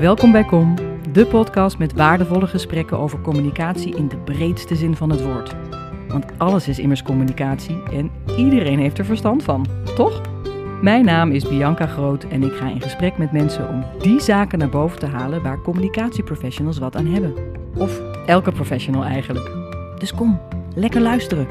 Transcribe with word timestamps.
Welkom 0.00 0.32
bij 0.32 0.44
Kom, 0.44 0.74
de 1.12 1.26
podcast 1.26 1.78
met 1.78 1.92
waardevolle 1.92 2.46
gesprekken 2.46 2.98
over 2.98 3.20
communicatie 3.20 3.96
in 3.96 4.08
de 4.08 4.16
breedste 4.16 4.76
zin 4.76 4.96
van 4.96 5.10
het 5.10 5.22
woord. 5.22 5.54
Want 6.08 6.38
alles 6.38 6.68
is 6.68 6.78
immers 6.78 7.02
communicatie 7.02 7.82
en 7.92 8.10
iedereen 8.36 8.78
heeft 8.78 8.98
er 8.98 9.04
verstand 9.04 9.42
van, 9.42 9.66
toch? 9.94 10.20
Mijn 10.82 11.04
naam 11.04 11.30
is 11.30 11.48
Bianca 11.48 11.86
Groot 11.86 12.24
en 12.24 12.42
ik 12.42 12.52
ga 12.52 12.68
in 12.68 12.80
gesprek 12.80 13.18
met 13.18 13.32
mensen 13.32 13.68
om 13.68 13.84
die 14.00 14.20
zaken 14.20 14.58
naar 14.58 14.68
boven 14.68 14.98
te 14.98 15.06
halen 15.06 15.42
waar 15.42 15.62
communicatieprofessionals 15.62 16.78
wat 16.78 16.96
aan 16.96 17.06
hebben. 17.06 17.34
Of 17.76 18.00
elke 18.26 18.52
professional 18.52 19.04
eigenlijk. 19.04 19.50
Dus 19.98 20.14
kom, 20.14 20.40
lekker 20.74 21.00
luisteren. 21.00 21.46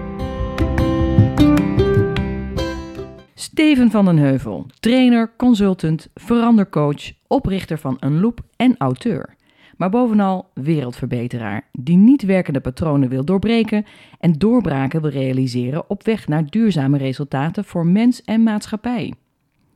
Steven 3.33 3.91
van 3.91 4.05
den 4.05 4.17
Heuvel, 4.17 4.65
trainer, 4.79 5.31
consultant, 5.37 6.09
verandercoach, 6.13 7.11
oprichter 7.35 7.77
van 7.77 7.97
Een 7.99 8.19
Loop 8.19 8.39
en 8.55 8.75
auteur. 8.77 9.35
Maar 9.77 9.89
bovenal 9.89 10.49
wereldverbeteraar, 10.53 11.67
die 11.71 11.97
niet 11.97 12.23
werkende 12.23 12.59
patronen 12.59 13.09
wil 13.09 13.25
doorbreken 13.25 13.85
en 14.19 14.33
doorbraken 14.33 15.01
wil 15.01 15.09
realiseren 15.09 15.89
op 15.89 16.05
weg 16.05 16.27
naar 16.27 16.49
duurzame 16.49 16.97
resultaten 16.97 17.65
voor 17.65 17.85
mens 17.85 18.21
en 18.23 18.43
maatschappij. 18.43 19.13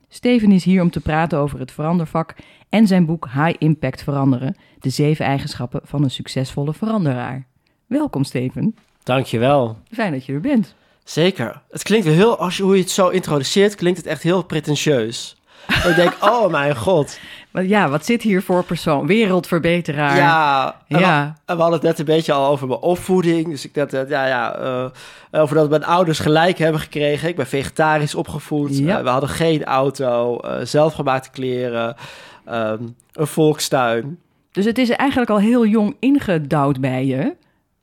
Steven 0.08 0.52
is 0.52 0.64
hier 0.64 0.82
om 0.82 0.90
te 0.90 1.00
praten 1.00 1.38
over 1.38 1.58
het 1.58 1.72
verandervak 1.72 2.34
en 2.68 2.86
zijn 2.86 3.06
boek 3.06 3.28
High 3.32 3.54
Impact 3.58 4.02
Veranderen, 4.02 4.56
de 4.78 4.90
zeven 4.90 5.24
eigenschappen 5.24 5.80
van 5.84 6.02
een 6.02 6.10
succesvolle 6.10 6.74
veranderaar. 6.74 7.46
Welkom 7.86 8.24
Steven. 8.24 8.74
Dankjewel. 9.02 9.76
Fijn 9.92 10.12
dat 10.12 10.24
je 10.24 10.32
er 10.32 10.40
bent. 10.40 10.74
Zeker. 11.04 11.62
Het 11.70 11.82
klinkt 11.82 12.06
heel, 12.06 12.38
als 12.38 12.56
je, 12.56 12.62
hoe 12.62 12.74
je 12.74 12.80
het 12.82 12.90
zo 12.90 13.08
introduceert, 13.08 13.74
klinkt 13.74 13.98
het 13.98 14.06
echt 14.06 14.22
heel 14.22 14.42
pretentieus. 14.42 15.39
ik 15.88 15.96
denk, 15.96 16.16
oh 16.20 16.50
mijn 16.50 16.76
god. 16.76 17.18
Ja, 17.52 17.88
wat 17.88 18.04
zit 18.04 18.22
hier 18.22 18.42
voor 18.42 18.64
persoon? 18.64 19.06
Wereldverbeteraar. 19.06 20.16
Ja, 20.16 20.76
en 20.88 20.98
Ja. 20.98 21.34
We, 21.36 21.40
en 21.52 21.56
we 21.56 21.62
hadden 21.62 21.78
het 21.80 21.88
net 21.88 21.98
een 21.98 22.14
beetje 22.14 22.32
al 22.32 22.50
over 22.50 22.66
mijn 22.68 22.80
opvoeding. 22.80 23.48
Dus 23.48 23.64
ik 23.64 23.74
dacht, 23.74 23.90
ja, 23.90 24.26
ja, 24.26 24.54
eh, 24.54 25.40
over 25.40 25.56
dat 25.56 25.70
mijn 25.70 25.84
ouders 25.84 26.18
gelijk 26.18 26.58
hebben 26.58 26.80
gekregen. 26.80 27.28
Ik 27.28 27.36
ben 27.36 27.46
vegetarisch 27.46 28.14
opgevoed. 28.14 28.78
Ja. 28.78 28.98
Eh, 28.98 29.02
we 29.02 29.08
hadden 29.08 29.28
geen 29.28 29.64
auto, 29.64 30.38
eh, 30.38 30.64
zelfgemaakte 30.64 31.30
kleren, 31.30 31.96
ehm, 32.44 32.82
een 33.12 33.26
volkstuin. 33.26 34.18
Dus 34.52 34.64
het 34.64 34.78
is 34.78 34.90
eigenlijk 34.90 35.30
al 35.30 35.38
heel 35.38 35.66
jong 35.66 35.96
ingedouwd 35.98 36.80
bij 36.80 37.06
je. 37.06 37.34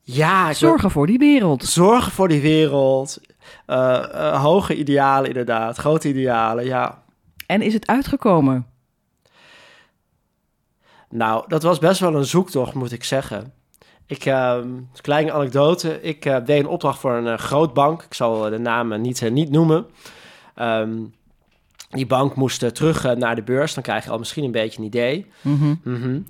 Ja, 0.02 0.52
Zorgen 0.52 0.90
voor 0.90 1.06
die 1.06 1.18
wereld. 1.18 1.64
zorgen 1.64 2.12
voor 2.12 2.28
die 2.28 2.40
wereld. 2.40 3.20
Hoge 4.32 4.76
idealen 4.76 5.28
inderdaad, 5.28 5.76
grote 5.76 6.08
idealen, 6.08 6.64
ja. 6.64 6.98
En 7.48 7.62
is 7.62 7.72
het 7.72 7.86
uitgekomen? 7.86 8.66
Nou, 11.10 11.44
dat 11.48 11.62
was 11.62 11.78
best 11.78 12.00
wel 12.00 12.14
een 12.14 12.24
zoektocht, 12.24 12.74
moet 12.74 12.92
ik 12.92 13.04
zeggen. 13.04 13.52
Ik, 14.06 14.24
ehm 14.24 14.68
kleine 15.00 15.32
anekdote, 15.32 16.02
ik 16.02 16.24
eh, 16.24 16.44
deed 16.44 16.60
een 16.60 16.66
opdracht 16.66 16.98
voor 16.98 17.12
een 17.12 17.26
eh, 17.26 17.38
groot 17.38 17.74
bank. 17.74 18.02
Ik 18.02 18.14
zal 18.14 18.50
de 18.50 18.58
naam 18.58 18.92
eh, 18.92 18.98
niet, 18.98 19.22
eh, 19.22 19.30
niet 19.30 19.50
noemen. 19.50 19.86
Ehm, 20.54 20.96
die 21.90 22.06
bank 22.06 22.34
moest 22.34 22.62
eh, 22.62 22.70
terug 22.70 23.04
eh, 23.04 23.12
naar 23.16 23.34
de 23.34 23.42
beurs. 23.42 23.74
Dan 23.74 23.82
krijg 23.82 24.04
je 24.04 24.10
al 24.10 24.18
misschien 24.18 24.44
een 24.44 24.50
beetje 24.50 24.78
een 24.78 24.86
idee. 24.86 25.26
Mhm. 25.40 25.74
Mhm. 25.82 26.20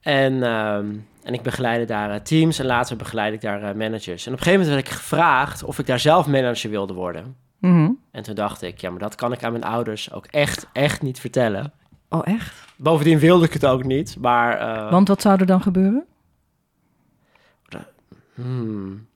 En, 0.00 0.42
ehm, 0.42 0.86
en 1.22 1.34
ik 1.34 1.42
begeleidde 1.42 1.86
daar 1.86 2.10
eh, 2.10 2.20
teams 2.20 2.58
en 2.58 2.66
later 2.66 2.96
begeleid 2.96 3.32
ik 3.34 3.40
daar 3.40 3.62
eh, 3.62 3.74
managers. 3.74 4.26
En 4.26 4.32
op 4.32 4.38
een 4.38 4.44
gegeven 4.44 4.60
moment 4.66 4.68
werd 4.68 4.86
ik 4.86 5.00
gevraagd 5.00 5.64
of 5.64 5.78
ik 5.78 5.86
daar 5.86 6.00
zelf 6.00 6.26
manager 6.26 6.70
wilde 6.70 6.92
worden. 6.92 7.36
Mhm. 7.62 7.90
En 8.10 8.22
toen 8.22 8.34
dacht 8.34 8.62
ik, 8.62 8.80
ja, 8.80 8.90
maar 8.90 8.98
dat 8.98 9.14
kan 9.14 9.32
ik 9.32 9.44
aan 9.44 9.52
mijn 9.52 9.64
ouders 9.64 10.12
ook 10.12 10.26
echt, 10.26 10.66
echt 10.72 11.02
niet 11.02 11.20
vertellen. 11.20 11.72
Oh, 12.08 12.20
echt? 12.24 12.54
Bovendien 12.76 13.18
wilde 13.18 13.44
ik 13.44 13.52
het 13.52 13.66
ook 13.66 13.84
niet, 13.84 14.16
maar... 14.20 14.58
eh, 14.58 14.90
Want 14.90 15.08
wat 15.08 15.22
zou 15.22 15.40
er 15.40 15.46
dan 15.46 15.62
gebeuren? 15.62 16.04
Hmm. 18.34 19.06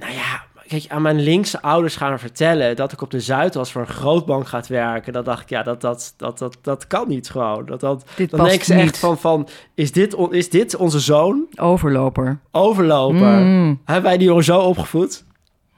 Nou 0.00 0.12
ja, 0.12 0.42
kijk, 0.66 0.84
aan 0.88 1.02
mijn 1.02 1.20
linkse 1.20 1.62
ouders 1.62 1.96
gaan 1.96 2.18
vertellen 2.18 2.76
dat 2.76 2.92
ik 2.92 3.00
op 3.00 3.10
de 3.10 3.20
Zuidas 3.20 3.72
voor 3.72 3.80
een 3.80 3.86
grootbank 3.88 4.46
gaat 4.46 4.66
werken. 4.66 5.12
Dan 5.12 5.24
dacht 5.24 5.42
ik, 5.42 5.48
ja, 5.48 5.62
dat, 5.62 5.80
dat, 5.80 6.14
dat, 6.16 6.38
dat, 6.38 6.58
dat 6.62 6.86
kan 6.86 7.08
niet 7.08 7.30
gewoon. 7.30 7.66
Dat, 7.66 7.80
dat, 7.80 8.04
Dit 8.16 8.30
dan 8.30 8.44
denken 8.44 8.64
ze 8.66 8.74
echt 8.74 8.98
van, 8.98 9.18
van 9.18 9.48
is, 9.74 9.92
dit, 9.92 10.14
on- 10.14 10.34
is 10.34 10.50
dit 10.50 10.74
onze 10.76 11.00
zoon? 11.00 11.46
Overloper. 11.60 12.38
Overloper. 12.50 13.38
Mm. 13.40 13.80
Hebben 13.84 14.04
wij 14.04 14.18
die 14.18 14.26
jongen 14.26 14.44
zo 14.44 14.60
opgevoed? 14.60 15.24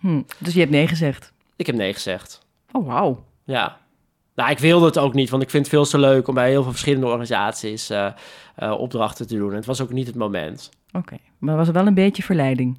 Hm. 0.01 0.23
Dus 0.39 0.53
je 0.55 0.59
hebt 0.61 0.73
nee 0.73 0.87
gezegd. 0.89 1.33
Ik 1.57 1.67
heb 1.67 1.75
nee 1.75 1.93
gezegd. 1.93 2.47
Oh, 2.73 2.87
wauw. 2.87 3.25
Ja. 3.45 3.77
Nou, 4.35 4.51
ik 4.51 4.59
wilde 4.59 4.87
het 4.87 4.99
ook 4.99 5.15
niet, 5.15 5.31
want 5.31 5.43
ik 5.43 5.51
vind 5.51 5.63
het 5.67 5.75
veel 5.75 5.85
te 5.85 5.99
leuk 5.99 6.29
om 6.29 6.35
bij 6.35 6.49
heel 6.49 6.63
veel 6.63 6.71
verschillende 6.71 7.07
organisaties 7.07 7.91
eh, 7.91 8.07
eh, 8.57 8.71
opdrachten 8.71 9.27
te 9.27 9.37
doen. 9.37 9.51
En 9.51 9.57
het 9.57 9.67
was 9.67 9.81
ook 9.81 9.91
niet 9.91 10.07
het 10.07 10.17
moment. 10.17 10.71
Oké. 10.93 11.17
Maar 11.39 11.57
was 11.57 11.67
er 11.67 11.73
wel 11.73 11.87
een 11.87 11.95
beetje 11.95 12.23
verleiding? 12.23 12.79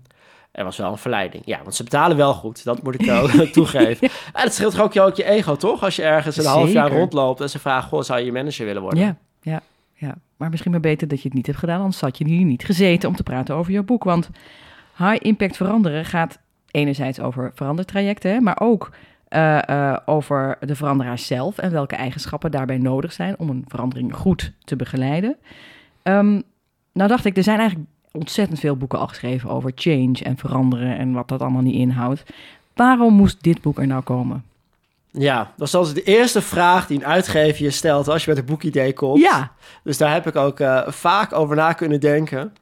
Er 0.52 0.64
was 0.64 0.78
wel 0.78 0.92
een 0.92 0.98
verleiding. 0.98 1.44
Ja, 1.46 1.60
want 1.64 1.76
ze 1.76 1.84
betalen 1.84 2.18
wel 2.18 2.34
goed. 2.34 2.64
Dat 2.64 2.84
moet 2.84 3.02
ik 3.02 3.12
ook 3.12 3.30
toegeven. 3.52 4.10
En 4.34 4.44
het 4.44 4.54
scheelt 4.54 4.80
ook 4.80 4.94
je, 4.94 5.02
ook 5.02 5.16
je 5.16 5.24
ego, 5.24 5.56
toch? 5.56 5.84
Als 5.84 5.96
je 5.96 6.04
ergens 6.04 6.38
een 6.38 6.46
half 6.46 6.72
jaar 6.72 6.92
rondloopt 6.92 7.42
en 7.42 7.50
ze 7.50 7.60
vragen... 7.60 7.90
Goh, 7.90 8.02
zou 8.02 8.20
je 8.20 8.32
manager 8.32 8.66
willen 8.66 8.82
worden? 8.82 9.00
Ja, 9.00 9.18
ja, 9.42 9.62
ja. 9.94 10.16
Maar 10.38 10.50
misschien 10.50 10.72
maar 10.72 10.80
beter 10.80 11.08
dat 11.08 11.22
je 11.22 11.28
het 11.28 11.34
niet 11.34 11.46
hebt 11.46 11.60
gedaan, 11.60 11.80
anders 11.80 12.02
had 12.02 12.18
je 12.18 12.26
hier 12.26 12.46
niet 12.46 12.66
gezeten 12.66 13.10
om 13.10 13.16
te 13.16 13.24
praten 13.24 13.56
over 13.56 13.72
jouw 13.72 13.84
boek. 13.84 14.04
Want 14.04 14.30
High 14.98 15.26
Impact 15.26 15.58
Veranderen 15.58 16.06
gaat 16.06 16.40
enerzijds 16.76 17.20
over 17.20 17.52
verandertrajecten, 17.54 18.44
maar 18.44 18.60
ook 18.60 18.92
eh, 19.28 19.70
eh, 19.70 19.98
over 20.06 20.58
de 20.60 20.76
veranderaar 20.76 21.20
zelf 21.20 21.58
en 21.58 21.72
welke 21.72 21.96
eigenschappen 21.96 22.52
daarbij 22.52 22.78
nodig 22.78 23.14
zijn 23.14 23.40
om 23.40 23.50
een 23.50 23.66
verandering 23.68 24.16
goed 24.16 24.52
te 24.64 24.76
begeleiden. 24.76 25.38
Ehm, 26.04 26.42
nou 26.94 27.10
dacht 27.10 27.26
ik, 27.26 27.38
er 27.38 27.44
zijn 27.44 27.60
eigenlijk 27.60 27.90
ontzettend 28.12 28.60
veel 28.60 28.76
boeken 28.76 29.00
al 29.00 29.08
geschreven 29.08 29.50
over 29.50 29.72
change 29.76 30.24
en 30.24 30.38
veranderen 30.38 30.98
en 30.98 31.14
wat 31.14 31.28
dat 31.28 31.42
allemaal 31.42 31.62
niet 31.62 31.76
inhoudt. 31.76 32.24
Waarom 32.74 33.14
moest 33.14 33.44
dit 33.44 33.62
boek 33.62 33.80
er 33.80 33.88
nou 33.88 34.04
komen? 34.04 34.44
Ja, 35.12 35.52
dat 35.58 35.68
is 35.68 35.76
altijd 35.76 35.96
de 35.96 36.04
eerste 36.04 36.42
vraag 36.42 36.88
die 36.88 36.98
een 36.98 37.06
uitgever 37.06 37.64
je 37.64 37.72
stelt... 37.72 38.08
als 38.08 38.24
je 38.24 38.30
met 38.30 38.40
een 38.40 38.46
boekidee 38.46 38.94
komt. 38.94 39.22
Ja, 39.22 39.52
Dus 39.84 39.98
daar 39.98 40.14
heb 40.14 40.28
ik 40.28 40.36
ook 40.36 40.60
eh, 40.60 40.88
vaak 40.88 41.34
over 41.34 41.56
na 41.56 41.74
kunnen 41.74 42.00
denken. 42.00 42.54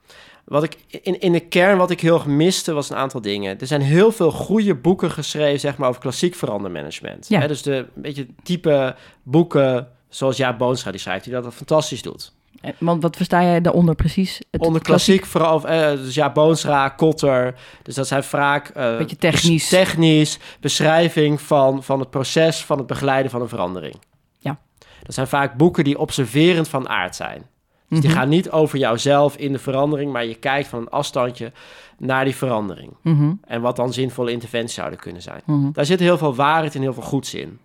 Wat 0.53 0.64
ik 0.64 0.78
in, 1.02 1.19
in 1.22 1.31
de 1.31 1.40
kern, 1.40 1.78
wat 1.78 1.91
ik 1.91 2.00
heel 2.02 2.14
erg 2.14 2.25
miste, 2.25 2.74
was 2.74 2.90
een 2.90 2.96
aantal 2.96 3.22
dingen. 3.22 3.59
Er 3.59 3.68
zijn 3.68 3.81
heel 3.81 4.12
veel 4.12 4.31
goede 4.31 4.75
boeken 4.75 5.12
geschreven, 5.12 5.59
zeg 5.59 5.78
maar, 5.78 5.90
over 5.90 6.02
klassiek 6.02 6.36
verandermanagement. 6.36 7.25
Ja. 7.30 7.40
Hè, 7.40 7.47
dus 7.47 7.62
de 7.62 7.86
beetje 7.94 8.28
type 8.44 8.96
boeken 9.24 9.88
zoals 10.09 10.38
Jaap 10.38 10.58
Boonstra 10.58 10.92
die 10.92 11.00
schrijft, 11.00 11.24
die 11.24 11.34
dat 11.34 11.53
fantastisch 11.53 12.02
doet. 12.02 12.31
en- 12.62 12.75
want 12.80 13.02
wat 13.02 13.16
versta 13.16 13.44
jij 13.44 13.62
daaronder 13.62 13.96
precies? 13.96 14.42
Het 14.52 14.62
Onder 14.62 14.81
klassiek, 14.81 15.25
vooral, 15.25 15.68
eh, 15.68 15.92
dus 15.92 16.16
ja, 16.16 16.31
Boonstra, 16.31 16.90
Kotter. 16.90 17.56
Dus 17.84 17.96
dat 17.96 18.08
zijn 18.08 18.24
vaak... 18.24 18.68
eh, 18.69 18.97
Beetje 18.97 19.18
technisch. 19.18 19.69
technisch, 19.69 20.40
beschrijving 20.59 21.42
van, 21.42 21.84
van 21.84 22.00
het 22.00 22.09
proces 22.09 22.63
van 22.66 22.78
het 22.78 22.88
begeleiden 22.88 23.31
van 23.31 23.42
een 23.42 23.50
verandering. 23.50 23.96
Ja. 24.40 24.58
Dat 25.03 25.13
zijn 25.16 25.28
vaak 25.28 25.58
boeken 25.58 25.84
die 25.84 26.00
observerend 26.00 26.68
van 26.68 26.90
aard 26.90 27.16
zijn. 27.16 27.52
Dus 27.94 28.02
die 28.02 28.09
Mhm. 28.09 28.20
gaan 28.20 28.30
niet 28.30 28.50
over 28.52 28.78
jouzelf 28.78 29.36
in 29.38 29.52
de 29.52 29.59
verandering, 29.59 30.12
maar 30.12 30.26
je 30.26 30.36
kijkt 30.36 30.68
van 30.68 30.80
een 30.80 30.90
afstandje 30.90 31.52
naar 31.98 32.26
die 32.26 32.36
verandering. 32.36 32.94
Mhm, 33.02 33.34
En 33.46 33.62
wat 33.62 33.76
dan 33.76 33.94
zinvolle 33.94 34.31
interventies 34.31 34.74
zouden 34.76 35.00
kunnen 35.00 35.22
zijn. 35.22 35.42
mhm. 35.46 35.72
Daar 35.72 35.86
zit 35.86 36.00
heel 36.00 36.18
veel 36.18 36.36
waarheid 36.36 36.76
en 36.76 36.81
heel 36.81 36.94
veel 36.94 37.04
goeds 37.04 37.34
in. 37.34 37.59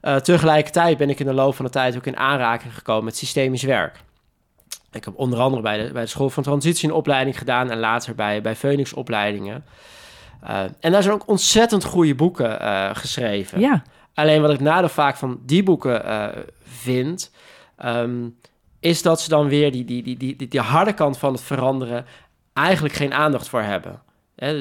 Eh, 0.00 0.16
tegelijkertijd 0.16 0.96
ben 0.96 1.10
ik 1.10 1.20
in 1.20 1.26
de 1.26 1.32
loop 1.34 1.54
van 1.54 1.64
de 1.64 1.70
tijd 1.70 1.96
ook 1.96 2.06
in 2.06 2.16
aanraking 2.16 2.74
gekomen 2.74 3.04
met 3.04 3.16
systemisch 3.16 3.62
werk. 3.62 4.00
Ik 4.92 5.04
heb 5.04 5.14
onder 5.16 5.38
andere 5.38 5.62
bij 5.62 5.86
de, 5.86 5.92
bij 5.92 6.02
de 6.02 6.08
School 6.08 6.30
van 6.30 6.42
Transitie 6.42 6.88
een 6.88 6.94
opleiding 6.94 7.38
gedaan 7.38 7.70
en 7.70 7.78
later 7.78 8.14
bij, 8.14 8.40
bij 8.40 8.54
Phoenix 8.56 8.92
opleidingen. 8.92 9.64
Eh, 10.42 10.60
en 10.80 10.92
daar 10.92 11.02
zijn 11.02 11.14
ook 11.14 11.28
ontzettend 11.28 11.84
goede 11.84 12.14
boeken 12.14 12.60
eh, 12.60 12.90
geschreven. 12.92 13.60
Ja, 13.60 13.82
Alleen 14.14 14.40
wat 14.42 14.50
ik 14.50 14.60
nadeel 14.60 14.88
vaak 14.88 15.16
van 15.16 15.38
die 15.46 15.62
boeken 15.62 16.02
vind, 16.62 17.30
ehm, 17.76 18.28
is 18.84 19.02
dat 19.02 19.20
ze 19.20 19.28
dan 19.28 19.48
weer 19.48 19.72
die, 19.72 19.84
die, 19.84 20.02
die, 20.02 20.16
die, 20.16 20.48
die, 20.48 20.60
harde 20.60 20.92
kant 20.92 21.18
van 21.18 21.32
het 21.32 21.42
veranderen 21.42 22.06
eigenlijk 22.52 22.94
geen 22.94 23.14
aandacht 23.14 23.48
voor 23.48 23.62
hebben. 23.62 24.02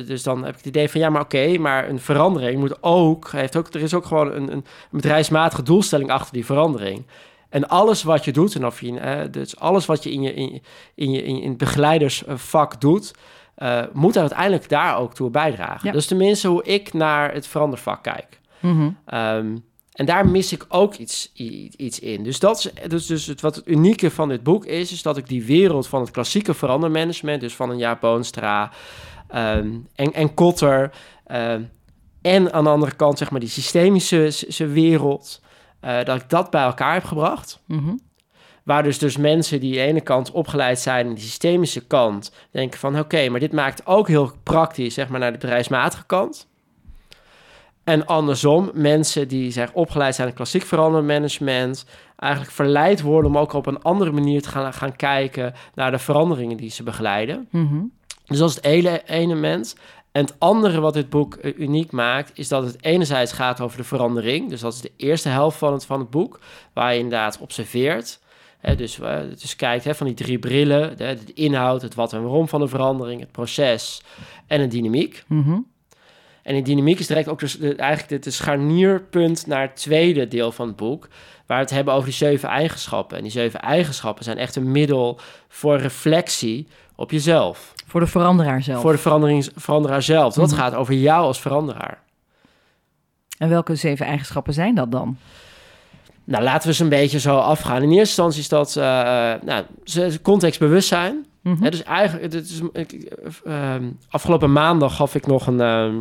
Dus 0.06 0.24
dan 0.24 0.44
heb 0.44 0.50
ik 0.50 0.58
het 0.58 0.66
idee 0.66 0.90
van 0.90 1.02
ja, 1.02 1.10
maar 1.10 1.22
oké, 1.22 1.58
maar 1.58 1.90
een 1.90 2.00
verandering 2.00 2.60
moet 2.60 2.84
ook, 2.84 3.32
heeft 3.32 3.56
ook, 3.56 3.74
er 3.74 3.82
is 3.82 3.94
ook 3.94 4.06
gewoon 4.06 4.32
een, 4.34 4.52
een 4.52 4.66
bedrijfsmatige 4.92 5.64
doelstelling 5.64 6.12
achter 6.12 6.34
die 6.34 6.46
verandering. 6.46 7.06
En 7.50 7.68
alles 7.68 8.04
wat 8.04 8.26
je 8.26 8.32
doet, 8.32 8.56
en 8.56 8.66
of 8.66 8.82
je, 8.82 9.28
dus 9.32 9.60
alles 9.60 9.86
wat 9.86 10.04
je 10.04 10.12
in 10.12 10.22
je, 10.22 10.34
in, 10.34 10.62
in 10.96 11.12
je, 11.12 11.24
in, 11.24 11.50
het 11.50 11.58
begeleidersvak 11.58 12.82
doet, 12.82 13.14
eh, 13.56 13.82
moet 13.94 14.18
uiteindelijk 14.18 14.70
daar 14.70 14.98
ook 14.98 15.14
toe 15.14 15.30
bijdragen. 15.30 15.88
Ja. 15.88 15.92
Dus 15.92 16.06
tenminste 16.06 16.48
hoe 16.48 16.64
ik 16.64 16.94
naar 16.94 17.34
het 17.34 17.48
verandervak 17.48 18.04
kijk. 18.04 18.40
mhm. 18.60 18.90
Ehm, 19.06 19.56
en 19.94 20.06
daar 20.06 20.28
mis 20.28 20.52
ik 20.52 20.66
ook 20.68 20.96
iets, 20.96 21.32
iets 21.78 22.00
in. 22.00 22.24
Dus, 22.24 22.40
dat 22.40 22.58
is, 22.58 22.90
dus, 22.90 23.06
dus 23.06 23.26
het, 23.26 23.42
wat 23.42 23.56
het 23.56 23.68
unieke 23.68 24.12
van 24.12 24.30
dit 24.30 24.44
boek 24.44 24.66
is, 24.66 24.92
is 24.92 25.02
dat 25.02 25.18
ik 25.18 25.28
die 25.28 25.46
wereld 25.46 25.88
van 25.88 26.02
het 26.02 26.12
klassieke 26.12 26.54
verandermanagement, 26.54 27.42
dus 27.42 27.56
van 27.56 27.70
een 27.70 27.78
Jaap 27.78 28.02
Boonstra 28.02 28.72
ehm, 29.28 29.78
en, 29.96 30.14
en 30.14 30.34
Kotter, 30.34 30.92
ehm, 31.26 31.62
en 32.22 32.54
aan 32.54 32.64
de 32.64 32.70
andere 32.70 32.96
kant 32.96 33.18
zeg 33.18 33.32
maar 33.32 33.40
die 33.40 33.50
systemische 33.50 34.68
wereld, 34.68 35.42
eh, 35.80 36.04
dat 36.04 36.22
ik 36.22 36.30
dat 36.30 36.50
bij 36.50 36.64
elkaar 36.64 36.94
heb 36.94 37.04
gebracht. 37.04 37.62
Mhm. 37.66 37.96
Waar 38.64 38.84
dus, 38.84 38.98
dus 38.98 39.18
mensen 39.18 39.60
die 39.60 39.80
aan 39.80 39.86
de 39.86 39.92
ene 39.92 40.02
kant 40.02 40.32
opgeleid 40.32 40.80
zijn... 40.80 41.08
en 41.08 41.14
die 41.14 41.24
systemische 41.24 41.86
kant 41.86 42.32
denken 42.52 42.80
van... 42.80 43.00
oké, 43.00 43.30
maar 43.30 43.40
dit 43.40 43.52
maakt 43.52 43.86
ook 43.86 44.08
heel 44.08 44.32
praktisch, 44.44 44.94
zeg 44.94 45.10
maar, 45.10 45.20
naar 45.20 45.32
de 45.32 45.38
bedrijfsmatige 45.38 46.06
kant. 46.06 46.48
En 47.84 48.06
andersom, 48.06 48.72
mensen 48.74 49.28
die 49.28 49.52
zeg, 49.52 49.74
opgeleid 49.74 50.16
zijn 50.16 50.28
in 50.28 50.34
klassiek 50.34 50.64
verandermanagement... 50.64 51.86
eigenlijk 52.16 52.54
verleid 52.54 53.02
worden 53.02 53.32
om 53.32 53.38
ook 53.38 53.54
op 53.54 53.66
een 53.66 53.82
andere 53.82 54.12
manier 54.12 54.42
te 54.42 54.50
gaan, 54.50 54.74
gaan 54.74 54.96
kijken... 54.96 55.54
naar 55.74 55.92
de 55.92 56.00
veranderingen 56.00 56.58
die 56.58 56.70
ze 56.70 56.84
begeleiden. 56.84 57.48
Mhm. 57.50 57.82
Dus 58.26 58.38
dat 58.38 58.50
is 58.50 58.56
het 58.56 58.66
ene 58.66 59.02
element. 59.06 59.76
En 60.12 60.26
het 60.26 60.36
andere 60.40 60.80
wat 60.80 60.94
dit 60.94 61.10
boek 61.10 61.36
eh, 61.36 61.60
uniek 61.60 61.92
maakt, 61.92 62.32
is 62.34 62.48
dat 62.48 62.64
het 62.64 62.84
enerzijds 62.84 63.32
gaat 63.32 63.62
over 63.62 63.78
de 63.78 63.84
verandering. 63.84 64.50
Dus 64.50 64.62
dat 64.62 64.74
is 64.74 64.82
de 64.82 64.92
eerste 64.98 65.30
helft 65.30 65.58
van 65.58 65.74
het, 65.74 65.86
van 65.86 66.00
het 66.00 66.10
boek, 66.10 66.40
waar 66.74 66.94
je 66.94 67.00
inderdaad 67.00 67.38
observeert. 67.40 68.20
Hè, 68.60 68.76
dus, 68.76 69.00
eh, 69.00 69.20
dus 69.40 69.56
kijkt 69.56 69.84
hè, 69.84 69.96
van 69.96 70.08
die 70.08 70.16
drie 70.16 70.40
brillen, 70.40 70.98
de, 70.98 71.18
de 71.26 71.34
inhoud, 71.34 71.82
het 71.82 71.96
wat 71.96 72.14
en 72.14 72.22
waarom 72.24 72.48
van 72.48 72.60
de 72.60 72.68
verandering, 72.68 73.22
het 73.22 73.32
proces 73.32 74.04
en 74.48 74.60
de 74.60 74.68
dynamiek. 74.68 75.24
Mhm. 75.28 75.60
En 76.44 76.54
die 76.54 76.64
dynamiek 76.64 77.00
is 77.00 77.08
direct 77.08 77.28
ook 77.28 77.40
dus 77.40 77.58
de, 77.58 77.76
eigenlijk 77.76 78.24
het 78.26 78.34
scharnierpunt 78.34 79.48
naar 79.48 79.62
het 79.62 79.76
tweede 79.76 80.28
deel 80.28 80.52
van 80.52 80.68
het 80.68 80.76
boek, 80.76 81.08
waar 81.46 81.58
we 81.58 81.64
het 81.64 81.74
hebben 81.74 81.94
over 81.94 82.06
die 82.06 82.14
zeven 82.14 82.50
eigenschappen. 82.50 83.18
En 83.18 83.24
die 83.24 83.32
zeven 83.32 83.60
eigenschappen 83.62 84.24
zijn 84.24 84.38
echt 84.38 84.56
een 84.56 84.72
middel 84.72 85.20
voor 85.48 85.78
reflectie 85.78 86.68
op 86.96 87.12
jezelf. 87.12 87.74
Voor 87.88 88.00
de 88.00 88.08
veranderaar 88.08 88.64
zelf. 88.64 88.82
Voor 88.82 88.92
de 88.92 88.98
verandering, 88.98 89.50
veranderaar 89.56 90.02
zelf. 90.02 90.34
Dat 90.34 90.50
Mhm. 90.52 90.60
gaat 90.60 90.74
over 90.76 90.94
jou 90.94 91.26
als 91.26 91.42
veranderaar. 91.42 92.02
En 93.38 93.50
welke 93.50 93.76
zeven 93.76 94.06
eigenschappen 94.06 94.54
zijn 94.54 94.76
dat 94.76 94.92
dan? 94.92 95.18
Nou, 96.24 96.44
laten 96.44 96.68
we 96.68 96.74
ze 96.74 96.84
een 96.84 96.90
beetje 96.90 97.20
zo 97.20 97.38
afgaan. 97.38 97.76
In 97.82 97.90
eerste 97.90 98.00
instantie 98.00 98.40
is 98.42 98.50
dat 98.50 98.76
eh, 98.76 98.84
nou, 99.46 99.64
ze- 99.84 100.20
contextbewustzijn. 100.22 101.26
Hè, 101.60 101.70
dus 101.70 101.84
eigenlijk, 101.84 102.32
dit 102.32 102.50
is, 102.50 102.62
ik, 102.74 102.92
eh, 102.92 103.74
ehm, 103.74 103.84
afgelopen 104.10 104.52
maandag 104.52 104.96
gaf 104.96 105.16
ik 105.16 105.28
nog 105.28 105.48
een, 105.48 105.62
ehm, 105.62 105.96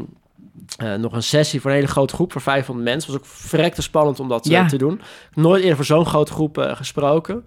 eh, 0.76 0.94
nog 0.94 1.12
een 1.12 1.22
sessie 1.22 1.60
voor 1.60 1.70
een 1.70 1.76
hele 1.76 1.88
grote 1.88 2.14
groep, 2.14 2.32
voor 2.32 2.40
500 2.40 2.88
mensen. 2.88 3.12
was 3.12 3.20
ook 3.20 3.26
verrekte 3.26 3.82
spannend 3.82 4.20
om 4.20 4.28
dat 4.28 4.46
eh, 4.46 4.52
Ja. 4.52 4.66
te 4.66 4.76
doen. 4.76 5.00
Nooit 5.34 5.60
eerder 5.60 5.76
voor 5.76 5.84
zo'n 5.84 6.06
grote 6.06 6.32
groep 6.32 6.58
eh, 6.58 6.76
gesproken. 6.76 7.46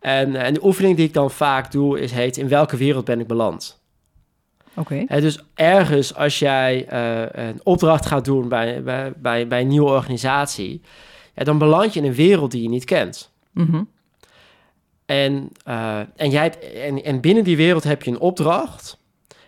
En, 0.00 0.36
en 0.36 0.54
de 0.54 0.64
oefening 0.64 0.96
die 0.96 1.06
ik 1.06 1.14
dan 1.14 1.30
vaak 1.30 1.72
doe, 1.72 2.00
is 2.00 2.12
heet... 2.12 2.36
In 2.36 2.48
welke 2.48 2.76
wereld 2.76 3.04
ben 3.04 3.20
ik 3.20 3.26
beland? 3.26 3.80
Oké. 4.74 5.04
Dus 5.08 5.44
ergens 5.54 6.14
als 6.14 6.38
jij 6.38 6.92
een 7.32 7.60
opdracht 7.62 8.06
gaat 8.06 8.24
doen 8.24 8.48
bij, 8.48 8.82
bij, 8.82 9.12
bij, 9.16 9.46
bij 9.46 9.60
een 9.60 9.68
nieuwe 9.68 9.90
organisatie... 9.90 10.82
Ja, 11.34 11.44
dan 11.44 11.58
beland 11.58 11.94
je 11.94 12.00
in 12.00 12.06
een 12.06 12.14
wereld 12.14 12.50
die 12.50 12.62
je 12.62 12.68
niet 12.68 12.84
kent. 12.84 13.32
Mhm. 13.50 13.82
En, 15.06 15.50
en, 16.16 16.30
jij 16.30 16.42
hebt, 16.42 16.72
en, 16.72 17.04
en 17.04 17.20
binnen 17.20 17.44
die 17.44 17.56
wereld 17.56 17.84
heb 17.84 18.02
je 18.02 18.10
een 18.10 18.20
opdracht. 18.20 18.98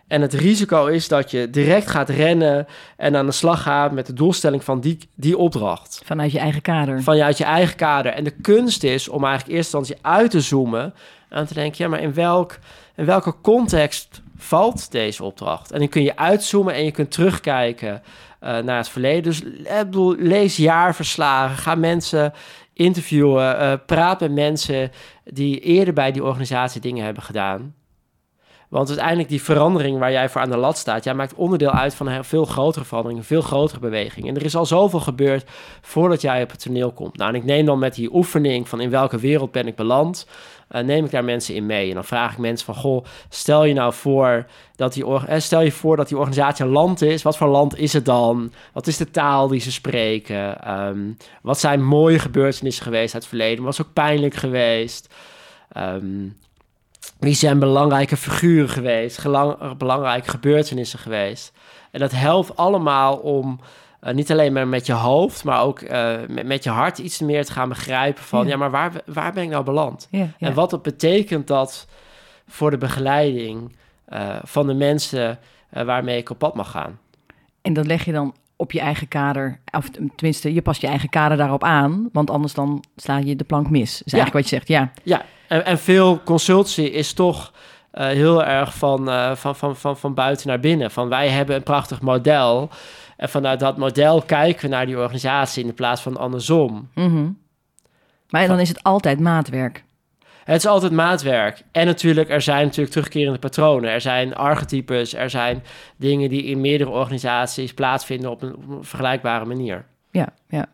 En 0.06 0.20
het 0.20 0.32
risico 0.32 0.86
is 0.86 1.08
dat 1.08 1.30
je 1.30 1.50
direct 1.50 1.90
gaat 1.90 2.08
rennen 2.08 2.66
en 2.96 3.16
aan 3.16 3.26
de 3.26 3.32
slag 3.32 3.62
gaat 3.62 3.92
met 3.92 4.06
de 4.06 4.12
doelstelling 4.12 4.64
van 4.64 4.80
die, 4.80 4.98
die 5.14 5.38
opdracht. 5.38 6.02
Vanuit 6.04 6.32
je 6.32 6.38
eigen 6.38 6.62
kader. 6.62 7.02
Vanuit 7.02 7.38
je 7.38 7.44
eigen 7.44 7.76
kader. 7.76 8.12
En 8.12 8.24
de 8.24 8.34
kunst 8.40 8.82
is 8.82 9.08
om 9.08 9.24
eigenlijk 9.24 9.56
eerst 9.56 9.74
instantie 9.74 10.04
uit 10.06 10.30
te 10.30 10.40
zoomen 10.40 10.94
en 11.28 11.46
te 11.46 11.54
denken, 11.54 11.84
ja, 11.84 11.90
maar 11.90 12.00
in, 12.00 12.14
welk, 12.14 12.58
in 12.96 13.04
welke 13.04 13.34
context 13.40 14.22
valt 14.36 14.90
deze 14.90 15.24
opdracht? 15.24 15.72
En 15.72 15.78
dan 15.78 15.88
kun 15.88 16.02
je 16.02 16.16
uitzoomen 16.16 16.74
en 16.74 16.84
je 16.84 16.90
kunt 16.90 17.10
terugkijken 17.10 18.02
eh, 18.40 18.58
naar 18.58 18.76
het 18.76 18.88
verleden. 18.88 19.22
Dus 19.22 19.42
eh, 19.64 19.78
bedoel, 19.78 20.14
lees 20.18 20.56
jaarverslagen, 20.56 21.56
ga 21.56 21.74
mensen 21.74 22.32
interviewen, 22.72 23.58
eh, 23.58 23.72
praat 23.86 24.20
met 24.20 24.32
mensen 24.32 24.90
die 25.24 25.60
eerder 25.60 25.94
bij 25.94 26.12
die 26.12 26.24
organisatie 26.24 26.80
dingen 26.80 27.04
hebben 27.04 27.22
gedaan. 27.22 27.74
Want 28.74 28.88
uiteindelijk 28.88 29.28
die 29.28 29.42
verandering 29.42 29.98
waar 29.98 30.12
jij 30.12 30.28
voor 30.28 30.40
aan 30.40 30.50
de 30.50 30.56
lat 30.56 30.78
staat, 30.78 31.04
jij 31.04 31.14
maakt 31.14 31.34
onderdeel 31.34 31.70
uit 31.70 31.94
van 31.94 32.06
een 32.06 32.24
veel 32.24 32.44
grotere 32.44 32.84
verandering, 32.84 33.20
een 33.20 33.26
veel 33.26 33.42
grotere 33.42 33.80
beweging. 33.80 34.28
En 34.28 34.36
er 34.36 34.44
is 34.44 34.56
al 34.56 34.66
zoveel 34.66 35.00
gebeurd 35.00 35.50
voordat 35.80 36.20
jij 36.20 36.42
op 36.42 36.50
het 36.50 36.62
toneel 36.62 36.92
komt. 36.92 37.16
Nou, 37.16 37.30
en 37.30 37.36
ik 37.36 37.44
neem 37.44 37.66
dan 37.66 37.78
met 37.78 37.94
die 37.94 38.14
oefening 38.14 38.68
van 38.68 38.80
in 38.80 38.90
welke 38.90 39.18
wereld 39.18 39.52
ben 39.52 39.66
ik 39.66 39.76
beland, 39.76 40.26
eh, 40.68 40.82
neem 40.82 41.04
ik 41.04 41.10
daar 41.10 41.24
mensen 41.24 41.54
in 41.54 41.66
mee. 41.66 41.88
En 41.88 41.94
dan 41.94 42.04
vraag 42.04 42.32
ik 42.32 42.38
mensen 42.38 42.66
van, 42.66 42.74
goh, 42.74 43.04
stel 43.28 43.64
je 43.64 43.74
nou 43.74 43.92
voor 43.92 44.46
dat 44.76 44.92
die, 44.92 45.04
eh, 45.06 45.40
stel 45.40 45.60
je 45.60 45.72
voor 45.72 45.96
dat 45.96 46.08
die 46.08 46.18
organisatie 46.18 46.64
een 46.64 46.70
land 46.70 47.02
is. 47.02 47.22
Wat 47.22 47.36
voor 47.36 47.48
land 47.48 47.78
is 47.78 47.92
het 47.92 48.04
dan? 48.04 48.52
Wat 48.72 48.86
is 48.86 48.96
de 48.96 49.10
taal 49.10 49.48
die 49.48 49.60
ze 49.60 49.72
spreken? 49.72 50.62
Ehm, 50.62 50.98
wat 51.42 51.60
zijn 51.60 51.84
mooie 51.84 52.18
gebeurtenissen 52.18 52.84
geweest 52.84 53.14
uit 53.14 53.22
het 53.22 53.32
verleden? 53.32 53.64
Wat 53.64 53.72
is 53.72 53.82
ook 53.82 53.92
pijnlijk 53.92 54.34
geweest? 54.34 55.14
Ehm, 55.72 56.26
wie 57.24 57.34
zijn 57.34 57.58
belangrijke 57.58 58.16
figuren 58.16 58.68
geweest? 58.68 59.18
Gelang- 59.18 59.76
belangrijke 59.76 60.30
gebeurtenissen 60.30 60.98
geweest? 60.98 61.52
En 61.90 62.00
dat 62.00 62.10
helpt 62.12 62.56
allemaal 62.56 63.16
om 63.16 63.60
eh, 64.00 64.14
niet 64.14 64.30
alleen 64.30 64.52
maar 64.52 64.68
met 64.68 64.86
je 64.86 64.92
hoofd, 64.92 65.44
maar 65.44 65.62
ook 65.62 65.80
eh, 65.80 66.14
met, 66.28 66.46
met 66.46 66.64
je 66.64 66.70
hart 66.70 66.98
iets 66.98 67.18
meer 67.20 67.44
te 67.44 67.52
gaan 67.52 67.68
begrijpen 67.68 68.22
van, 68.24 68.44
Ja. 68.44 68.50
ja, 68.50 68.56
maar 68.56 68.70
waar, 68.70 68.92
waar 69.06 69.32
ben 69.32 69.42
ik 69.42 69.48
nou 69.50 69.64
beland? 69.64 70.08
Ja, 70.10 70.18
ja. 70.18 70.28
En 70.38 70.54
wat 70.54 70.70
dat 70.70 70.82
betekent 70.82 71.46
dat 71.46 71.86
voor 72.48 72.70
de 72.70 72.78
begeleiding 72.78 73.76
eh, 74.04 74.36
van 74.42 74.66
de 74.66 74.74
mensen 74.74 75.38
waarmee 75.70 76.18
ik 76.18 76.30
op 76.30 76.38
pad 76.38 76.54
mag 76.54 76.70
gaan? 76.70 76.98
En 77.62 77.72
dat 77.72 77.86
leg 77.86 78.04
je 78.04 78.12
dan 78.12 78.34
op 78.56 78.72
je 78.72 78.80
eigen 78.80 79.08
kader, 79.08 79.60
of 79.70 79.90
tenminste, 80.16 80.54
je 80.54 80.62
past 80.62 80.80
je 80.80 80.86
eigen 80.86 81.08
kader 81.08 81.36
daarop 81.36 81.64
aan, 81.64 82.08
want 82.12 82.30
anders 82.30 82.54
dan 82.54 82.84
sla 82.96 83.18
je 83.18 83.36
de 83.36 83.44
plank 83.44 83.70
mis. 83.70 84.02
Is 84.02 84.12
eigenlijk 84.12 84.32
wat 84.32 84.42
je 84.42 84.56
zegt, 84.56 84.68
ja. 84.68 84.92
Ja, 85.02 85.24
en, 85.48 85.64
en 85.64 85.78
veel 85.78 86.22
consultancy 86.22 86.82
is 86.82 87.12
toch 87.12 87.52
eh, 87.90 88.06
heel 88.06 88.44
erg 88.44 88.74
van, 88.74 89.10
eh, 89.10 89.34
van, 89.34 89.56
van, 89.56 89.76
van, 89.76 89.96
van 89.96 90.14
buiten 90.14 90.48
naar 90.48 90.60
binnen. 90.60 90.90
Van 90.90 91.08
wij 91.08 91.28
hebben 91.28 91.56
een 91.56 91.62
prachtig 91.62 92.00
model. 92.00 92.70
En 93.16 93.28
vanuit 93.28 93.60
dat 93.60 93.76
model 93.76 94.22
kijken 94.22 94.62
we 94.62 94.68
naar 94.68 94.86
die 94.86 94.98
organisatie 94.98 95.64
in 95.64 95.74
plaats 95.74 96.02
van 96.02 96.16
andersom. 96.16 96.88
Mhm. 96.94 97.30
Maar 98.28 98.46
dan 98.46 98.60
is 98.60 98.68
het 98.68 98.82
altijd 98.82 99.20
maatwerk. 99.20 99.84
Het 100.44 100.56
is 100.56 100.66
altijd 100.66 100.92
maatwerk. 100.92 101.62
En 101.72 101.86
natuurlijk, 101.86 102.28
er 102.30 102.42
zijn 102.42 102.64
natuurlijk 102.64 102.90
terugkerende 102.92 103.38
patronen. 103.38 103.90
Er 103.90 104.00
zijn 104.00 104.34
archetypes, 104.34 105.14
er 105.14 105.30
zijn 105.30 105.62
dingen 105.96 106.28
die 106.28 106.44
in 106.44 106.60
meerdere 106.60 106.90
organisaties 106.90 107.74
plaatsvinden 107.74 108.30
op 108.30 108.42
een, 108.42 108.56
op 108.56 108.68
een 108.68 108.84
vergelijkbare 108.84 109.44
manier. 109.44 109.84
Ja, 110.10 110.28
ja. 110.48 110.66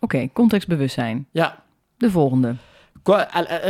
Oké, 0.00 0.28
contextbewustzijn. 0.32 1.26
Ja, 1.30 1.62
De 1.96 2.10
volgende. 2.10 2.54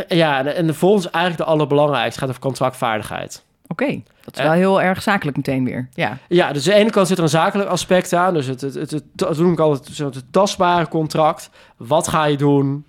Ja 0.09 0.45
en- 0.45 0.66
de 0.66 0.75
volgende 0.75 1.07
is 1.07 1.12
eigenlijk 1.14 1.45
de 1.45 1.50
allerbelangrijkste. 1.57 2.21
gaat 2.21 2.28
over 2.28 2.40
contractvaardigheid. 2.40 3.45
Oké, 3.66 4.02
dat 4.25 4.35
is 4.35 4.40
Eh. 4.40 4.45
wel 4.47 4.52
heel 4.54 4.83
erg 4.83 5.02
zakelijk 5.02 5.37
meteen 5.37 5.64
weer. 5.64 5.88
Ja, 5.92 6.18
Ja, 6.28 6.52
dus 6.52 6.66
aan 6.68 6.75
de 6.75 6.80
ene 6.80 6.90
kant 6.90 7.07
zit 7.09 7.16
er 7.16 7.23
een 7.23 7.28
zakelijk 7.28 7.68
aspect 7.68 8.12
aan. 8.12 8.35
Dus 8.35 8.47
het, 8.47 8.61
het, 8.61 8.75
het, 8.75 8.90
het, 8.90 9.02
dat 9.12 9.38
noem 9.38 9.52
ik 9.52 9.59
altijd 9.61 9.99
het 9.99 10.33
tastbare 10.33 10.88
contract. 10.88 11.50
Wat 11.76 12.09
ga 12.09 12.25
je 12.25 12.37
doen? 12.37 12.85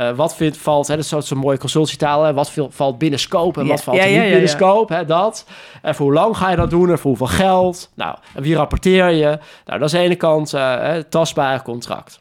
Eh, 0.00 0.10
wat 0.10 0.36
vindt, 0.36 0.56
valt, 0.56 0.86
hè, 0.86 0.94
dat 0.94 1.04
is 1.04 1.10
zo- 1.10 1.20
zo'n 1.20 1.38
mooie 1.38 1.58
consultietaal. 1.58 2.22
Hè, 2.24 2.32
wat 2.32 2.52
valt 2.68 2.98
binnen 2.98 3.18
scope 3.18 3.58
en 3.60 3.66
Ja, 3.66 3.70
wat 3.72 3.82
valt 3.82 3.96
ja, 3.96 4.04
ja, 4.04 4.20
niet 4.22 4.30
binnen 4.30 4.48
scope? 4.48 4.94
Hè, 4.94 5.04
dat. 5.04 5.46
En 5.82 5.94
voor 5.94 6.06
hoe 6.06 6.14
lang 6.14 6.36
ga 6.36 6.50
je 6.50 6.56
dat 6.56 6.70
doen? 6.70 6.90
En 6.90 6.98
voor 6.98 7.10
hoeveel 7.16 7.26
geld? 7.36 7.90
Nou, 7.94 8.16
en 8.34 8.42
wie 8.42 8.54
rapporteer 8.54 9.10
je? 9.10 9.38
Nou, 9.64 9.78
dat 9.78 9.88
is 9.88 9.94
aan 9.94 10.00
de 10.00 10.06
ene 10.06 10.14
kant 10.16 10.50
hè, 10.50 10.58
het 10.58 11.10
tastbare 11.10 11.62
contract. 11.62 12.20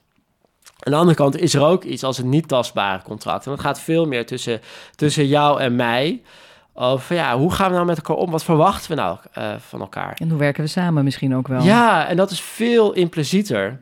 Aan 0.79 0.91
de 0.91 0.97
andere 0.97 1.15
kant 1.17 1.37
is 1.37 1.53
er 1.53 1.63
ook 1.65 1.83
iets 1.83 2.03
als 2.03 2.17
een 2.17 2.29
niet 2.29 2.47
tastbare 2.47 3.01
contract. 3.03 3.45
En 3.45 3.51
dat 3.51 3.59
gaat 3.59 3.79
veel 3.79 4.05
meer 4.05 4.25
tussen, 4.25 4.61
tussen 4.95 5.27
jou 5.27 5.61
en 5.61 5.75
mij. 5.75 6.21
Over 6.73 7.15
ja, 7.15 7.37
hoe 7.37 7.51
gaan 7.53 7.67
we 7.69 7.73
nou 7.73 7.85
met 7.85 7.97
elkaar 7.97 8.15
om? 8.15 8.31
Wat 8.31 8.43
verwachten 8.43 8.89
we 8.89 8.95
nou 9.01 9.17
eh, 9.33 9.51
van 9.59 9.79
elkaar? 9.79 10.13
en 10.21 10.29
hoe 10.29 10.39
werken 10.39 10.63
we 10.63 10.69
samen 10.69 11.03
misschien 11.03 11.35
ook 11.35 11.47
wel? 11.47 11.61
Ja, 11.61 12.07
en 12.07 12.17
dat 12.17 12.31
is 12.31 12.41
veel 12.41 12.93
implicieter. 12.93 13.79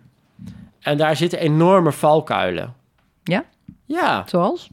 En 0.79 0.97
daar 0.97 1.15
zitten 1.15 1.39
enorme 1.39 1.91
valkuilen. 1.91 2.73
Ja? 3.23 3.43
Ja. 3.87 4.23
Zoals? 4.27 4.69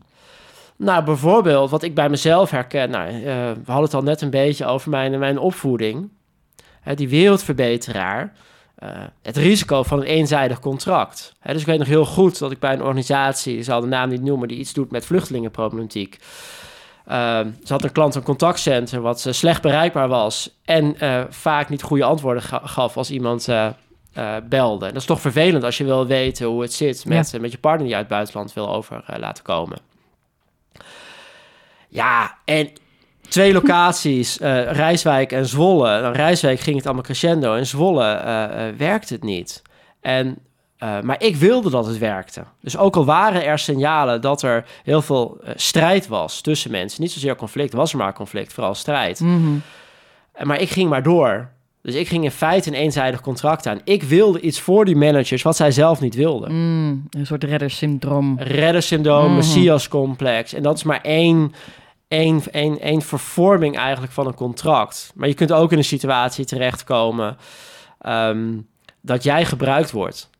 Nou, 0.76 1.04
bijvoorbeeld 1.04 1.70
wat 1.70 1.82
ik 1.82 1.94
bij 1.94 2.08
mezelf 2.08 2.50
herken. 2.50 2.90
Nou, 2.90 3.08
eh, 3.08 3.22
we 3.24 3.60
hadden 3.66 3.84
het 3.84 3.94
al 3.94 4.02
net 4.02 4.20
een 4.20 4.30
beetje 4.30 4.66
over 4.66 4.90
mijn, 4.90 5.18
mijn 5.18 5.38
opvoeding. 5.38 6.08
Hè, 6.80 6.94
die 6.94 7.08
wereldverbeteraar. 7.08 8.32
eh, 8.74 8.88
het 9.22 9.36
risico 9.36 9.82
van 9.82 9.98
een 10.00 10.04
eenzijdig 10.06 10.60
contract. 10.60 11.34
Hè, 11.40 11.52
dus 11.52 11.60
ik 11.60 11.66
weet 11.66 11.78
nog 11.78 11.88
heel 11.88 12.04
goed 12.06 12.38
dat 12.38 12.50
ik 12.50 12.58
bij 12.58 12.72
een 12.72 12.82
organisatie, 12.82 13.56
ik 13.56 13.64
zal 13.64 13.80
de 13.80 13.86
naam 13.86 14.08
niet 14.08 14.22
noemen, 14.22 14.48
die 14.48 14.58
iets 14.58 14.72
doet 14.72 14.90
met 14.90 15.06
vluchtelingenproblematiek. 15.06 16.18
Eh, 17.06 17.40
ze 17.64 17.72
had 17.72 17.84
een 17.84 17.92
klant 17.92 18.14
een 18.14 18.22
contactcentrum 18.22 19.02
wat 19.02 19.26
eh, 19.26 19.32
slecht 19.32 19.62
bereikbaar 19.62 20.08
was 20.08 20.50
en 20.64 20.96
vaak 21.30 21.68
niet 21.68 21.82
goede 21.82 22.04
antwoorden 22.04 22.42
ga- 22.42 22.60
gaf 22.64 22.96
als 22.96 23.10
iemand 23.10 23.48
belde. 24.48 24.86
En 24.86 24.92
dat 24.92 25.00
is 25.00 25.08
toch 25.08 25.20
vervelend 25.20 25.64
als 25.64 25.78
je 25.78 25.84
wil 25.84 26.06
weten 26.06 26.46
hoe 26.46 26.62
het 26.62 26.72
zit 26.72 27.04
met, 27.04 27.34
eh, 27.34 27.40
met 27.40 27.52
je 27.52 27.58
partner 27.58 27.82
die 27.82 27.90
je 27.90 27.96
uit 27.96 28.04
het 28.04 28.14
buitenland 28.14 28.52
wil 28.52 28.68
over 28.74 29.04
eh, 29.06 29.18
laten 29.18 29.44
komen. 29.44 29.78
Ja, 31.88 32.38
en 32.44 32.70
twee 33.28 33.52
locaties, 33.52 34.38
eh, 34.38 34.72
Rijswijk 34.72 35.32
en 35.32 35.46
Zwolle. 35.46 36.00
Dan 36.00 36.12
Rijswijk 36.12 36.60
ging 36.60 36.76
het 36.76 36.84
allemaal 36.84 37.04
crescendo 37.04 37.54
en 37.54 37.66
Zwolle 37.66 38.22
werkte 38.76 39.14
het 39.14 39.22
niet. 39.22 39.62
En 40.00 40.38
maar 41.02 41.22
ik 41.22 41.36
wilde 41.36 41.70
dat 41.70 41.86
het 41.86 41.98
werkte. 41.98 42.44
Dus 42.60 42.76
ook 42.76 42.96
al 42.96 43.04
waren 43.04 43.44
er 43.44 43.58
signalen 43.58 44.20
dat 44.20 44.42
er 44.42 44.64
heel 44.82 45.02
veel 45.02 45.40
strijd 45.54 46.06
was 46.06 46.40
tussen 46.40 46.70
mensen, 46.70 47.02
niet 47.02 47.12
zozeer 47.12 47.36
conflict, 47.36 47.72
was 47.72 47.92
er 47.92 47.98
maar 47.98 48.12
conflict, 48.14 48.52
vooral 48.52 48.74
strijd. 48.74 49.20
Eh, 50.34 50.46
Maar 50.46 50.60
ik 50.60 50.70
ging 50.70 50.90
maar 50.90 51.02
door. 51.02 51.48
Dus 51.84 51.94
ik 51.94 52.08
ging 52.08 52.24
in 52.24 52.30
feite 52.30 52.68
een 52.68 52.74
eenzijdig 52.74 53.20
contract 53.20 53.66
aan. 53.66 53.80
Ik 53.84 54.02
wilde 54.02 54.40
iets 54.40 54.60
voor 54.60 54.84
die 54.84 54.96
managers 54.96 55.42
wat 55.42 55.56
zij 55.56 55.70
zelf 55.70 56.00
niet 56.00 56.14
wilden. 56.14 56.52
Mm, 56.52 57.06
een 57.10 57.26
soort 57.26 57.44
reddersyndroom. 57.44 58.38
Reddersyndroom, 58.38 59.24
Mhm. 59.26 59.34
Messias-complex. 59.34 60.52
En 60.52 60.62
dat 60.62 60.76
is 60.76 60.82
maar 60.82 61.00
één, 61.00 61.52
één, 62.08 62.42
één, 62.50 62.80
één 62.80 63.02
vervorming 63.02 63.76
eigenlijk 63.78 64.12
van 64.12 64.26
een 64.26 64.34
contract. 64.34 65.12
Maar 65.14 65.28
je 65.28 65.34
kunt 65.34 65.52
ook 65.52 65.72
in 65.72 65.78
een 65.78 65.84
situatie 65.84 66.44
terechtkomen 66.44 67.36
ehm, 68.00 68.58
dat 69.00 69.22
jij 69.22 69.44
gebruikt 69.44 69.90
wordt. 69.90 70.30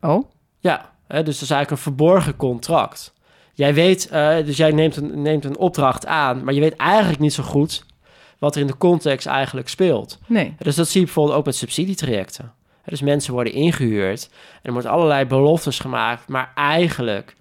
Oh? 0.00 0.30
Ja, 0.58 0.90
hè, 1.08 1.22
dus 1.22 1.34
dat 1.34 1.42
is 1.42 1.50
eigenlijk 1.50 1.70
een 1.70 1.76
verborgen 1.92 2.36
contract. 2.36 3.14
Jij 3.54 3.74
weet, 3.74 4.08
eh, 4.08 4.36
dus 4.44 4.56
jij 4.56 4.70
neemt 4.70 4.96
een, 4.96 5.22
neemt 5.22 5.44
een 5.44 5.58
opdracht 5.58 6.06
aan, 6.06 6.44
maar 6.44 6.54
je 6.54 6.60
weet 6.60 6.76
eigenlijk 6.76 7.20
niet 7.20 7.32
zo 7.32 7.42
goed 7.42 7.84
wat 8.42 8.54
er 8.54 8.60
in 8.60 8.66
de 8.66 8.76
context 8.76 9.26
eigenlijk 9.26 9.68
speelt. 9.68 10.18
Nee. 10.26 10.54
Dus 10.58 10.74
dat 10.74 10.88
zie 10.88 11.00
je 11.00 11.06
bijvoorbeeld 11.06 11.36
ook 11.38 11.44
met 11.44 11.54
subsidietrajecten. 11.56 12.52
Dus 12.84 13.00
mensen 13.00 13.32
worden 13.32 13.52
ingehuurd 13.52 14.28
en 14.32 14.60
er 14.62 14.72
wordt 14.72 14.86
allerlei 14.86 15.24
beloftes 15.24 15.78
gemaakt, 15.78 16.28
maar 16.28 16.52
eigenlijk 16.54 17.34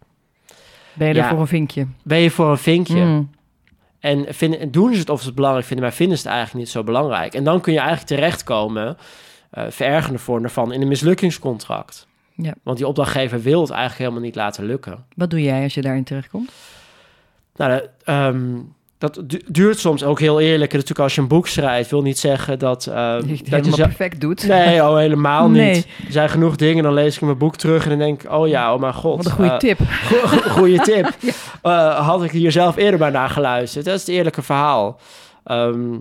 Ben 0.93 1.07
je 1.07 1.13
Ja. 1.13 1.23
er 1.23 1.29
voor 1.29 1.39
een 1.39 1.47
vinkje? 1.47 1.87
ben 2.03 2.17
je 2.17 2.31
voor 2.31 2.49
een 2.49 2.57
vinkje. 2.57 3.03
Mm. 3.03 3.29
En 3.99 4.25
vinden, 4.33 4.71
doen 4.71 4.93
ze 4.93 4.99
het 4.99 5.09
of 5.09 5.19
ze 5.19 5.25
het 5.25 5.35
belangrijk 5.35 5.65
vinden, 5.65 5.85
maar 5.85 5.95
vinden 5.95 6.17
ze 6.17 6.23
het 6.23 6.31
eigenlijk 6.33 6.65
niet 6.65 6.73
zo 6.73 6.83
belangrijk. 6.83 7.33
En 7.33 7.43
dan 7.43 7.61
kun 7.61 7.73
je 7.73 7.79
eigenlijk 7.79 8.07
terechtkomen, 8.07 8.97
eh 9.51 9.63
verergende 9.69 10.19
vorm 10.19 10.41
daarvan, 10.41 10.73
in 10.73 10.81
een 10.81 10.87
mislukkingscontract. 10.87 12.07
Ja. 12.35 12.53
Want 12.63 12.77
die 12.77 12.87
opdrachtgever 12.87 13.41
wil 13.41 13.61
het 13.61 13.69
eigenlijk 13.69 13.99
helemaal 13.99 14.21
niet 14.21 14.35
laten 14.35 14.65
lukken. 14.65 15.05
Wat 15.15 15.29
doe 15.29 15.41
jij 15.41 15.63
als 15.63 15.73
je 15.73 15.81
daarin 15.81 16.03
terechtkomt? 16.03 16.51
Nou, 17.55 17.81
ehm, 18.03 18.59
dat 19.01 19.21
du- 19.25 19.41
duurt 19.47 19.79
soms 19.79 20.03
ook 20.03 20.19
heel 20.19 20.39
eerlijk. 20.39 20.71
Natuurlijk 20.71 20.99
als 20.99 21.15
je 21.15 21.21
een 21.21 21.27
boek 21.27 21.47
schrijft, 21.47 21.89
wil 21.89 22.01
niet 22.01 22.19
zeggen 22.19 22.59
dat... 22.59 22.85
eh, 22.87 22.95
Dat 23.15 23.27
je 23.27 23.35
het 23.35 23.49
dat 23.49 23.65
je 23.65 23.71
perfect 23.81 24.21
doet. 24.21 24.47
Nee, 24.47 24.83
oh, 24.83 24.95
helemaal 24.95 25.49
Nee. 25.49 25.73
niet. 25.73 25.87
Er 26.05 26.11
zijn 26.11 26.29
genoeg 26.29 26.55
dingen, 26.55 26.83
dan 26.83 26.93
lees 26.93 27.15
ik 27.15 27.21
mijn 27.21 27.37
boek 27.37 27.55
terug 27.55 27.83
en 27.83 27.89
dan 27.89 27.97
denk 27.99 28.23
ik... 28.23 28.31
Oh 28.31 28.47
ja, 28.47 28.73
oh 28.73 28.79
mijn 28.79 28.93
god. 28.93 29.15
Wat 29.17 29.25
een 29.25 29.31
goede 29.31 29.51
eh, 29.51 29.57
tip. 29.57 29.79
go- 30.09 30.27
go- 30.27 30.49
goeie 30.49 30.81
tip. 30.81 31.09
Eh, 31.61 32.07
had 32.07 32.23
ik 32.23 32.31
hier 32.31 32.51
zelf 32.51 32.75
eerder 32.75 32.99
maar 32.99 33.11
naar 33.11 33.29
geluisterd. 33.29 33.85
Dat 33.85 33.93
is 33.93 33.99
het 34.01 34.09
eerlijke 34.09 34.41
verhaal. 34.41 34.99
Ehm, 35.43 35.91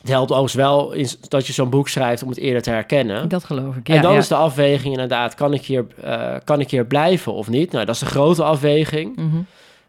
het 0.00 0.10
helpt 0.10 0.30
overigens 0.30 0.54
wel 0.54 0.92
in, 0.92 1.08
dat 1.28 1.46
je 1.46 1.52
zo'n 1.52 1.70
boek 1.70 1.88
schrijft 1.88 2.22
om 2.22 2.28
het 2.28 2.38
eerder 2.38 2.62
te 2.62 2.70
herkennen. 2.70 3.28
Dat 3.28 3.44
geloof 3.44 3.76
ik. 3.76 3.88
Ja, 3.88 3.94
en 3.94 4.02
dan 4.02 4.12
ja. 4.12 4.18
is 4.18 4.28
de 4.28 4.34
afweging 4.34 4.92
inderdaad, 4.92 5.34
kan 5.34 5.52
ik, 5.54 5.62
hier, 5.64 5.84
kan 6.44 6.60
ik 6.60 6.70
hier 6.70 6.84
blijven 6.86 7.32
of 7.32 7.48
niet? 7.48 7.72
Nou, 7.72 7.84
dat 7.84 7.94
is 7.94 8.00
de 8.00 8.06
grote 8.06 8.42
afweging. 8.44 9.16
Mhm. 9.16 9.36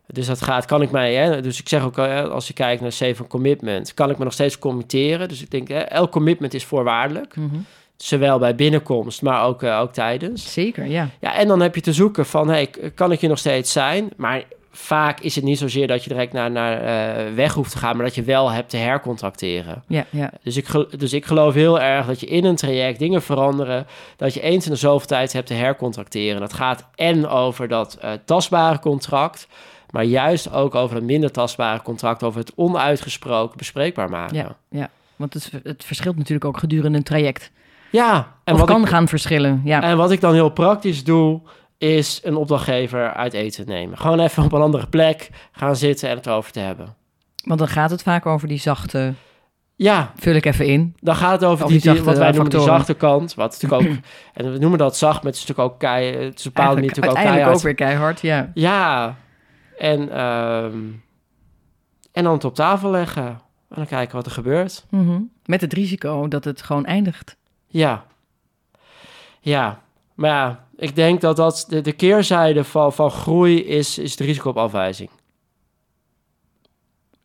Dus 0.07 0.25
dat 0.25 0.41
gaat, 0.41 0.65
kan 0.65 0.81
ik 0.81 0.91
mij, 0.91 1.13
hè, 1.13 1.41
dus 1.41 1.60
ik 1.60 1.69
zeg 1.69 1.83
ook, 1.83 1.98
als 1.98 2.48
je 2.48 2.53
kijkt 2.53 2.81
naar 2.81 2.91
Safe 2.91 3.27
Commitment, 3.27 3.93
kan 3.93 4.10
ik 4.10 4.17
me 4.17 4.24
nog 4.24 4.33
steeds 4.33 4.60
committeren. 4.60 5.27
Dus 5.27 5.41
ik 5.41 5.51
denk, 5.51 5.67
hè, 5.67 5.79
elk 5.79 6.12
commitment 6.12 6.53
is 6.53 6.65
voorwaardelijk. 6.65 7.36
Mhm. 7.36 7.55
Zowel 7.98 8.39
bij 8.39 8.55
binnenkomst, 8.55 9.22
maar 9.22 9.43
ook, 9.45 9.63
eh, 9.63 9.79
ook 9.79 9.93
tijdens. 9.93 10.53
Zeker, 10.53 10.86
ja. 10.86 11.10
Ja, 11.19 11.36
en 11.36 11.48
dan 11.48 11.60
heb 11.62 11.75
je 11.75 11.81
te 11.81 11.93
zoeken 11.93 12.25
van, 12.25 12.48
hey, 12.50 12.67
k- 12.67 12.91
kan 12.95 13.12
ik 13.12 13.19
hier 13.19 13.29
nog 13.29 13.38
steeds 13.39 13.72
zijn? 13.72 14.10
Maar 14.17 14.43
vaak 14.72 15.19
is 15.19 15.36
het 15.36 15.43
niet 15.43 15.57
zozeer 15.57 15.88
dat 15.88 16.03
je 16.03 16.10
direct 16.10 16.33
naar, 16.33 16.51
naar 16.51 16.81
eh, 16.81 17.33
weg 17.33 17.53
hoeft 17.53 17.72
te 17.72 17.77
gaan, 17.77 17.95
maar 17.95 18.05
dat 18.05 18.15
je 18.15 18.24
wel 18.24 18.51
hebt 18.51 18.69
te 18.69 18.77
hercontracteren. 18.77 19.83
Ja, 19.88 20.05
ja. 20.10 20.31
Dus 20.43 20.57
ik, 20.57 21.00
dus 21.00 21.13
ik 21.13 21.25
geloof 21.25 21.53
heel 21.53 21.79
erg 21.81 22.05
dat 22.05 22.19
je 22.19 22.25
in 22.25 22.45
een 22.45 22.55
traject 22.55 23.00
dingen 23.00 23.22
veranderen, 23.22 23.88
dat 24.17 24.33
je 24.33 24.41
eens 24.41 24.65
in 24.65 24.72
de 24.72 24.77
zoveel 24.77 25.07
tijd 25.07 25.33
hebt 25.33 25.48
te 25.48 25.53
hercontracteren. 25.53 26.39
Dat 26.41 26.53
gaat 26.53 26.88
en 26.95 27.27
over 27.27 27.67
dat 27.67 27.98
eh, 28.01 28.12
tastbare 28.25 28.79
contract, 28.79 29.48
maar 29.94 30.04
juist 30.04 30.52
ook 30.52 30.76
over 30.76 30.96
het 30.96 31.06
minder 31.06 31.32
tastbare 31.32 31.82
contract, 31.82 32.24
over 32.24 32.40
het 32.40 32.52
onuitgesproken 32.56 33.58
bespreekbaar 33.58 34.10
maken. 34.10 34.36
Ja, 34.36 34.56
ja. 34.70 34.90
Want 35.16 35.34
het, 35.34 35.52
het 35.64 35.84
verschilt 35.86 36.18
natuurlijk 36.18 36.46
ook 36.46 36.58
gedurende 36.58 36.98
een 36.98 37.04
traject. 37.04 37.52
Ja, 37.90 38.28
en 38.44 38.54
of 38.54 38.60
wat 38.60 38.70
kan 38.70 38.82
ik, 38.82 38.88
gaan 38.88 39.08
verschillen, 39.08 39.62
ja. 39.64 39.82
En 39.82 39.98
wat 39.98 40.12
ik 40.12 40.22
dan 40.22 40.34
heel 40.34 40.50
praktisch 40.50 41.04
doe, 41.04 41.42
is 41.78 42.20
een 42.24 42.36
opdrachtgever 42.36 43.14
uit 43.14 43.34
eten 43.34 43.66
nemen. 43.68 43.98
Gewoon 43.98 44.20
even 44.20 44.44
op 44.44 44.52
een 44.52 44.62
andere 44.62 44.88
plek 44.88 45.30
gaan 45.52 45.76
zitten 45.76 46.10
en 46.10 46.16
het 46.16 46.26
erover 46.26 46.52
te 46.52 46.60
hebben. 46.60 46.96
Want 47.44 47.60
dan 47.60 47.68
gaat 47.68 47.90
het 47.90 48.04
vaak 48.04 48.26
over 48.26 48.48
die 48.48 48.60
zachte... 48.60 49.14
Ja, 49.76 50.12
Vul 50.16 50.36
ik 50.36 50.46
even 50.46 50.66
in. 50.66 50.96
dan 51.00 51.16
gaat 51.16 51.32
het 51.42 51.50
over 51.50 51.68
die, 51.68 51.82
die 51.82 51.92
die- 51.92 51.92
wat 51.92 52.04
zachte 52.04 52.20
wij 52.20 52.32
noemen 52.32 52.50
de 52.52 52.60
zachte 52.60 52.94
kant. 52.94 53.34
Wat 53.34 53.52
natuurlijk 53.62 53.82
ook, 53.82 53.98
en 54.46 54.52
we 54.52 54.58
noemen 54.58 54.80
dat 54.80 54.98
zacht, 54.98 55.24
maar 55.24 55.32
het 55.32 55.42
is 55.42 55.48
natuurlijk 55.48 55.74
ook 55.74 55.80
kei, 55.80 56.16
het 56.26 56.38
is 56.40 56.44
bepaalde 56.44 56.74
manier 56.74 56.90
natuurlijk 56.90 57.18
ook 57.18 57.24
keihard. 57.24 57.56
ook 57.56 57.62
weer 57.62 57.76
keihard, 57.76 58.22
ja. 58.22 58.52
Ja, 58.54 59.16
en, 59.77 60.10
ehm, 60.12 60.77
en 62.12 62.24
dan 62.24 62.34
het 62.34 62.44
op 62.46 62.56
tafel 62.56 62.89
leggen. 62.92 63.25
En 63.70 63.75
dan 63.80 63.86
kijken 63.86 64.15
wat 64.15 64.25
er 64.25 64.32
gebeurt. 64.32 64.86
Mhm. 64.89 65.22
Met 65.46 65.62
het 65.62 65.74
risico 65.74 66.27
dat 66.27 66.44
het 66.44 66.62
gewoon 66.62 66.86
eindigt. 66.86 67.38
Ja. 67.68 68.06
Ja. 69.39 69.82
Maar 70.13 70.30
ja, 70.30 70.68
ik 70.75 70.96
denk 70.96 71.22
dat 71.22 71.36
dat 71.36 71.65
de, 71.70 71.82
de 71.82 71.92
keerzijde 71.92 72.63
van, 72.63 72.94
van 72.94 73.12
groei 73.12 73.63
is, 73.65 73.98
is 73.98 74.12
het 74.12 74.20
risico 74.20 74.50
op 74.50 74.58
afwijzing. 74.58 75.10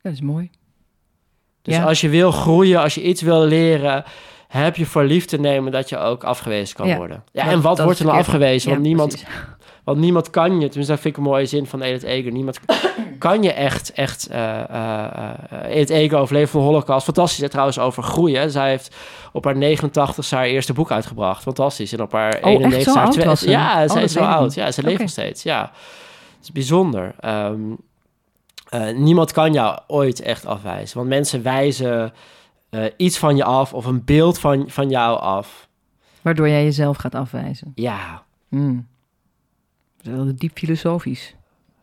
Dat 0.02 0.12
is 0.12 0.21
mooi. 0.21 0.50
Dus 1.62 1.75
Ja. 1.76 1.85
als 1.85 2.00
je 2.00 2.09
wil 2.09 2.33
groeien, 2.33 2.81
als 2.81 2.95
je 2.95 3.02
iets 3.02 3.23
wil 3.23 3.45
leren, 3.45 4.05
heb 4.49 4.76
je 4.76 4.87
voor 4.87 5.05
lief 5.05 5.25
te 5.25 5.37
nemen 5.40 5.73
dat 5.73 5.88
je 5.88 5.99
ook 5.99 6.25
afgewezen 6.25 6.76
kan 6.76 6.87
Ja. 6.88 6.97
worden. 6.97 7.25
Ja, 7.33 7.45
Dat- 7.45 7.52
en 7.52 7.61
wat 7.61 7.78
wordt 7.78 7.99
er 7.99 8.05
nou 8.05 8.17
verkeerd. 8.17 8.37
afgewezen? 8.37 8.69
Ja, 8.69 8.75
want, 8.76 8.87
niemand, 8.87 9.09
precies. 9.11 9.28
Want 9.88 10.00
niemand 10.00 10.30
kan 10.30 10.52
je, 10.61 10.66
tenminste 10.66 10.92
dat 10.92 11.00
vind 11.00 11.16
ik 11.16 11.16
een 11.16 11.30
mooie 11.30 11.47
zin 11.47 11.66
van 11.66 11.83
Edith 11.83 12.02
Eger, 12.02 12.33
niemand 12.33 12.61
kan 13.18 13.42
je 13.42 13.52
echt, 13.52 13.92
echt 13.92 14.26
eh 14.26 14.59
eh 14.71 15.04
eh, 15.50 15.75
Edith 15.75 15.90
Eger 15.90 16.18
overleven 16.18 16.49
van 16.49 16.61
de 16.61 16.66
holocaust. 16.66 17.04
Fantastisch, 17.04 17.40
hè, 17.40 17.49
trouwens, 17.49 17.78
over 17.78 18.02
groeien. 18.02 18.50
Zij 18.50 18.68
heeft 18.68 18.97
op 19.33 19.45
haar 19.45 19.57
89 19.57 20.30
haar 20.30 20.45
eerste 20.45 20.73
boek 20.73 20.90
uitgebracht. 20.90 21.42
Fantastisch. 21.42 21.92
En 21.92 22.02
op 22.02 22.12
haar 22.12 22.33
echt 22.33 22.45
91 22.45 22.92
zo 22.92 22.99
haar 22.99 23.11
twee- 23.11 23.25
was? 23.25 23.40
Ja, 23.40 23.83
Oh, 23.85 23.90
zij 23.90 24.02
is 24.02 24.12
zo 24.12 24.21
oud. 24.21 24.54
Ja, 24.54 24.71
ze 24.73 24.83
leeft 24.83 25.00
nog 25.00 25.11
steeds. 25.11 25.42
Ja, 25.42 25.61
het 26.37 26.42
is 26.42 26.52
bijzonder. 26.52 27.14
Ehm, 27.21 27.61
eh, 28.68 28.95
niemand 28.97 29.33
kan 29.33 29.52
jou 29.52 29.78
ooit 29.87 30.21
echt 30.21 30.47
afwijzen. 30.47 30.97
Want 30.97 31.09
mensen 31.09 31.42
wijzen 31.42 32.12
eh, 32.71 32.85
iets 32.97 33.18
van 33.18 33.37
je 33.37 33.45
af 33.45 33.75
of 33.75 33.85
een 33.85 34.04
beeld 34.04 34.38
van, 34.38 34.64
van 34.71 34.88
jou 34.90 35.21
af. 35.21 35.68
Waardoor 36.23 36.49
jij 36.49 36.64
jezelf 36.64 36.97
gaat 36.97 37.14
afwijzen. 37.14 37.73
Ja. 37.75 38.23
Hmm. 38.49 38.87
Dat 40.02 40.26
is 40.26 40.33
diep 40.35 40.59
filosofisch. 40.59 41.35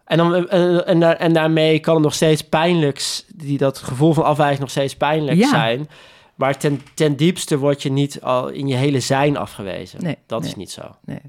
En, 0.06 0.18
dan, 0.18 0.48
en, 0.50 0.86
en, 0.88 1.00
daar- 1.00 1.16
en 1.16 1.34
daarmee 1.34 1.80
kan 1.80 1.94
het 1.94 2.04
nog 2.04 2.14
steeds 2.14 2.42
pijnlijk, 2.44 3.00
s- 3.00 3.26
die, 3.36 3.58
dat 3.58 3.78
gevoel 3.78 4.14
van 4.14 4.24
afwijzing 4.24 4.60
nog 4.60 4.70
steeds 4.70 4.96
pijnlijk 4.96 5.38
Ja. 5.38 5.50
zijn. 5.50 5.88
Maar 6.36 6.58
ten, 6.58 6.82
ten 6.94 7.16
diepste 7.16 7.58
word 7.58 7.82
je 7.84 7.92
niet 7.92 8.22
al 8.22 8.48
in 8.48 8.68
je 8.68 8.76
hele 8.76 9.00
zijn 9.00 9.38
afgewezen. 9.38 10.04
Nee, 10.04 10.18
dat 10.26 10.40
nee. 10.40 10.50
is 10.50 10.56
niet 10.56 10.72
zo. 10.72 10.82
Nee. 11.06 11.20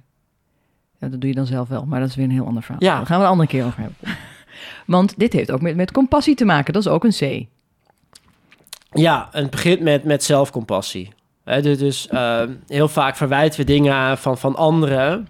Ja, 0.98 1.08
dat 1.08 1.20
doe 1.20 1.28
je 1.30 1.36
dan 1.36 1.46
zelf 1.46 1.68
wel, 1.68 1.84
maar 1.84 2.00
dat 2.00 2.08
is 2.08 2.14
weer 2.14 2.24
een 2.24 2.30
heel 2.30 2.46
ander 2.46 2.62
verhaal. 2.62 2.82
Ja. 2.84 2.96
Daar 2.96 3.06
gaan 3.06 3.18
we 3.18 3.24
een 3.24 3.30
andere 3.30 3.48
keer 3.48 3.64
over 3.64 3.80
hebben. 3.80 3.96
Want 4.86 5.18
dit 5.18 5.32
heeft 5.32 5.50
ook 5.50 5.60
met, 5.60 5.76
met 5.76 5.92
compassie 5.92 6.34
te 6.34 6.44
maken. 6.44 6.72
Dat 6.72 6.82
is 6.86 6.88
ook 6.92 7.04
een 7.04 7.10
C. 7.10 7.46
Ja, 8.90 9.28
en 9.32 9.42
het 9.42 9.50
begint 9.50 9.80
met, 9.80 10.04
met 10.04 10.24
zelfcompassie. 10.24 11.12
Dus 11.44 11.78
dus 11.78 12.08
eh, 12.08 12.42
heel 12.66 12.88
vaak 12.88 13.16
verwijten 13.16 13.60
we 13.60 13.66
dingen 13.66 14.18
van, 14.18 14.38
van 14.38 14.56
anderen. 14.56 15.28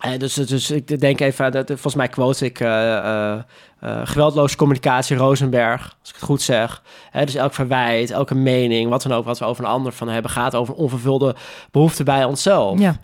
Eh, 0.00 0.18
dus, 0.18 0.34
dus 0.34 0.70
ik 0.70 1.00
denk 1.00 1.20
even, 1.20 1.52
dat, 1.52 1.66
volgens 1.66 1.94
mij 1.94 2.08
quote 2.08 2.44
ik 2.44 2.60
eh, 2.60 3.38
geweldloze 4.04 4.56
communicatie 4.56 5.16
Rosenberg, 5.16 5.96
als 6.00 6.08
ik 6.08 6.14
het 6.14 6.24
goed 6.24 6.42
zeg. 6.42 6.82
Dus 7.12 7.34
elk 7.34 7.54
verwijt, 7.54 8.10
elke 8.10 8.34
mening, 8.34 8.88
wat 8.90 9.02
dan 9.02 9.12
ook, 9.12 9.24
wat 9.24 9.38
we 9.38 9.44
over 9.44 9.64
een 9.64 9.70
ander 9.70 9.92
van 9.92 10.08
hebben, 10.08 10.30
gaat 10.30 10.54
over 10.54 10.74
onvervulde 10.74 11.34
behoefte 11.70 12.02
bij 12.02 12.24
onszelf. 12.24 12.78
Ja. 12.78 12.96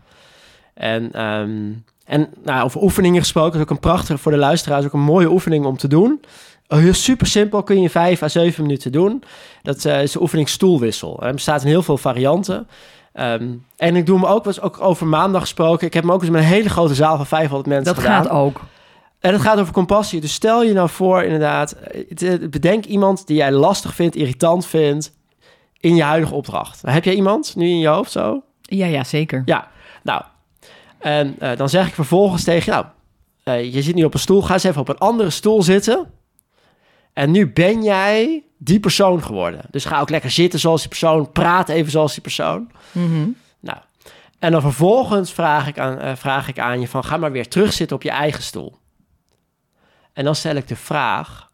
En, 0.75 1.13
ehm, 1.13 1.73
en 2.05 2.29
nou, 2.45 2.65
over 2.65 2.83
oefeningen 2.83 3.21
gesproken, 3.21 3.55
is 3.55 3.61
ook 3.61 3.71
een 3.71 3.81
prachtige 3.81 4.19
voor 4.19 4.33
de 4.33 4.39
luisteraars, 4.39 4.85
ook 4.85 4.93
een 4.93 5.01
mooie 5.01 5.31
oefening 5.31 5.65
om 5.65 5.77
te 5.77 5.89
doen. 5.89 6.21
Heel 6.69 6.95
super 6.95 7.27
simpel, 7.27 7.63
kun 7.63 7.77
je 7.77 7.83
in 7.83 7.91
vijf 7.91 8.23
à 8.23 8.29
zeven 8.29 8.63
minuten 8.63 8.93
doen. 8.93 9.23
Dat 9.63 9.85
is 9.85 10.13
de 10.13 10.21
oefening 10.21 10.49
stoelwissel. 10.49 11.23
Er 11.23 11.33
bestaat 11.33 11.63
in 11.63 11.69
heel 11.69 11.83
veel 11.83 11.99
varianten. 11.99 12.69
Ehm, 13.17 13.49
en 13.77 13.97
ik 13.97 14.07
doe 14.07 14.19
hem 14.19 14.27
ook, 14.27 14.45
was 14.45 14.61
ook 14.61 14.81
over 14.81 15.07
maandag 15.07 15.41
gesproken. 15.41 15.87
Ik 15.87 15.95
heb 15.95 16.03
hem 16.03 16.13
ook 16.13 16.21
eens 16.21 16.31
met 16.31 16.41
een 16.43 16.47
hele 16.49 16.69
grote 16.69 16.95
zaal 16.95 17.17
van 17.17 17.27
500 17.27 17.69
mensen 17.69 17.95
Dat 17.95 18.03
gedaan. 18.03 18.23
gaat 18.25 18.33
ook. 18.33 18.61
En 19.21 19.33
het 19.33 19.43
gaat 19.43 19.59
over 19.59 19.73
compassie. 19.73 20.21
Dus 20.21 20.33
stel 20.33 20.63
je 20.63 20.73
nou 20.73 20.89
voor, 20.89 21.23
inderdaad, 21.23 21.73
eh, 21.73 22.05
het- 22.09 22.51
bedenk 22.51 22.85
iemand 22.85 23.27
die 23.27 23.37
jij 23.37 23.53
lastig 23.53 23.95
vindt, 23.95 24.17
irritant 24.17 24.67
vindt, 24.67 25.13
in 25.81 25.95
je 25.95 26.03
huidige 26.03 26.35
opdracht. 26.35 26.83
Heb 26.87 27.05
jij 27.05 27.15
iemand 27.15 27.57
nu 27.57 27.69
in 27.69 27.79
je 27.79 27.89
hoofd 27.89 28.11
zo? 28.11 28.43
Ja, 28.61 28.87
ja, 28.87 29.05
zeker. 29.05 29.43
Ja, 29.45 29.69
nou. 30.03 30.23
En 30.99 31.35
eh, 31.39 31.57
dan 31.57 31.69
zeg 31.69 31.89
ik 31.89 31.95
vervolgens 31.95 32.45
tegen 32.45 32.73
nou, 32.73 32.87
eh, 33.43 33.75
je 33.75 33.83
zit 33.83 33.95
nu 33.95 34.05
op 34.05 34.15
een 34.15 34.21
stoel, 34.21 34.43
ga 34.43 34.53
eens 34.53 34.65
even 34.65 34.81
op 34.81 34.89
een 34.89 34.99
andere 34.99 35.31
stoel 35.31 35.63
zitten. 35.63 36.11
En 37.13 37.31
nu 37.31 37.53
ben 37.53 37.83
jij 37.83 38.43
die 38.57 38.81
persoon 38.81 39.23
geworden. 39.23 39.61
Dus 39.71 39.85
ga 39.85 40.01
ook 40.01 40.11
lekker 40.11 40.31
zitten 40.31 40.59
zoals 40.59 40.81
die 40.81 40.89
persoon, 40.89 41.33
praat 41.33 41.69
even 41.69 41.91
zoals 41.91 42.13
die 42.13 42.23
persoon. 42.23 42.71
Mhm. 42.93 43.29
Nou, 43.61 43.79
En 44.39 44.53
dan 44.53 44.61
vervolgens 44.61 45.33
vraag 45.33 45.67
ik, 45.67 45.79
aan, 45.79 45.99
eh, 45.99 46.17
vraag 46.17 46.49
ik 46.49 46.59
aan 46.59 46.81
je 46.81 46.89
van... 46.89 47.05
ga 47.05 47.17
maar 47.17 47.33
weer 47.33 47.49
terugzitten 47.49 47.97
op 47.97 48.03
je 48.03 48.11
eigen 48.11 48.43
stoel. 48.43 48.79
En 50.13 50.25
dan 50.25 50.35
stel 50.35 50.55
ik 50.55 50.69
de 50.69 50.77
vraag 50.77 51.51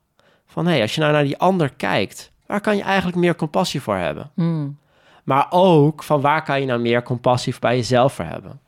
van... 0.47 0.67
hé, 0.67 0.73
hey, 0.73 0.83
als 0.83 0.95
je 0.95 1.01
nou 1.01 1.13
naar 1.13 1.25
die 1.25 1.39
ander 1.39 1.71
kijkt... 1.71 2.33
waar 2.47 2.61
kan 2.61 2.77
je 2.77 2.83
eigenlijk 2.83 3.17
meer 3.17 3.37
compassie 3.37 3.81
voor 3.81 3.97
hebben? 3.97 4.31
Hmm. 4.35 4.79
Maar 5.25 5.47
ook 5.51 6.03
van 6.03 6.21
waar 6.21 6.43
kan 6.43 6.61
je 6.61 6.67
nou 6.67 6.81
meer 6.81 7.03
compassie 7.03 7.55
bij 7.61 7.77
jezelf 7.77 8.13
voor 8.13 8.25
hebben? 8.25 8.61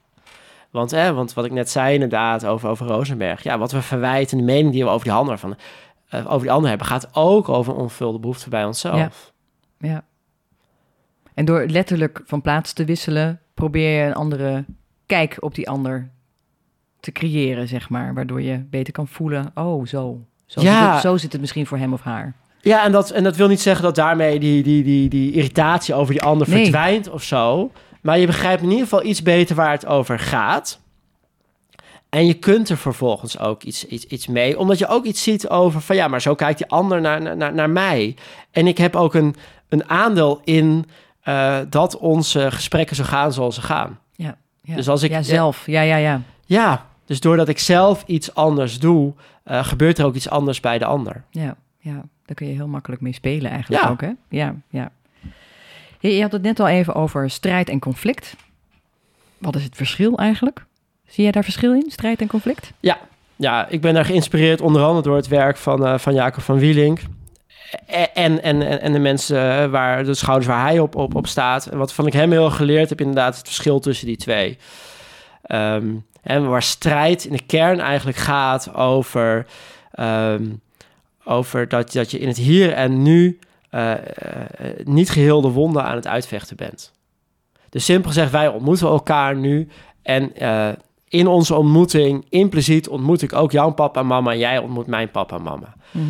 Want, 0.70 0.90
hè, 0.90 1.12
want 1.12 1.34
wat 1.34 1.44
ik 1.44 1.52
net 1.52 1.70
zei 1.70 1.94
inderdaad 1.94 2.46
over, 2.46 2.68
over 2.68 2.86
Rosenberg... 2.86 3.42
ja, 3.42 3.58
wat 3.58 3.72
we 3.72 3.82
verwijten, 3.82 4.36
de 4.36 4.44
mening 4.44 4.72
die 4.72 4.84
we 4.84 4.90
over 4.90 5.04
die 5.04 5.12
ander, 5.12 5.38
van, 5.38 5.56
eh, 6.18 6.24
over 6.32 6.40
die 6.42 6.50
ander 6.50 6.68
hebben... 6.68 6.86
gaat 6.86 7.08
ook 7.12 7.48
over 7.48 7.74
onvulde 7.74 8.18
behoefte 8.18 8.48
bij 8.48 8.64
onszelf. 8.64 9.32
Ja. 9.78 10.04
En 11.34 11.44
door 11.44 11.66
letterlijk 11.66 12.22
van 12.26 12.40
plaats 12.42 12.72
te 12.72 12.84
wisselen, 12.84 13.40
probeer 13.54 14.00
je 14.00 14.06
een 14.06 14.14
andere 14.14 14.64
kijk 15.06 15.36
op 15.40 15.54
die 15.54 15.68
ander 15.68 16.10
te 17.00 17.12
creëren, 17.12 17.68
zeg 17.68 17.88
maar. 17.88 18.14
Waardoor 18.14 18.42
je 18.42 18.58
beter 18.70 18.92
kan 18.92 19.08
voelen, 19.08 19.50
oh, 19.54 19.86
zo. 19.86 20.20
Zo, 20.46 20.60
Ja. 20.60 20.84
zit, 20.84 20.92
het, 20.92 21.00
zo 21.00 21.16
zit 21.16 21.32
het 21.32 21.40
misschien 21.40 21.66
voor 21.66 21.78
hem 21.78 21.92
of 21.92 22.00
haar. 22.00 22.34
Ja, 22.60 22.84
en 22.84 22.92
dat, 22.92 23.10
en 23.10 23.24
dat 23.24 23.36
wil 23.36 23.48
niet 23.48 23.60
zeggen 23.60 23.84
dat 23.84 23.94
daarmee 23.94 24.40
die, 24.40 24.62
die, 24.62 24.82
die, 24.82 25.08
die 25.08 25.32
irritatie 25.32 25.94
over 25.94 26.12
die 26.12 26.22
ander 26.22 26.48
Nee. 26.48 26.62
verdwijnt 26.62 27.10
of 27.10 27.22
zo. 27.22 27.70
Maar 28.02 28.18
je 28.18 28.26
begrijpt 28.26 28.62
in 28.62 28.68
ieder 28.68 28.82
geval 28.84 29.04
iets 29.04 29.22
beter 29.22 29.56
waar 29.56 29.70
het 29.70 29.86
over 29.86 30.18
gaat. 30.18 30.80
En 32.14 32.26
je 32.26 32.34
kunt 32.34 32.68
er 32.68 32.76
vervolgens 32.76 33.38
ook 33.38 33.62
iets, 33.62 33.86
iets, 33.86 34.04
iets 34.06 34.26
mee. 34.26 34.58
Omdat 34.58 34.78
je 34.78 34.86
ook 34.88 35.04
iets 35.04 35.22
ziet 35.22 35.48
over 35.48 35.80
van 35.80 35.96
ja, 35.96 36.08
maar 36.08 36.20
zo 36.22 36.34
kijkt 36.34 36.58
die 36.58 36.66
ander 36.68 37.00
naar, 37.00 37.36
naar, 37.36 37.54
naar 37.54 37.70
mij. 37.70 38.16
En 38.50 38.66
ik 38.66 38.78
heb 38.78 38.96
ook 38.96 39.14
een, 39.14 39.34
een 39.68 39.88
aandeel 39.88 40.40
in 40.44 40.84
eh, 41.22 41.58
dat 41.68 41.96
onze 41.96 42.50
gesprekken 42.50 42.96
zo 42.96 43.04
gaan 43.04 43.32
zoals 43.32 43.54
ze 43.54 43.62
gaan. 43.62 43.98
Ja. 44.12 44.36
ja. 44.62 44.74
Dus 44.76 44.88
als 44.88 45.02
ik- 45.02 45.10
Ja, 45.10 45.22
zelf. 45.22 45.66
Ja, 45.66 45.80
ja, 45.80 45.96
ja. 45.96 46.20
Ja, 46.46 46.86
dus 47.04 47.20
doordat 47.20 47.48
ik 47.48 47.58
zelf 47.58 48.02
iets 48.06 48.34
anders 48.34 48.78
doe, 48.78 49.12
eh, 49.44 49.64
gebeurt 49.64 49.98
er 49.98 50.04
ook 50.04 50.14
iets 50.14 50.28
anders 50.30 50.60
bij 50.60 50.78
de 50.78 50.84
ander. 50.84 51.22
Ja, 51.30 51.56
ja. 51.78 52.02
Daar 52.26 52.36
kun 52.36 52.46
je 52.46 52.54
heel 52.54 52.68
makkelijk 52.68 53.02
mee 53.02 53.12
spelen 53.14 53.50
eigenlijk 53.50 53.82
Ja. 53.82 53.90
ook, 53.90 54.00
hè? 54.00 54.10
Ja, 54.28 54.54
ja. 54.68 54.90
Je, 56.00 56.16
je 56.16 56.22
had 56.22 56.32
het 56.32 56.42
net 56.42 56.60
al 56.60 56.68
even 56.68 56.94
over 56.94 57.30
strijd 57.30 57.68
en 57.68 57.78
conflict. 57.78 58.36
Wat 59.38 59.56
is 59.56 59.64
het 59.64 59.76
verschil 59.76 60.18
eigenlijk? 60.18 60.64
Zie 61.14 61.22
jij 61.22 61.32
daar 61.32 61.44
verschil 61.44 61.74
in, 61.74 61.90
strijd 61.90 62.20
en 62.20 62.26
conflict? 62.26 62.72
Ja, 63.36 63.68
ik 63.68 63.80
ben 63.80 63.94
daar 63.94 64.04
geïnspireerd 64.04 64.60
onder 64.60 64.82
andere 64.82 65.02
door 65.02 65.16
het 65.16 65.28
werk 65.28 65.56
van, 65.56 65.86
eh, 65.86 65.98
van 65.98 66.14
Jacob 66.14 66.42
van 66.42 66.58
Wielink. 66.58 67.00
En, 67.86 68.14
en, 68.14 68.42
en, 68.42 68.80
en 68.80 68.92
de 68.92 68.98
mensen 68.98 69.62
eh, 69.62 69.70
waar 69.70 70.04
de 70.04 70.14
schouders 70.14 70.46
waar 70.46 70.62
hij 70.62 70.78
op, 70.78 70.94
op, 70.96 71.14
op 71.14 71.26
staat. 71.26 71.66
En 71.66 71.78
wat 71.78 71.92
van 71.92 72.06
ik 72.06 72.12
hem 72.12 72.30
heel 72.30 72.50
geleerd 72.50 72.88
heb, 72.88 73.00
inderdaad, 73.00 73.36
het 73.36 73.46
verschil 73.46 73.80
tussen 73.80 74.06
die 74.06 74.16
twee. 74.16 74.58
Ehm, 75.42 75.86
en 76.22 76.48
waar 76.48 76.62
strijd 76.62 77.24
in 77.24 77.32
de 77.32 77.46
kern 77.46 77.80
eigenlijk 77.80 78.18
gaat 78.18 78.74
over, 78.74 79.46
ehm, 79.92 80.44
over 81.24 81.68
dat, 81.68 81.92
dat 81.92 82.10
je 82.10 82.18
in 82.18 82.28
het 82.28 82.36
hier 82.36 82.72
en 82.72 83.02
nu 83.02 83.38
eh, 83.70 83.92
niet 84.84 85.10
geheel 85.10 85.40
de 85.40 85.48
wonden 85.48 85.84
aan 85.84 85.96
het 85.96 86.06
uitvechten 86.06 86.56
bent. 86.56 86.92
Dus 87.68 87.84
simpel 87.84 88.08
gezegd, 88.08 88.30
wij 88.30 88.48
ontmoeten 88.48 88.88
elkaar 88.88 89.36
nu 89.36 89.68
en 90.02 90.32
in 91.08 91.26
onze 91.26 91.54
ontmoeting, 91.54 92.26
impliciet 92.28 92.88
ontmoet 92.88 93.22
ik 93.22 93.32
ook 93.32 93.52
jouw 93.52 93.70
papa 93.70 94.00
en 94.00 94.06
mama 94.06 94.32
en 94.32 94.38
jij 94.38 94.58
ontmoet 94.58 94.86
mijn 94.86 95.10
papa 95.10 95.36
en 95.36 95.42
mama. 95.42 95.74
Mhm. 95.90 96.04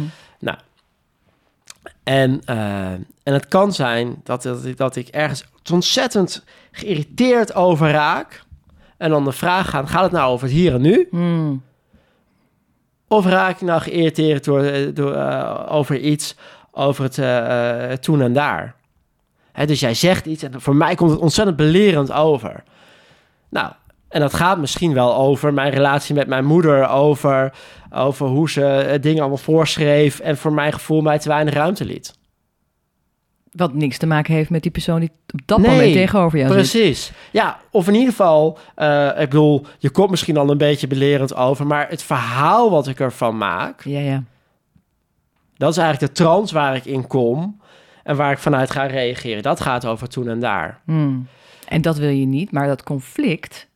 En, 2.05 2.41
eh, 2.45 2.91
en 2.93 3.33
het 3.33 3.49
kan 3.49 3.73
zijn 3.73 4.21
dat, 4.25 4.43
dat, 4.43 4.65
ik- 4.65 4.77
dat 4.77 4.97
ik 4.97 5.09
ergens 5.09 5.45
ontzettend 5.73 6.45
geïrriteerd 6.71 7.55
over 7.55 7.91
raak. 7.91 8.43
En 8.97 9.11
dan 9.11 9.25
de 9.25 9.33
vraag 9.33 9.71
gaan, 9.71 9.89
gaat 9.89 10.03
het 10.03 10.13
nou 10.13 10.33
over 10.33 10.47
het 10.47 10.57
hier 10.57 10.75
en 10.75 10.81
nu? 10.81 11.07
Hmm. 11.11 11.63
Of 13.09 13.27
raak 13.27 13.55
ik 13.55 13.61
nou 13.61 13.81
geïrriteerd 13.81 14.45
door, 14.45 14.63
eh, 14.63 14.95
door, 14.95 15.13
eh, 15.13 15.67
over 15.69 15.99
iets, 16.01 16.37
over 16.71 17.05
het 17.05 18.03
toen 18.03 18.23
en 18.23 18.33
daar? 18.33 18.75
Hè, 19.53 19.67
dus 19.67 19.81
jij 19.81 19.95
zegt 19.95 20.27
iets 20.27 20.43
en 20.43 20.61
voor 20.61 20.77
mij 20.77 20.95
komt 20.95 21.11
het 21.11 21.21
ontzettend 21.21 21.57
belerend 21.57 22.13
over. 22.13 22.63
Nou, 23.49 23.73
en 24.15 24.21
dat 24.21 24.35
gaat 24.35 24.59
misschien 24.59 24.93
wel 24.93 25.17
over 25.17 25.55
mijn 25.55 25.71
relatie 25.73 26.15
met 26.15 26.27
mijn 26.27 26.45
moeder, 26.45 26.89
over, 26.89 27.53
over 27.91 28.27
hoe 28.27 28.51
ze 28.51 28.67
eh, 28.67 29.03
dingen 29.03 29.21
allemaal 29.21 29.37
voorschreef 29.39 30.19
en 30.19 30.37
voor 30.37 30.53
mijn 30.53 30.73
gevoel 30.73 31.01
mij 31.01 31.19
te 31.19 31.29
weinig 31.29 31.55
ruimte 31.55 31.85
liet. 31.85 32.15
Wat 33.51 33.75
niks 33.75 33.99
te 33.99 34.07
maken 34.07 34.35
heeft 34.35 34.51
met 34.51 34.63
die 34.63 34.71
persoon 34.71 35.01
die 35.01 35.11
op 35.33 35.41
dat 35.45 35.59
Nee, 35.59 35.71
moment 35.71 35.93
tegenover 35.93 36.39
jou 36.39 36.51
zit. 36.53 36.61
Precies. 36.61 37.13
Ja, 37.31 37.59
of 37.71 37.89
in 37.89 37.95
ieder 37.95 38.09
geval, 38.09 38.59
eh, 38.75 39.07
ik 39.07 39.29
bedoel, 39.29 39.67
je 39.79 39.91
komt 39.91 40.11
misschien 40.11 40.37
al 40.37 40.51
een 40.51 40.59
beetje 40.59 40.87
belerend 40.87 41.35
over, 41.35 41.67
maar 41.67 41.89
het 41.89 42.03
verhaal 42.03 42.71
wat 42.71 42.87
ik 42.87 43.01
ervan 43.01 43.37
maak, 43.37 43.85
Ja, 43.85 44.01
ja. 44.01 44.23
Dat 45.57 45.71
is 45.71 45.77
eigenlijk 45.77 46.15
de 46.15 46.23
trance 46.23 46.55
waar 46.55 46.77
ik 46.77 46.85
in 46.85 47.07
kom 47.07 47.61
en 48.03 48.17
waar 48.17 48.33
ik 48.33 48.39
vanuit 48.39 48.71
ga 48.71 48.87
reageren. 48.87 49.43
Dat 49.43 49.61
gaat 49.61 49.87
over 49.87 50.09
toen 50.09 50.29
en 50.29 50.41
daar. 50.41 50.81
Hmm. 50.85 51.27
En 51.69 51.83
dat 51.83 51.97
wil 51.97 52.09
je 52.09 52.27
niet, 52.27 52.53
maar 52.53 52.67
dat 52.67 52.83
conflict 52.83 53.73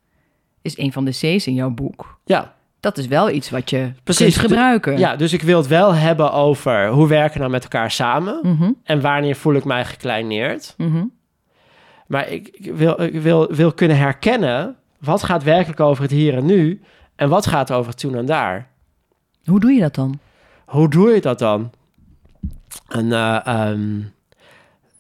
is 0.63 0.79
een 0.79 0.93
van 0.93 1.05
de 1.05 1.11
C's 1.11 1.47
in 1.47 1.55
jouw 1.55 1.71
boek. 1.71 2.19
Ja, 2.25 2.55
Dat 2.81 2.99
is 2.99 3.07
wel 3.07 3.31
iets 3.31 3.51
wat 3.51 3.71
je 3.71 3.93
Precies. 4.05 4.37
kunt 4.37 4.47
gebruiken. 4.47 4.99
ja, 4.99 5.17
dus 5.17 5.33
ik 5.33 5.43
wil 5.43 5.59
het 5.59 5.67
wel 5.67 5.95
hebben 5.95 6.33
over 6.33 6.89
hoe 6.89 7.09
werken 7.09 7.33
we 7.33 7.39
nou 7.39 7.51
met 7.51 7.63
elkaar 7.63 7.91
samen 7.91 8.39
Mhm, 8.43 8.73
en 8.85 9.01
wanneer 9.01 9.37
voel 9.37 9.55
ik 9.55 9.65
mij 9.65 9.85
gekleineerd. 9.85 10.75
mhm. 10.77 11.05
Maar 12.07 12.29
ik, 12.29 12.49
ik 12.53 12.75
wil, 12.75 13.01
ik 13.03 13.21
wil, 13.21 13.47
wil 13.55 13.73
kunnen 13.73 13.97
herkennen 13.97 14.77
wat 14.99 15.23
gaat 15.23 15.43
werkelijk 15.43 15.81
over 15.81 16.03
het 16.03 16.13
hier 16.13 16.35
en 16.37 16.45
nu 16.47 16.81
en 17.17 17.29
wat 17.29 17.47
gaat 17.47 17.73
over 17.73 17.91
het 17.91 17.99
toen 18.01 18.15
en 18.17 18.27
daar. 18.27 18.69
Hoe 19.45 19.61
doe 19.61 19.73
je 19.73 19.81
dat 19.81 19.95
dan? 19.95 20.19
Hoe 20.65 20.89
doe 20.91 21.11
je 21.15 21.21
dat 21.21 21.39
dan? 21.39 21.71
En, 22.89 23.13
eh, 23.13 23.47
ehm, 23.47 24.01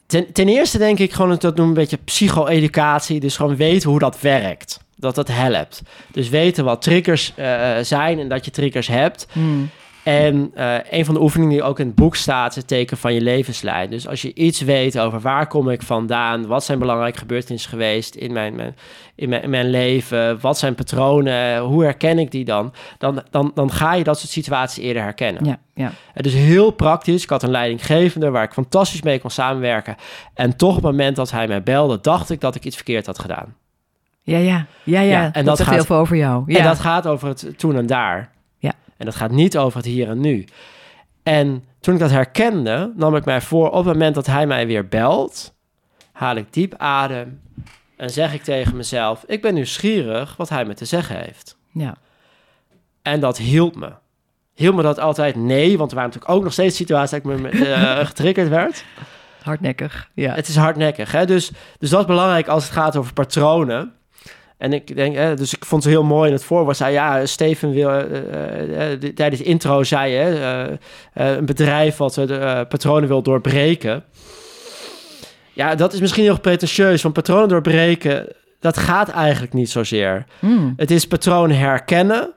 ten, 0.07 0.33
ten 0.33 0.49
eerste 0.49 0.79
denk 0.79 0.99
ik 0.99 1.13
gewoon 1.13 1.31
dat 1.39 1.43
noemen 1.43 1.67
een 1.69 1.75
beetje 1.75 1.97
psycho-educatie. 2.05 3.21
Dus 3.21 3.37
gewoon 3.37 3.57
weten 3.57 3.91
hoe 3.91 3.99
dat 3.99 4.21
werkt. 4.21 4.81
Dat 5.01 5.15
dat 5.15 5.29
helpt. 5.29 5.83
Dus 6.13 6.29
weten 6.29 6.65
wat 6.65 6.83
triggers 6.83 7.33
eh, 7.37 7.77
zijn 7.83 8.19
en 8.19 8.29
dat 8.29 8.45
je 8.45 8.51
triggers 8.51 8.87
hebt. 8.87 9.27
Hmm. 9.33 9.71
En 10.09 10.51
eh, 10.55 10.75
een 10.91 11.05
van 11.05 11.15
de 11.15 11.21
oefeningen 11.21 11.53
die 11.53 11.63
ook 11.63 11.79
in 11.79 11.87
het 11.87 11.95
boek 11.95 12.17
staat, 12.17 12.51
is 12.51 12.57
het 12.57 12.67
teken 12.67 12.97
van 12.97 13.15
je 13.15 13.21
levenslijn. 13.21 13.91
Dus 13.91 14.09
als 14.09 14.23
je 14.23 14.35
iets 14.35 14.61
weet 14.61 14.99
over 14.99 15.21
waar 15.21 15.47
kom 15.47 15.71
ik 15.71 15.83
vandaan, 15.83 16.47
wat 16.47 16.65
zijn 16.65 16.79
belangrijke 16.79 17.19
gebeurtenissen 17.19 17.71
geweest 17.71 18.15
in 18.15 18.33
mijn, 18.33 18.55
mijn, 18.55 18.77
in 19.15 19.29
mijn, 19.29 19.43
in 19.43 19.51
mijn 19.51 19.71
leven, 19.71 20.41
wat 20.41 20.59
zijn 20.59 20.75
patronen, 20.75 21.59
hoe 21.59 21.85
herken 21.85 22.19
ik 22.19 22.31
die 22.31 22.45
dan, 22.45 22.73
dan, 22.99 23.23
dan, 23.31 23.51
dan 23.55 23.73
ga 23.73 23.95
je 23.95 24.05
dat 24.05 24.19
soort 24.19 24.31
situaties 24.31 24.85
eerder 24.85 25.03
herkennen. 25.03 25.45
Ja, 25.45 25.59
ja. 25.75 25.93
Het 26.13 26.27
is 26.27 26.35
heel 26.35 26.71
praktisch. 26.71 27.23
Ik 27.23 27.31
had 27.31 27.43
een 27.43 27.51
leidinggevende 27.51 28.31
waar 28.31 28.45
ik 28.45 28.53
fantastisch 28.53 29.03
mee 29.03 29.21
kon 29.21 29.31
samenwerken. 29.31 29.97
En 30.35 30.57
toch 30.57 30.77
op 30.77 30.83
het 30.83 30.85
moment 30.85 31.17
dat 31.17 31.31
hij 31.31 31.49
mij 31.49 31.63
belde, 31.63 31.99
dacht 32.01 32.31
ik 32.31 32.41
dat 32.41 32.55
ik 32.55 32.65
iets 32.65 32.77
verkeerd 32.77 33.07
had 33.07 33.19
gedaan. 33.19 33.55
Ja, 34.29 34.39
ja. 34.39 34.67
Ja, 34.83 35.01
ja. 35.01 35.23
Ja, 35.23 35.33
en 35.33 35.45
dat, 35.45 35.63
gaat- 35.63 35.75
heel 35.75 35.85
veel 35.85 35.97
over 35.97 36.17
jou. 36.17 36.43
Ja. 36.47 36.59
En 36.59 36.65
dat 36.65 36.79
gaat 36.81 37.07
over 37.07 37.29
het 37.29 37.59
toen 37.59 37.77
en 37.77 37.87
daar. 37.87 38.31
Ja. 38.59 38.73
En 38.97 39.05
dat 39.07 39.15
gaat 39.17 39.31
niet 39.31 39.59
over 39.59 39.77
het 39.77 39.87
hier 39.87 40.09
en 40.09 40.21
nu. 40.21 40.45
En 41.23 41.65
toen 41.81 41.95
ik 41.95 42.01
dat 42.01 42.11
herkende, 42.11 42.93
nam 42.97 43.17
ik 43.17 43.25
mij 43.25 43.41
voor... 43.41 43.67
op 43.71 43.85
het 43.85 43.93
moment 43.93 44.15
dat 44.15 44.27
hij 44.27 44.47
mij 44.47 44.67
weer 44.67 44.89
belt... 44.89 45.55
haal 46.13 46.37
ik 46.37 46.53
diep 46.53 46.75
adem... 46.77 47.41
en 47.97 48.11
zeg 48.11 48.35
ik 48.35 48.43
tegen 48.43 48.77
mezelf... 48.77 49.25
ik 49.27 49.43
ben 49.43 49.55
nieuwsgierig 49.55 50.37
wat 50.37 50.49
hij 50.49 50.65
me 50.65 50.75
te 50.75 50.85
zeggen 50.85 51.17
heeft. 51.17 51.57
ja. 51.73 51.95
En 53.03 53.21
dat 53.21 53.39
hielp 53.39 53.77
me. 53.77 53.93
Hielp 54.55 54.75
me 54.75 54.83
dat 54.83 54.99
altijd? 54.99 55.37
Nee, 55.37 55.79
want 55.79 55.91
er 55.91 55.97
waren 55.97 56.11
natuurlijk 56.13 56.39
ook 56.39 56.45
nog 56.45 56.53
steeds 56.53 56.77
situaties... 56.77 57.11
dat 57.11 57.33
ik 57.33 57.41
me 57.41 57.49
eh, 57.49 58.07
getriggerd 58.07 58.49
werd. 58.49 58.85
Hardnekkig. 59.43 60.11
Ja. 60.15 60.35
Het 60.35 60.49
is 60.49 60.57
hardnekkig. 60.57 61.13
Hè? 61.13 61.27
Dus, 61.27 61.51
dus 61.79 61.91
dat 61.91 62.01
is 62.01 62.07
belangrijk 62.07 62.49
als 62.49 62.65
het 62.65 62.73
gaat 62.73 62.97
over 62.97 63.13
patronen. 63.13 63.93
En 64.59 64.73
ik 64.73 64.97
denk, 64.97 65.15
hè, 65.17 65.35
dus 65.35 65.55
ik 65.55 65.65
vond 65.65 65.85
het 65.85 65.93
heel 65.93 66.03
mooi 66.05 66.29
in 66.29 66.35
het 66.35 66.45
voorwoord. 66.45 66.77
Zei 66.77 66.93
ja, 66.93 67.27
Steven 67.27 67.71
wil 67.71 67.91
eh, 67.91 68.01
eh, 68.01 68.93
eh, 68.93 69.01
tijdens 69.15 69.43
de 69.43 69.47
intro 69.47 69.83
zei 69.83 70.15
hè, 70.15 70.35
eh, 70.35 70.73
eh, 71.13 71.37
een 71.37 71.47
bedrijf 71.47 71.97
wat 71.97 72.17
eh, 72.17 72.27
de 72.27 72.37
eh, 72.37 72.61
patronen 72.69 73.09
wil 73.09 73.23
doorbreken. 73.23 74.05
Ja, 75.53 75.75
dat 75.75 75.93
is 75.93 76.01
misschien 76.01 76.23
heel 76.23 76.41
pretentieus, 76.41 77.03
want 77.03 77.15
patronen 77.15 77.49
doorbreken, 77.49 78.27
dat 78.61 78.77
gaat 78.79 79.09
eigenlijk 79.09 79.53
niet 79.53 79.71
zozeer. 79.71 80.25
Hmm. 80.39 80.73
Het 80.77 80.91
is 80.91 81.07
patronen 81.07 81.59
herkennen. 81.59 82.33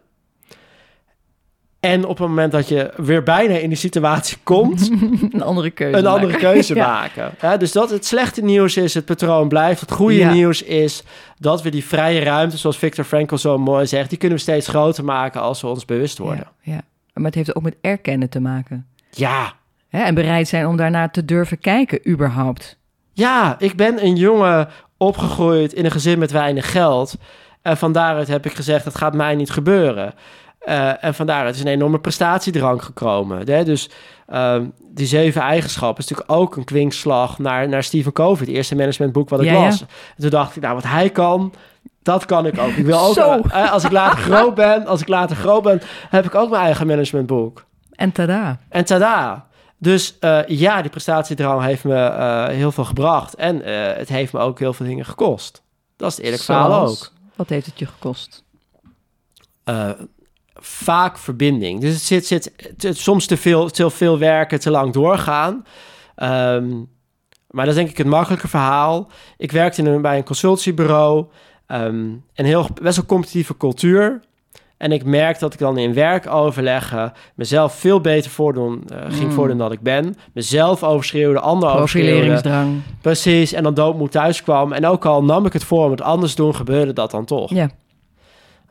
En 1.82 2.04
op 2.06 2.18
het 2.18 2.28
moment 2.28 2.52
dat 2.52 2.68
je 2.68 2.94
weer 2.96 3.24
bijna 3.24 3.54
in 3.54 3.70
die 3.70 3.78
situatie 3.78 4.38
komt, 4.44 4.90
een 5.32 5.42
andere 5.44 5.70
keuze. 5.70 5.98
een 5.98 6.06
andere 6.06 6.32
maken. 6.32 6.52
keuze 6.52 6.76
Ja. 6.82 6.88
maken. 6.88 7.32
Ja, 7.42 7.58
dus 7.58 7.72
dat 7.72 7.90
het 7.90 8.06
slechte 8.06 8.42
nieuws 8.44 8.78
is, 8.78 8.94
het 8.94 9.06
patroon 9.06 9.48
blijft. 9.48 9.82
Het 9.82 9.92
goede 9.92 10.16
Ja. 10.16 10.34
nieuws 10.34 10.62
is 10.64 11.04
dat 11.38 11.62
we 11.62 11.70
die 11.70 11.84
vrije 11.86 12.20
ruimte, 12.24 12.58
zoals 12.58 12.78
Victor 12.78 13.04
Frankl 13.06 13.36
zo 13.36 13.58
mooi 13.58 13.88
zegt, 13.88 14.10
die 14.10 14.18
kunnen 14.18 14.38
we 14.38 14.44
steeds 14.44 14.68
groter 14.68 15.04
maken 15.04 15.42
als 15.42 15.62
we 15.62 15.68
ons 15.68 15.86
bewust 15.86 16.18
worden. 16.18 16.48
Ja. 16.62 16.82
Maar 17.14 17.26
het 17.26 17.36
heeft 17.36 17.56
ook 17.56 17.64
met 17.64 17.76
erkennen 17.82 18.30
te 18.30 18.40
maken. 18.40 18.88
Ja? 19.10 19.54
En 19.90 20.16
bereid 20.16 20.48
zijn 20.48 20.68
om 20.68 20.78
daarnaar 20.78 21.12
te 21.12 21.26
durven 21.26 21.60
kijken, 21.60 22.10
überhaupt. 22.10 22.78
ja, 23.14 23.56
ik 23.60 23.76
ben 23.76 24.04
een 24.06 24.16
jonge, 24.16 24.68
opgegroeid 24.98 25.74
in 25.74 25.86
een 25.86 25.92
gezin 25.92 26.20
met 26.20 26.32
weinig 26.32 26.72
geld. 26.72 27.16
En 27.62 27.78
van 27.78 27.92
daaruit 27.92 28.28
heb 28.28 28.46
ik 28.46 28.54
gezegd, 28.54 28.84
dat 28.84 28.96
gaat 28.96 29.14
mij 29.14 29.36
niet 29.36 29.50
gebeuren. 29.52 30.14
Uh, 30.66 31.04
en 31.04 31.14
van 31.14 31.26
daaruit 31.26 31.56
is 31.56 31.62
een 31.62 31.68
enorme 31.68 32.00
prestatiedrang 32.00 32.84
gekomen. 32.84 33.48
Hè? 33.52 33.64
Dus 33.64 33.90
uh, 34.30 34.62
die 34.80 35.08
zeven 35.08 35.42
eigenschappen 35.42 36.04
is 36.04 36.10
natuurlijk 36.10 36.40
ook 36.40 36.56
een 36.56 36.64
kwinkslag 36.64 37.40
naar, 37.40 37.70
naar 37.70 37.84
Stephen 37.84 38.12
Covey, 38.12 38.46
het 38.46 38.56
eerste 38.56 38.76
managementboek 38.76 39.30
wat 39.30 39.40
ik 39.40 39.46
ja, 39.46 39.54
las. 39.54 39.80
Ja. 39.80 39.86
En 40.16 40.22
toen 40.22 40.30
dacht 40.30 40.56
ik, 40.56 40.62
nou, 40.62 40.76
wat 40.76 40.84
hij 40.84 41.10
kan, 41.10 41.54
dat 42.04 42.26
kan 42.26 42.46
ik 42.46 42.60
ook. 42.60 42.72
Ik 42.72 42.86
wil 42.86 43.00
ook, 43.00 43.46
uh, 43.46 43.72
als 43.72 43.84
ik 43.84 43.92
later 43.92 44.18
groot 44.18 44.56
ben, 44.66 44.86
als 44.86 45.02
ik 45.02 45.08
later 45.08 45.36
groot 45.36 45.64
ben, 45.64 45.82
heb 46.10 46.26
ik 46.26 46.36
ook 46.36 46.50
mijn 46.50 46.64
eigen 46.64 46.88
managementboek. 46.88 47.66
En 47.92 48.12
tada. 48.12 48.60
En 48.70 48.86
tada. 48.86 49.48
Dus 49.78 50.18
uh, 50.20 50.40
ja, 50.48 50.82
die 50.82 50.92
prestatiedrang 50.92 51.64
heeft 51.64 51.84
me 51.84 51.94
uh, 51.94 52.46
heel 52.46 52.72
veel 52.72 52.86
gebracht. 52.86 53.36
En 53.36 53.66
het 53.98 54.10
heeft 54.10 54.34
me 54.34 54.40
ook 54.40 54.60
heel 54.60 54.74
veel 54.74 54.86
dingen 54.86 55.06
gekost. 55.06 55.64
Dat 55.98 56.10
is 56.10 56.16
het 56.16 56.26
eerlijk 56.26 56.44
verhaal 56.44 56.88
ook. 56.88 57.12
Wat 57.36 57.50
heeft 57.50 57.66
het 57.66 57.80
je 57.80 57.86
gekost? 57.86 58.44
Vaak 60.62 61.18
verbinding. 61.18 61.82
Dus 61.82 61.94
het 61.94 62.04
zit, 62.04 62.26
zit 62.26 62.54
het, 62.78 62.98
soms 62.98 63.26
te 63.26 63.38
veel, 63.38 63.70
te 63.70 63.90
veel 63.90 64.20
werken, 64.20 64.60
te 64.60 64.72
lang 64.72 64.94
doorgaan. 64.94 65.66
Um, 66.24 66.90
maar 67.50 67.66
dat 67.66 67.74
is 67.74 67.80
denk 67.80 67.90
ik 67.90 67.98
het 67.98 68.08
makkelijke 68.08 68.48
verhaal. 68.48 69.12
Ik 69.38 69.52
werkte 69.52 69.82
in 69.82 69.88
een, 69.88 70.02
bij 70.02 70.18
een 70.18 70.24
consultiebureau. 70.24 71.26
Um, 71.68 72.24
een 72.36 72.46
heel 72.46 72.68
best 72.82 72.96
wel 72.96 73.06
competitieve 73.06 73.58
cultuur. 73.58 74.22
En 74.78 74.92
ik 74.92 75.04
merk 75.04 75.40
dat 75.40 75.54
ik 75.54 75.60
dan 75.60 75.78
in 75.78 75.94
werkoverleggen 75.94 77.14
mezelf 77.36 77.76
veel 77.76 78.02
beter 78.02 78.32
voordoen, 78.32 78.84
uh, 78.92 78.98
ging 79.10 79.30
mm. 79.30 79.32
voordoen 79.32 79.58
dan 79.58 79.72
ik 79.72 79.82
ben. 79.82 80.16
Mezelf 80.34 80.84
overschreeuwde, 80.84 81.40
anderen 81.40 81.76
overschreeuwde. 81.76 82.68
Precies, 83.02 83.54
en 83.54 83.64
dan 83.64 83.74
doodmoed 83.74 84.12
thuis 84.12 84.44
kwam. 84.44 84.72
En 84.72 84.86
ook 84.86 85.06
al 85.06 85.24
nam 85.24 85.46
ik 85.46 85.54
het 85.54 85.64
voor 85.64 85.86
om 85.86 85.92
het 85.92 86.02
anders 86.02 86.36
doen, 86.36 86.56
gebeurde 86.56 86.94
dat 86.94 87.12
dan 87.12 87.26
toch. 87.26 87.54
Ja. 87.54 87.70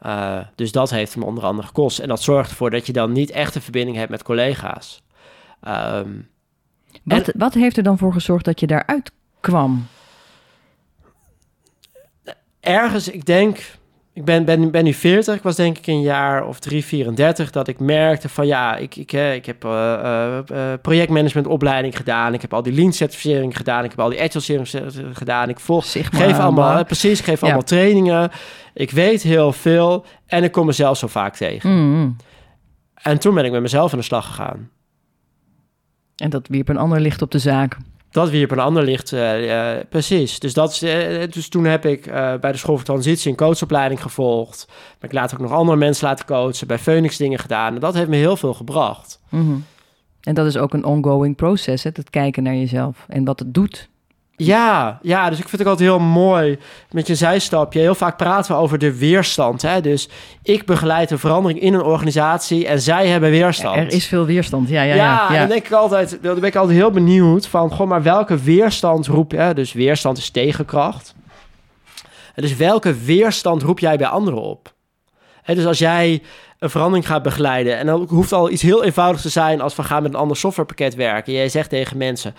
Uh, 0.07 0.41
dus 0.55 0.73
dat 0.73 0.91
heeft 0.91 1.15
hem 1.15 1.23
onder 1.23 1.45
andere 1.45 1.67
gekost. 1.67 1.99
En 1.99 2.09
dat 2.09 2.23
zorgt 2.23 2.51
ervoor 2.51 2.71
dat 2.71 2.87
je 2.87 2.93
dan 2.93 3.13
niet 3.13 3.31
echt 3.31 3.55
een 3.55 3.63
verbinding 3.63 3.97
hebt 3.97 4.11
met 4.11 4.23
collega's. 4.23 5.03
Um, 5.69 6.29
wat, 7.03 7.29
en, 7.29 7.39
wat 7.39 7.55
heeft 7.55 7.77
er 7.77 7.83
dan 7.83 7.99
voor 7.99 8.13
gezorgd 8.13 8.45
dat 8.45 8.61
je 8.61 8.67
daaruit 8.67 9.13
kwam? 9.41 9.87
Ergens, 12.61 13.09
ik 13.09 13.27
denk, 13.27 13.79
ik 14.13 14.25
ben, 14.25 14.45
ben, 14.45 14.71
ben 14.71 14.85
nu 14.85 14.93
40. 14.93 15.35
Ik 15.35 15.43
was 15.43 15.57
denk 15.57 15.79
ik 15.79 15.87
een 15.87 16.01
jaar 16.01 16.47
of 16.47 16.59
3, 16.59 16.85
34 16.85 17.51
dat 17.51 17.69
ik 17.69 17.81
merkte 17.81 18.29
van 18.29 18.47
ja, 18.47 18.77
ik, 18.77 18.97
ik, 18.97 19.13
ik 19.13 19.47
heb 19.47 19.65
uh, 19.65 20.39
uh, 20.53 20.73
projectmanagementopleiding 20.83 21.97
gedaan. 21.97 22.35
Ik 22.35 22.41
heb 22.41 22.55
al 22.55 22.63
die 22.63 22.73
lean 22.73 22.93
certificering 22.93 23.57
gedaan. 23.57 23.85
Ik 23.85 23.91
heb 23.91 24.01
al 24.01 24.09
die 24.09 24.21
agile 24.21 24.65
gedaan. 25.13 25.49
Ik 25.49 25.61
volg, 25.61 25.85
Sigma, 25.85 26.19
geef 26.19 26.39
allemaal, 26.39 26.85
precies, 26.85 27.19
ik 27.19 27.25
geef 27.25 27.41
ja. 27.41 27.47
allemaal 27.47 27.63
trainingen. 27.63 28.31
Ik 28.75 28.91
weet 28.91 29.23
heel 29.23 29.53
veel 29.53 30.05
en 30.27 30.45
ik 30.45 30.53
kom 30.53 30.67
mezelf 30.67 30.99
zo 30.99 31.07
vaak 31.07 31.37
tegen. 31.37 31.71
Mm. 31.71 32.17
En 32.95 33.19
toen 33.19 33.35
ben 33.35 33.45
ik 33.45 33.53
met 33.53 33.63
mezelf 33.63 33.93
aan 33.93 33.99
de 33.99 34.05
slag 34.05 34.27
gegaan. 34.27 34.71
En 36.17 36.31
dat 36.31 36.49
wierp 36.49 36.69
een 36.69 36.77
ander 36.77 37.01
licht 37.01 37.23
op 37.23 37.31
de 37.31 37.39
zaak. 37.39 37.77
Dat 38.11 38.31
wierp 38.31 38.51
een 38.51 38.59
ander 38.59 38.83
licht, 38.83 39.13
uh, 39.13 39.47
uh, 39.47 39.81
precies. 39.89 40.39
Dus, 40.39 40.55
dat, 40.55 40.81
uh, 40.85 41.23
dus 41.31 41.49
toen 41.49 41.65
heb 41.65 41.87
ik 41.87 42.05
bij 42.41 42.53
de 42.53 42.57
School 42.57 42.77
voor 42.77 42.85
Transitie 42.85 43.31
een 43.31 43.37
coachopleiding 43.37 44.03
gevolgd. 44.03 44.67
Maar 44.69 45.11
ik 45.11 45.13
later 45.13 45.37
ook 45.37 45.49
nog 45.49 45.59
andere 45.59 45.79
mensen 45.79 46.07
laten 46.07 46.27
coachen, 46.27 46.67
bij 46.67 46.79
Phoenix 46.79 47.17
dingen 47.17 47.39
gedaan. 47.39 47.79
Dat 47.79 47.95
heeft 47.95 48.09
me 48.09 48.17
heel 48.17 48.37
veel 48.37 48.55
gebracht. 48.55 49.21
-hmm. 49.29 49.65
En 50.21 50.35
dat 50.35 50.47
is 50.47 50.57
ook 50.57 50.75
een 50.75 50.85
ongoing 50.85 51.37
proces, 51.37 51.83
het 51.83 52.11
kijken 52.11 52.43
naar 52.43 52.55
jezelf 52.55 53.05
en 53.09 53.25
wat 53.25 53.39
het 53.39 53.55
doet 53.55 53.90
ja, 54.45 54.99
ja, 55.03 55.31
dus 55.31 55.39
ik 55.39 55.49
vind 55.49 55.59
het 55.59 55.71
altijd 55.71 55.89
heel 55.89 55.99
mooi 55.99 56.59
met 56.91 57.07
je 57.07 57.15
zijstapje. 57.15 57.81
Heel 57.81 57.95
vaak 57.95 58.17
praten 58.17 58.55
we 58.55 58.61
over 58.61 58.79
de 58.79 58.99
weerstand. 58.99 59.63
Hè? 59.63 59.81
Dus 59.81 60.09
ik 60.43 60.67
begeleid 60.67 61.11
een 61.11 61.19
verandering 61.19 61.61
in 61.61 61.75
een 61.75 61.83
organisatie 61.83 62.67
en 62.67 62.81
zij 62.81 63.07
hebben 63.07 63.31
weerstand. 63.31 63.77
Er 63.77 63.93
is 63.93 64.07
veel 64.07 64.25
weerstand, 64.25 64.69
ja. 64.69 64.83
Ja, 64.83 64.95
ja, 64.95 65.33
ja, 65.33 65.39
dan 65.39 65.49
denk 65.49 65.67
ik 65.67 65.73
altijd, 65.73 66.19
dan 66.23 66.35
ben 66.35 66.49
ik 66.49 66.57
altijd 66.57 66.79
heel 66.79 66.91
benieuwd 66.91 67.47
van, 67.47 67.71
goh, 67.71 67.89
maar 67.89 68.03
welke 68.03 68.39
weerstand 68.39 69.07
roep 69.07 69.33
je? 69.33 69.51
Dus 69.55 69.73
weerstand 69.73 70.19
is 70.19 70.31
tegenkracht. 70.31 71.15
dus 72.35 72.57
welke 72.57 72.95
weerstand 72.95 73.63
roep 73.63 73.79
jij 73.79 73.97
bij 73.97 74.09
anderen 74.09 74.41
op? 74.41 74.73
Dus 75.45 75.67
als 75.67 75.79
jij 75.79 76.23
een 76.61 76.71
verandering 76.71 77.07
gaat 77.07 77.23
begeleiden. 77.23 77.79
En 77.79 77.87
dan 77.87 78.07
hoeft 78.09 78.33
al 78.33 78.51
iets 78.51 78.63
heel 78.63 78.85
eenvoudigs 78.85 79.23
te 79.23 79.29
zijn 79.29 79.61
als 79.61 79.77
we 79.77 79.83
gaan 79.83 80.03
met 80.03 80.13
een 80.13 80.19
ander 80.21 80.37
softwarepakket 80.37 80.95
werken. 80.95 81.33
Jij 81.33 81.49
zegt 81.49 81.71
tegen 81.71 81.97
mensen: 81.97 82.35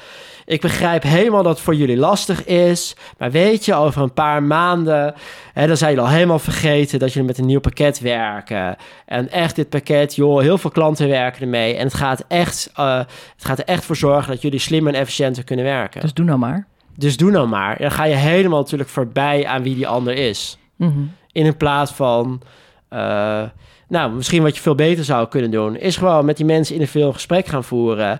Ik 0.46 0.62
begrijp 0.62 1.04
helemaal 1.04 1.44
dat 1.44 1.52
het 1.54 1.62
voor 1.62 1.76
jullie 1.76 1.98
lastig 1.98 2.46
is. 2.46 2.96
Maar 3.18 3.32
weet 3.32 3.66
je, 3.66 3.74
over 3.74 4.02
een 4.02 4.14
paar 4.14 4.44
maanden. 4.44 5.14
Hè, 5.54 5.68
dan 5.68 5.78
zijn 5.78 5.92
jullie 5.92 6.06
al 6.06 6.14
helemaal 6.14 6.40
vergeten 6.40 7.00
dat 7.00 7.14
jullie 7.14 7.28
met 7.28 7.38
een 7.38 7.46
nieuw 7.46 7.60
pakket 7.60 8.00
werken. 8.00 8.76
En 9.06 9.32
echt, 9.32 9.56
dit 9.56 9.70
pakket, 9.70 10.16
joh, 10.16 10.42
heel 10.42 10.58
veel 10.58 10.72
klanten 10.72 11.08
werken 11.08 11.42
ermee. 11.42 11.76
En 11.76 11.86
het 11.86 11.94
gaat, 11.94 12.26
echt, 12.28 12.72
uh, 12.80 12.98
het 12.98 13.46
gaat 13.46 13.60
er 13.60 13.66
echt 13.66 13.86
voor 13.86 13.96
zorgen 13.96 14.32
dat 14.32 14.42
jullie 14.42 14.60
slimmer 14.60 14.94
en 14.94 15.00
efficiënter 15.00 15.44
kunnen 15.44 15.66
werken. 15.66 16.02
Dus 16.02 16.14
doe 16.14 16.26
nou 16.26 16.40
maar. 16.40 16.68
Dus 16.96 17.18
doe 17.18 17.32
nou 17.32 17.48
maar. 17.48 17.78
Dan 17.78 17.92
ga 17.92 18.04
je 18.04 18.16
helemaal 18.16 18.60
natuurlijk 18.60 18.90
voorbij 18.90 19.48
aan 19.48 19.64
wie 19.64 19.76
die 19.76 19.88
ander 19.88 20.14
is. 20.14 20.58
Mm 20.76 20.90
-hmm. 20.90 21.14
In 21.32 21.58
plaats 21.58 21.92
van. 21.92 22.42
Uh, 22.90 23.44
nou, 23.92 24.12
misschien 24.12 24.44
wat 24.44 24.56
je 24.56 24.62
veel 24.62 24.76
beter 24.76 25.04
zou 25.04 25.28
kunnen 25.28 25.52
doen, 25.52 25.76
is 25.78 25.98
gewoon 25.98 26.26
met 26.26 26.38
die 26.38 26.46
mensen 26.46 26.76
in 26.76 26.82
een 26.82 26.88
veel 26.88 27.14
gesprek 27.14 27.46
gaan 27.46 27.64
voeren. 27.64 28.20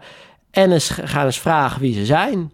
En 0.52 0.72
eens 0.72 0.90
gaan 0.90 1.26
eens 1.26 1.40
vragen 1.40 1.82
wie 1.82 1.94
ze 1.94 2.06
zijn. 2.06 2.52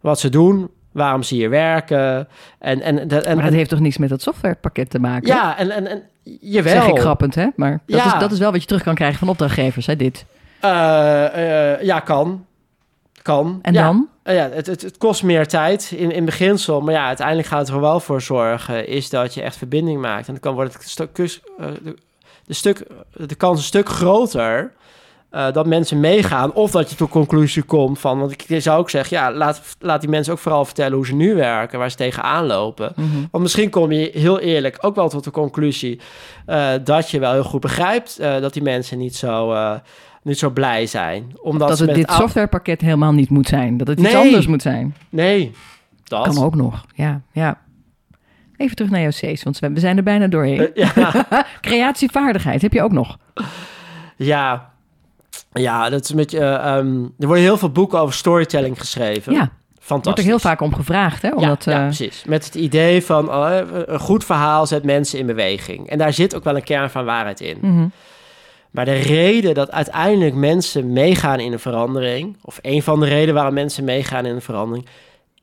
Wat 0.00 0.20
ze 0.20 0.28
doen, 0.28 0.70
waarom 0.92 1.22
ze 1.22 1.34
hier 1.34 1.50
werken. 1.50 2.28
En, 2.58 2.80
en, 2.82 3.08
en, 3.08 3.36
maar 3.36 3.44
dat 3.44 3.54
heeft 3.54 3.70
toch 3.70 3.80
niets 3.80 3.98
met 3.98 4.08
dat 4.08 4.22
softwarepakket 4.22 4.90
te 4.90 4.98
maken? 4.98 5.26
Ja, 5.26 5.58
en, 5.58 5.70
en, 5.70 5.86
en 5.86 6.02
jawel. 6.40 6.72
Zeg 6.72 6.86
ik 6.86 6.98
grappend, 6.98 7.34
hè? 7.34 7.46
Maar 7.56 7.80
dat, 7.86 7.98
ja. 7.98 8.14
is, 8.14 8.20
dat 8.20 8.32
is 8.32 8.38
wel 8.38 8.52
wat 8.52 8.60
je 8.60 8.66
terug 8.66 8.82
kan 8.82 8.94
krijgen 8.94 9.18
van 9.18 9.28
opdrachtgevers, 9.28 9.86
hè, 9.86 9.96
dit? 9.96 10.24
Uh, 10.64 10.70
uh, 11.36 11.82
ja, 11.82 12.00
kan. 12.00 12.46
Kan. 13.22 13.58
En 13.62 13.72
ja. 13.72 13.82
dan? 13.82 14.08
Uh, 14.24 14.34
ja, 14.34 14.48
het, 14.48 14.66
het, 14.66 14.82
het, 14.82 14.98
kost 14.98 15.22
meer 15.22 15.46
tijd 15.46 15.92
in, 15.96 16.10
in 16.10 16.24
beginsel. 16.24 16.80
Maar 16.80 16.94
ja, 16.94 17.06
uiteindelijk 17.06 17.48
gaat 17.48 17.58
het 17.58 17.68
er 17.68 17.80
wel 17.80 18.00
voor 18.00 18.22
zorgen... 18.22 18.86
is 18.86 19.10
dat 19.10 19.34
je 19.34 19.42
echt 19.42 19.56
verbinding 19.56 20.00
maakt. 20.00 20.26
En 20.26 20.32
dan 20.32 20.42
kan 20.42 20.54
wordt 20.54 20.74
het 20.74 20.88
stuk, 20.88 21.14
de, 21.14 21.96
de, 22.46 22.54
stuk, 22.54 22.86
de 23.12 23.34
kans 23.34 23.58
een 23.58 23.64
stuk 23.64 23.88
groter... 23.88 24.72
Uh, 25.32 25.52
dat 25.52 25.66
mensen 25.66 26.00
meegaan 26.00 26.52
of 26.52 26.70
dat 26.70 26.90
je 26.90 26.96
tot 26.96 27.10
conclusie 27.10 27.62
komt 27.62 27.98
van... 27.98 28.18
want 28.18 28.32
ik 28.32 28.62
zou 28.62 28.78
ook 28.78 28.90
zeggen, 28.90 29.16
ja, 29.16 29.32
laat, 29.32 29.62
laat 29.78 30.00
die 30.00 30.10
mensen 30.10 30.32
ook 30.32 30.38
vooral 30.38 30.64
vertellen... 30.64 30.96
hoe 30.96 31.06
ze 31.06 31.14
nu 31.14 31.34
werken, 31.34 31.78
waar 31.78 31.90
ze 31.90 31.96
tegenaan 31.96 32.46
lopen. 32.46 32.92
Mm 32.96 33.10
-hmm. 33.10 33.28
Want 33.30 33.42
misschien 33.42 33.70
kom 33.70 33.92
je 33.92 34.10
heel 34.12 34.40
eerlijk 34.40 34.78
ook 34.80 34.94
wel 34.94 35.08
tot 35.08 35.24
de 35.24 35.30
conclusie... 35.30 36.00
Uh, 36.46 36.70
dat 36.84 37.10
je 37.10 37.18
wel 37.18 37.32
heel 37.32 37.44
goed 37.44 37.60
begrijpt 37.60 38.16
uh, 38.20 38.40
dat 38.40 38.52
die 38.52 38.62
mensen 38.62 38.98
niet 38.98 39.16
zo 39.16 39.52
niet 40.22 40.38
zo 40.38 40.50
blij 40.50 40.86
zijn. 40.86 41.32
Omdat 41.42 41.68
dat 41.68 41.78
het 41.78 41.94
dit 41.94 42.10
softwarepakket 42.10 42.80
helemaal 42.80 43.12
niet 43.12 43.30
moet 43.30 43.48
zijn. 43.48 43.76
Dat 43.76 43.86
het 43.86 44.00
iets 44.00 44.12
nee. 44.12 44.22
anders 44.22 44.46
moet 44.46 44.62
zijn. 44.62 44.94
Nee, 45.08 45.52
dat. 46.04 46.34
Kan 46.34 46.44
ook 46.44 46.54
nog, 46.54 46.84
ja. 46.94 47.20
ja. 47.32 47.58
Even 48.56 48.76
terug 48.76 48.90
naar 48.90 49.00
jouw 49.00 49.32
C's, 49.32 49.42
want 49.42 49.58
we 49.58 49.80
zijn 49.80 49.96
er 49.96 50.02
bijna 50.02 50.26
doorheen. 50.26 50.60
Uh, 50.60 50.86
ja. 50.94 51.26
Creatievaardigheid 51.60 52.62
heb 52.62 52.72
je 52.72 52.82
ook 52.82 52.92
nog. 52.92 53.18
Ja, 54.16 54.70
ja 55.52 55.88
dat 55.88 56.04
is 56.04 56.10
een 56.10 56.16
beetje... 56.16 56.38
Uh, 56.38 56.76
um, 56.76 57.14
er 57.18 57.26
worden 57.26 57.44
heel 57.44 57.58
veel 57.58 57.70
boeken 57.70 58.00
over 58.00 58.14
storytelling 58.14 58.78
geschreven. 58.78 59.32
Ja. 59.32 59.50
Fantastisch. 59.80 60.04
Wordt 60.04 60.18
er 60.18 60.24
heel 60.24 60.38
vaak 60.38 60.60
om 60.60 60.74
gevraagd, 60.74 61.22
hè? 61.22 61.30
Omdat, 61.34 61.64
ja, 61.64 61.72
ja, 61.72 61.84
precies. 61.84 62.24
Met 62.26 62.44
het 62.44 62.54
idee 62.54 63.04
van 63.04 63.28
uh, 63.28 63.58
een 63.86 64.00
goed 64.00 64.24
verhaal 64.24 64.66
zet 64.66 64.84
mensen 64.84 65.18
in 65.18 65.26
beweging. 65.26 65.88
En 65.88 65.98
daar 65.98 66.12
zit 66.12 66.34
ook 66.34 66.44
wel 66.44 66.56
een 66.56 66.64
kern 66.64 66.90
van 66.90 67.04
waarheid 67.04 67.40
in. 67.40 67.58
Mm 67.60 67.76
-hmm. 67.76 67.92
Maar 68.70 68.84
de 68.84 68.94
reden 68.94 69.54
dat 69.54 69.70
uiteindelijk 69.70 70.34
mensen 70.34 70.92
meegaan 70.92 71.40
in 71.40 71.52
een 71.52 71.58
verandering, 71.58 72.36
of 72.42 72.58
een 72.62 72.82
van 72.82 73.00
de 73.00 73.06
redenen 73.06 73.34
waarom 73.34 73.54
mensen 73.54 73.84
meegaan 73.84 74.26
in 74.26 74.34
een 74.34 74.42
verandering, 74.42 74.86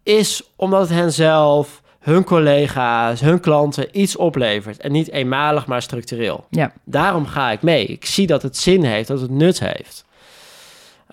is 0.03 0.51
omdat 0.55 0.79
het 0.79 0.97
hen 0.97 1.13
zelf, 1.13 1.81
hun 1.99 2.23
collega's, 2.23 3.19
hun 3.19 3.39
klanten 3.39 3.99
iets 3.99 4.15
oplevert. 4.15 4.79
En 4.79 4.91
niet 4.91 5.11
eenmalig, 5.11 5.65
maar 5.65 5.81
structureel. 5.81 6.45
Ja. 6.49 6.73
Daarom 6.83 7.25
ga 7.25 7.51
ik 7.51 7.61
mee. 7.61 7.85
Ik 7.85 8.05
zie 8.05 8.27
dat 8.27 8.41
het 8.41 8.57
zin 8.57 8.83
heeft, 8.83 9.07
dat 9.07 9.21
het 9.21 9.31
nut 9.31 9.59
heeft. 9.59 10.05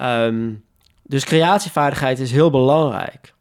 Um, 0.02 0.64
dus 1.02 1.24
creatievaardigheid 1.24 2.18
is 2.18 2.30
heel 2.30 2.50
belangrijk. 2.50 3.32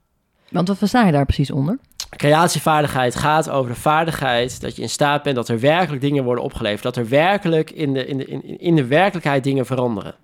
Want 0.49 0.67
wat 0.67 0.77
versta 0.77 1.05
je 1.05 1.11
daar 1.11 1.25
precies 1.25 1.51
onder? 1.51 1.79
Creatievaardigheid 2.15 3.15
gaat 3.15 3.49
over 3.49 3.71
de 3.71 3.79
vaardigheid 3.79 4.61
dat 4.61 4.75
je 4.75 4.81
in 4.81 4.89
staat 4.89 5.23
bent 5.23 5.35
dat 5.35 5.49
er 5.49 5.59
werkelijk 5.59 6.01
dingen 6.01 6.23
worden 6.23 6.43
opgeleverd. 6.43 6.83
Dat 6.83 6.95
er 6.95 7.09
werkelijk 7.09 7.71
in 7.71 7.93
de, 7.93 8.05
in 8.05 8.17
de, 8.17 8.25
in, 8.25 8.59
in 8.59 8.75
de 8.75 8.85
werkelijkheid 8.85 9.43
dingen 9.43 9.65
veranderen. 9.65 10.15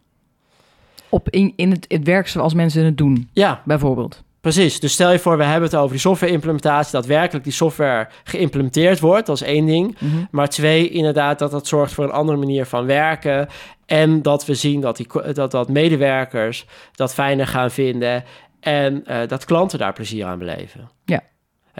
Op 1.10 1.30
in, 1.30 1.54
in 1.56 1.72
het, 1.72 1.86
het 1.88 2.04
werk 2.04 2.28
zoals 2.28 2.54
mensen 2.54 2.86
het 2.86 2.98
doen, 2.98 3.30
ja. 3.34 3.62
bijvoorbeeld. 3.66 4.24
Precies, 4.42 4.80
dus 4.80 4.94
stel 4.94 5.12
je 5.12 5.20
voor, 5.20 5.38
we 5.38 5.44
hebben 5.44 5.70
het 5.70 5.80
over 5.80 5.92
die 5.92 6.00
software-implementatie, 6.00 6.92
dat 6.92 7.06
werkelijk 7.06 7.44
die 7.44 7.54
software 7.54 8.08
geïmplementeerd 8.24 9.00
wordt, 9.00 9.26
dat 9.26 9.36
is 9.36 9.48
één 9.48 9.66
ding. 9.66 9.98
Mm 10.00 10.12
-hmm. 10.12 10.28
Maar 10.32 10.50
twee, 10.50 10.90
inderdaad, 10.90 11.40
dat 11.40 11.52
dat 11.52 11.68
zorgt 11.68 11.94
voor 11.94 12.04
een 12.04 12.12
andere 12.12 12.38
manier 12.38 12.66
van 12.66 12.86
werken. 12.86 13.48
En 13.86 14.22
dat 14.22 14.46
we 14.46 14.56
zien 14.56 14.82
dat, 14.82 14.98
die, 14.98 15.08
dat, 15.34 15.52
dat 15.52 15.70
medewerkers 15.70 16.66
dat 16.92 17.14
fijner 17.14 17.48
gaan 17.48 17.72
vinden 17.72 18.24
en 18.60 19.04
uh, 19.08 19.28
dat 19.28 19.46
klanten 19.46 19.80
daar 19.80 19.94
plezier 19.94 20.26
aan 20.26 20.40
beleven. 20.40 20.90
Ja. 21.06 21.22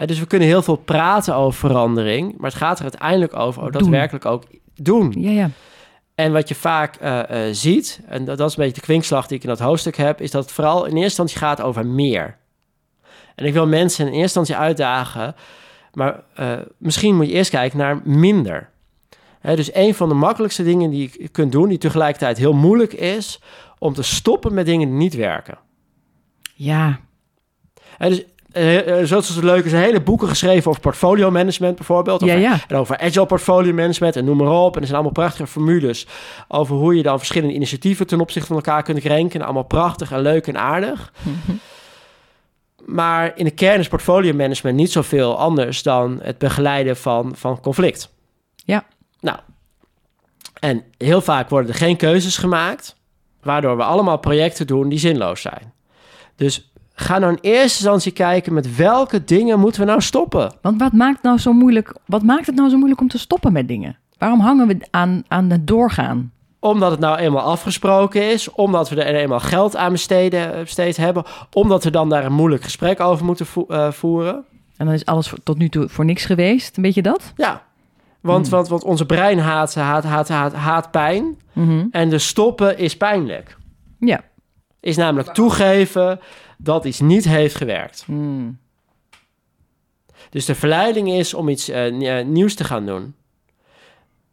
Hè, 0.00 0.06
dus 0.06 0.18
we 0.18 0.26
kunnen 0.26 0.48
heel 0.48 0.62
veel 0.62 0.76
praten 0.76 1.34
over 1.34 1.68
verandering, 1.68 2.34
maar 2.36 2.50
het 2.50 2.58
gaat 2.58 2.76
er 2.76 2.82
uiteindelijk 2.82 3.36
over 3.36 3.62
Doen. 3.62 3.72
daadwerkelijk 3.72 4.24
ook 4.24 4.44
doen. 4.74 5.14
Ja, 5.18 5.30
ja. 5.30 5.50
En 6.14 6.32
wat 6.32 6.48
je 6.48 6.54
vaak 6.54 6.96
eh, 6.96 7.48
eh, 7.48 7.54
ziet, 7.54 8.00
en 8.06 8.24
dat, 8.24 8.38
dat 8.38 8.50
is 8.50 8.56
een 8.56 8.62
beetje 8.62 8.80
de 8.80 8.86
kwinkslag 8.86 9.26
die 9.26 9.36
ik 9.36 9.42
in 9.42 9.48
dat 9.48 9.58
hoofdstuk 9.58 9.96
heb, 9.96 10.20
is 10.20 10.30
dat 10.30 10.42
het 10.42 10.52
vooral 10.52 10.78
in 10.78 10.84
eerste 10.84 11.02
instantie 11.02 11.38
gaat 11.38 11.60
over 11.60 11.86
meer. 11.86 12.36
En 13.34 13.44
ik 13.44 13.52
wil 13.52 13.66
mensen 13.66 14.06
in 14.06 14.12
eerste 14.12 14.22
instantie 14.22 14.56
uitdagen, 14.56 15.34
maar 15.92 16.22
eh, 16.34 16.52
misschien 16.78 17.16
moet 17.16 17.26
je 17.26 17.32
eerst 17.32 17.50
kijken 17.50 17.78
naar 17.78 18.00
minder. 18.04 18.70
Dus 19.40 19.74
een 19.74 19.94
van 19.94 20.08
de 20.08 20.14
makkelijkste 20.14 20.62
dingen 20.64 20.90
die 20.90 21.10
je 21.18 21.28
kunt 21.28 21.52
doen, 21.52 21.68
die 21.68 21.78
tegelijkertijd 21.78 22.38
heel 22.38 22.54
moeilijk 22.54 22.92
is, 22.92 23.40
om 23.78 23.94
te 23.94 24.02
stoppen 24.02 24.54
met 24.54 24.66
dingen 24.66 24.88
die 24.88 24.96
niet 24.96 25.14
werken. 25.14 25.58
Ja, 26.54 27.00
dus, 27.98 28.24
eh, 28.52 29.00
eh, 29.00 29.06
zoals 29.06 29.28
het 29.28 29.44
leuk 29.44 29.64
is, 29.64 29.72
een 29.72 29.78
hele 29.78 30.00
boeken 30.00 30.28
geschreven 30.28 30.68
over 30.70 30.80
portfolio 30.80 31.30
management 31.30 31.76
bijvoorbeeld. 31.76 32.20
ja, 32.20 32.26
Over 32.26 32.40
ja. 32.40 32.58
en 32.68 32.76
over 32.76 32.98
agile 32.98 33.26
portfolio 33.26 33.72
management 33.72 34.16
en 34.16 34.24
noem 34.24 34.36
maar 34.36 34.50
op. 34.50 34.74
En 34.74 34.80
er 34.80 34.86
zijn 34.86 34.98
allemaal 34.98 35.12
prachtige 35.12 35.46
formules 35.46 36.06
over 36.48 36.76
hoe 36.76 36.96
je 36.96 37.02
dan 37.02 37.18
verschillende 37.18 37.54
initiatieven 37.54 38.06
ten 38.06 38.20
opzichte 38.20 38.46
van 38.46 38.56
elkaar 38.56 38.82
kunt 38.82 39.04
ranken. 39.04 39.42
Allemaal 39.42 39.62
prachtig 39.62 40.12
en 40.12 40.20
leuk 40.20 40.46
en 40.46 40.58
aardig. 40.58 41.12
Mhm. 41.22 41.56
Maar 42.84 43.32
in 43.36 43.44
de 43.44 43.50
kern 43.50 43.78
is 43.78 43.88
portfolio 43.88 44.32
management 44.34 44.76
niet 44.76 44.92
zoveel 44.92 45.38
anders 45.38 45.82
dan 45.82 46.18
het 46.22 46.38
begeleiden 46.38 46.96
van, 46.96 47.32
van 47.36 47.60
conflict. 47.60 48.12
Ja. 48.64 48.84
Nou, 49.20 49.38
en 50.60 50.84
heel 50.98 51.20
vaak 51.20 51.48
worden 51.48 51.70
er 51.70 51.76
geen 51.76 51.96
keuzes 51.96 52.36
gemaakt, 52.36 52.96
waardoor 53.42 53.76
we 53.76 53.82
allemaal 53.82 54.18
projecten 54.18 54.66
doen 54.66 54.88
die 54.88 54.98
zinloos 54.98 55.40
zijn. 55.40 55.72
Dus 56.36 56.69
ga 57.00 57.18
nou 57.18 57.32
in 57.32 57.38
eerste 57.40 57.62
instantie 57.78 58.12
kijken 58.12 58.52
met 58.54 58.76
welke 58.76 59.24
dingen 59.24 59.60
moeten 59.60 59.80
we 59.80 59.86
nou 59.86 60.00
stoppen. 60.00 60.52
Want 60.62 60.80
wat 60.80 60.92
maakt, 60.92 61.22
nou 61.22 61.38
zo 61.38 61.52
moeilijk, 61.52 61.94
wat 62.06 62.22
maakt 62.22 62.46
het 62.46 62.54
nou 62.54 62.68
zo 62.70 62.76
moeilijk 62.76 63.00
om 63.00 63.08
te 63.08 63.18
stoppen 63.18 63.52
met 63.52 63.68
dingen? 63.68 63.96
Waarom 64.18 64.40
hangen 64.40 64.66
we 64.66 64.76
aan, 64.90 65.22
aan 65.28 65.50
het 65.50 65.66
doorgaan? 65.66 66.32
Omdat 66.58 66.90
het 66.90 67.00
nou 67.00 67.18
eenmaal 67.18 67.42
afgesproken 67.42 68.30
is, 68.30 68.50
omdat 68.50 68.88
we 68.88 69.02
er 69.04 69.14
eenmaal 69.20 69.40
geld 69.40 69.76
aan 69.76 69.92
besteden, 69.92 70.54
eh, 70.54 70.60
besteed 70.60 70.96
hebben, 70.96 71.24
omdat 71.52 71.84
we 71.84 71.90
dan 71.90 72.08
daar 72.08 72.24
een 72.24 72.32
moeilijk 72.32 72.62
gesprek 72.62 73.00
over 73.00 73.24
moeten 73.24 73.46
vo- 73.46 73.66
eh, 73.68 73.90
voeren. 73.92 74.44
En 74.76 74.86
dan 74.86 74.94
is 74.94 75.04
alles 75.06 75.32
tot 75.44 75.58
nu 75.58 75.68
toe 75.68 75.88
voor 75.88 76.04
niks 76.04 76.24
geweest. 76.24 76.76
Een 76.76 76.82
beetje 76.82 77.02
dat? 77.02 77.32
Ja, 77.36 77.62
want, 78.20 78.46
Hmm. 78.46 78.56
want, 78.56 78.68
want 78.68 78.84
onze 78.84 79.06
brein 79.06 79.38
haat, 79.38 79.74
haat, 79.74 80.04
haat, 80.04 80.28
haat, 80.28 80.52
haat 80.54 80.90
pijn 80.90 81.38
Mhm. 81.52 81.86
en 81.90 82.08
de 82.08 82.18
stoppen 82.18 82.78
is 82.78 82.96
pijnlijk. 82.96 83.56
Ja. 83.98 84.20
Is 84.80 84.96
namelijk 84.96 85.34
toegeven 85.34 86.20
dat 86.58 86.84
iets 86.84 87.00
niet 87.00 87.24
heeft 87.24 87.54
gewerkt. 87.54 88.02
Hmm. 88.06 88.58
Dus 90.30 90.44
de 90.44 90.54
verleiding 90.54 91.10
is 91.10 91.34
om 91.34 91.48
iets 91.48 91.68
eh, 91.68 92.24
nieuws 92.24 92.54
te 92.54 92.64
gaan 92.64 92.86
doen. 92.86 93.14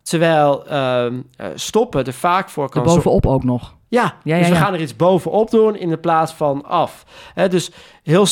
Terwijl 0.02 0.68
ehm, 0.68 1.22
eh, 1.36 1.48
stoppen 1.56 2.06
er 2.06 2.14
vaak 2.14 2.50
voor 2.50 2.70
kan 2.70 2.84
bovenop 2.84 3.26
ook 3.26 3.44
nog. 3.44 3.76
Ja, 3.88 4.16
Ja, 4.24 4.38
dus 4.38 4.48
we 4.48 4.54
ja. 4.54 4.60
gaan 4.60 4.74
er 4.74 4.82
iets 4.82 4.96
bovenop 4.96 5.50
doen 5.50 5.76
in 5.76 5.90
de 5.90 5.98
plaats 5.98 6.34
van 6.34 6.66
af. 6.66 7.06
Hè, 7.34 7.50
dus 7.50 7.72
heel... 8.04 8.26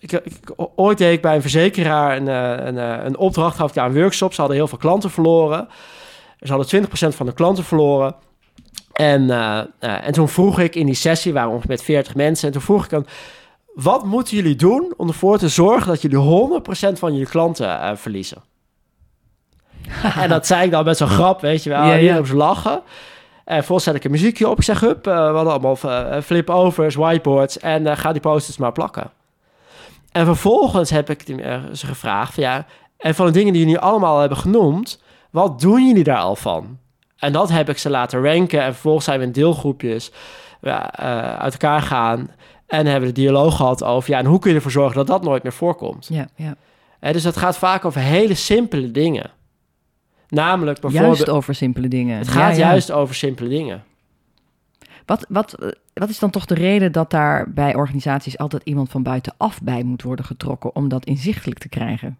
Ik, 0.00 0.12
ik, 0.12 0.52
ooit 0.76 0.98
deed 0.98 1.12
ik 1.12 1.22
bij 1.22 1.34
een 1.34 1.40
verzekeraar 1.40 2.16
een, 2.16 2.26
een, 2.66 3.06
een 3.06 3.16
opdracht, 3.16 3.56
gaf 3.56 3.68
ik 3.68 3.74
daar 3.74 3.86
een 3.86 4.00
workshop. 4.00 4.32
Ze 4.32 4.40
hadden 4.40 4.58
heel 4.58 4.68
veel 4.68 4.78
klanten 4.78 5.10
verloren. 5.10 5.68
Ze 6.40 6.52
hadden 6.52 6.86
20% 6.86 6.88
van 6.90 7.26
de 7.26 7.32
klanten 7.32 7.64
verloren. 7.64 8.14
En, 8.98 9.30
eh, 9.30 9.58
eh, 9.58 10.06
en 10.06 10.12
toen 10.12 10.28
vroeg 10.28 10.60
ik 10.60 10.74
in 10.74 10.86
die 10.86 10.94
sessie, 10.94 11.32
waren 11.32 11.48
we 11.48 11.54
ongeveer 11.54 11.76
met 11.76 11.82
40 11.82 12.14
mensen... 12.14 12.46
en 12.46 12.52
toen 12.52 12.62
vroeg 12.62 12.84
ik 12.84 12.92
aan, 12.92 13.06
wat 13.74 14.04
moeten 14.04 14.36
jullie 14.36 14.56
doen 14.56 14.94
om 14.96 15.08
ervoor 15.08 15.38
te 15.38 15.48
zorgen... 15.48 15.86
dat 15.88 16.02
jullie 16.02 16.60
100% 16.96 16.98
van 16.98 17.12
jullie 17.12 17.28
klanten 17.28 17.80
eh, 17.80 17.96
verliezen? 17.96 18.42
en 20.22 20.28
dat 20.28 20.46
zei 20.46 20.64
ik 20.64 20.70
dan 20.70 20.84
met 20.84 20.96
zo'n 20.96 21.08
grap, 21.08 21.40
weet 21.40 21.62
je 21.62 21.70
wel. 21.70 21.84
Ja, 21.84 21.94
ja. 21.94 22.14
Hier 22.14 22.26
ze 22.26 22.36
lachen. 22.36 22.82
En 23.44 23.54
vervolgens 23.54 23.86
zet 23.86 23.94
ik 23.94 24.04
een 24.04 24.10
muziekje 24.10 24.48
op. 24.48 24.58
Ik 24.58 24.64
zeg, 24.64 24.80
hup, 24.80 25.04
we 25.04 25.10
hadden 25.10 25.52
allemaal 25.52 25.76
flip-overs, 26.22 26.94
whiteboards... 26.94 27.58
en 27.58 27.96
ga 27.96 28.12
die 28.12 28.20
posters 28.20 28.56
maar 28.56 28.72
plakken. 28.72 29.10
En 30.12 30.24
vervolgens 30.24 30.90
heb 30.90 31.10
ik 31.10 31.22
ze 31.72 31.86
gevraagd 31.86 32.34
van 32.34 32.42
ja... 32.42 32.66
en 32.96 33.14
van 33.14 33.26
de 33.26 33.32
dingen 33.32 33.52
die 33.52 33.62
jullie 33.62 33.78
allemaal 33.78 34.18
hebben 34.18 34.38
genoemd... 34.38 35.02
wat 35.30 35.60
doen 35.60 35.86
jullie 35.86 36.04
daar 36.04 36.18
al 36.18 36.36
van? 36.36 36.78
En 37.18 37.32
dat 37.32 37.48
heb 37.48 37.68
ik 37.68 37.78
ze 37.78 37.90
laten 37.90 38.22
ranken. 38.22 38.62
En 38.62 38.72
vervolgens 38.72 39.04
zijn 39.04 39.18
we 39.18 39.24
in 39.24 39.32
deelgroepjes 39.32 40.12
ja, 40.60 40.94
eh, 40.94 41.38
uit 41.38 41.52
elkaar 41.52 41.82
gaan... 41.82 42.30
en 42.66 42.86
hebben 42.86 43.08
we 43.08 43.14
de 43.14 43.20
dialoog 43.20 43.56
gehad 43.56 43.84
over... 43.84 44.10
ja, 44.10 44.18
en 44.18 44.26
hoe 44.26 44.38
kun 44.38 44.50
je 44.50 44.56
ervoor 44.56 44.70
zorgen 44.70 44.96
dat 44.96 45.06
dat 45.06 45.22
nooit 45.22 45.42
meer 45.42 45.52
voorkomt? 45.52 46.06
Ja, 46.10 46.28
ja. 46.34 46.56
Dus 47.12 47.22
dat 47.22 47.36
gaat 47.36 47.58
vaak 47.58 47.84
over 47.84 48.00
hele 48.00 48.34
simpele 48.34 48.90
dingen. 48.90 49.30
Namelijk 50.28 50.80
bijvoorbeeld... 50.80 51.16
Juist 51.16 51.30
over 51.30 51.54
simpele 51.54 51.88
dingen. 51.88 52.18
het 52.18 52.28
gaat 52.28 52.56
Ja, 52.56 52.62
ja. 52.62 52.68
juist 52.68 52.90
over 52.90 53.14
simpele 53.14 53.48
dingen. 53.48 53.82
Wat, 55.06 55.26
wat, 55.28 55.72
wat 55.94 56.08
is 56.08 56.18
dan 56.18 56.30
toch 56.30 56.46
de 56.46 56.54
reden 56.54 56.92
dat 56.92 57.10
daar 57.10 57.50
bij 57.52 57.74
organisaties 57.74 58.38
altijd 58.38 58.62
iemand 58.64 58.90
van 58.90 59.02
buitenaf 59.02 59.62
bij 59.62 59.82
moet 59.82 60.02
worden 60.02 60.24
getrokken 60.24 60.74
om 60.74 60.88
dat 60.88 61.04
inzichtelijk 61.04 61.58
te 61.58 61.68
krijgen? 61.68 62.18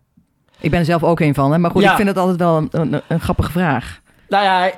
Ik 0.60 0.70
ben 0.70 0.78
er 0.78 0.84
zelf 0.84 1.04
ook 1.04 1.20
een 1.20 1.34
van, 1.34 1.52
hè? 1.52 1.58
maar 1.58 1.70
goed, 1.70 1.82
Ja. 1.82 1.90
ik 1.90 1.96
vind 1.96 2.08
het 2.08 2.18
altijd 2.18 2.38
wel 2.38 2.56
een, 2.56 2.68
een, 2.70 3.02
een 3.08 3.20
grappige 3.20 3.50
vraag. 3.50 4.00
Nou 4.28 4.44
ja, 4.44 4.72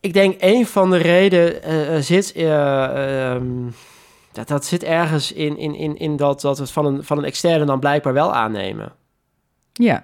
ik, 0.00 0.12
denk 0.12 0.36
een 0.38 0.66
van 0.66 0.90
de 0.90 0.96
redenen 0.96 1.62
eh, 1.62 1.96
eh, 1.96 2.02
zit... 2.02 2.32
eh, 2.32 3.32
ehm, 3.32 3.46
dat, 4.32 4.48
dat 4.48 4.64
zit 4.64 4.84
ergens 4.84 5.32
in, 5.32 5.58
in, 5.58 5.74
in, 5.74 5.96
in 5.96 6.16
dat, 6.16 6.40
dat 6.40 6.56
we 6.56 6.62
het 6.62 6.72
van 6.72 6.86
een, 6.86 7.04
van 7.04 7.18
een 7.18 7.24
externe 7.24 7.64
dan 7.64 7.80
blijkbaar 7.80 8.12
wel 8.12 8.34
aannemen. 8.34 8.92
Ja, 9.72 10.02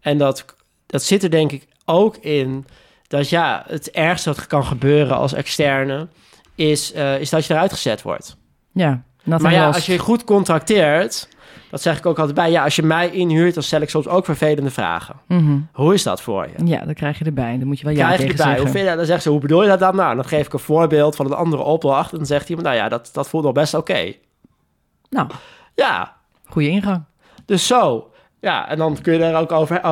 En 0.00 0.18
dat, 0.18 0.44
dat 0.86 1.02
zit 1.02 1.22
er 1.22 1.30
denk 1.30 1.52
ik 1.52 1.66
ook 1.84 2.16
in 2.16 2.66
dat 3.06 3.28
ja, 3.28 3.64
het 3.68 3.90
ergste 3.90 4.32
wat 4.32 4.46
kan 4.46 4.64
gebeuren 4.64 5.16
als 5.16 5.32
externe... 5.32 6.08
is, 6.54 6.92
is 6.92 7.30
dat 7.30 7.46
je 7.46 7.52
eruit 7.54 7.72
gezet 7.72 8.02
wordt. 8.02 8.36
ja. 8.72 9.02
Maar 9.24 9.52
ja, 9.52 9.64
lost. 9.64 9.74
als 9.74 9.86
je 9.86 9.98
goed 9.98 10.24
contracteert... 10.24 11.28
dat 11.74 11.82
zeg 11.82 11.98
ik 11.98 12.06
ook 12.06 12.18
altijd 12.18 12.36
bij... 12.36 12.50
ja, 12.50 12.64
als 12.64 12.76
je 12.76 12.82
mij 12.82 13.10
inhuurt, 13.10 13.54
dan 13.54 13.62
stel 13.62 13.80
ik 13.80 13.90
soms 13.90 14.08
ook 14.08 14.24
vervelende 14.24 14.70
vragen. 14.70 15.14
Mhm. 15.26 15.58
Hoe 15.72 15.94
is 15.94 16.02
dat 16.02 16.22
voor 16.22 16.48
je? 16.56 16.66
Ja, 16.66 16.84
dat 16.84 16.94
krijg 16.94 17.18
je 17.18 17.24
erbij. 17.24 17.58
Dan 17.58 17.66
moet 17.66 17.78
je 17.78 17.84
wel 17.84 17.94
ja 17.94 18.10
tegen 18.10 18.28
erbij. 18.28 18.44
Hoe 18.44 18.54
zeggen. 18.54 18.70
vind 18.70 18.88
je? 18.90 18.96
Dan 18.96 19.06
zegt 19.06 19.22
ze, 19.22 19.30
hoe 19.30 19.40
bedoel 19.40 19.62
je 19.62 19.68
dat 19.68 19.78
dan? 19.78 19.96
Nou, 19.96 20.14
dan 20.14 20.24
geef 20.24 20.46
ik 20.46 20.52
een 20.52 20.58
voorbeeld 20.58 21.16
van 21.16 21.26
een 21.26 21.32
andere 21.32 21.62
opdracht. 21.62 22.12
En 22.12 22.16
dan 22.18 22.26
zegt 22.26 22.48
iemand, 22.48 22.66
nou 22.66 22.78
ja, 22.78 22.88
dat, 22.88 23.10
dat 23.12 23.28
voelt 23.28 23.44
nog 23.44 23.52
best 23.52 23.74
oké. 23.74 24.12
Nou, 25.10 25.28
Ja, 25.74 26.14
goede 26.46 26.68
ingang. 26.68 27.02
dus 27.44 27.66
zo. 27.66 28.10
Ja, 28.40 28.68
en 28.68 28.78
dan 28.78 28.98
kun 29.02 29.12
je 29.12 29.18
daar 29.18 29.40
ook 29.40 29.52
over, 29.52 29.82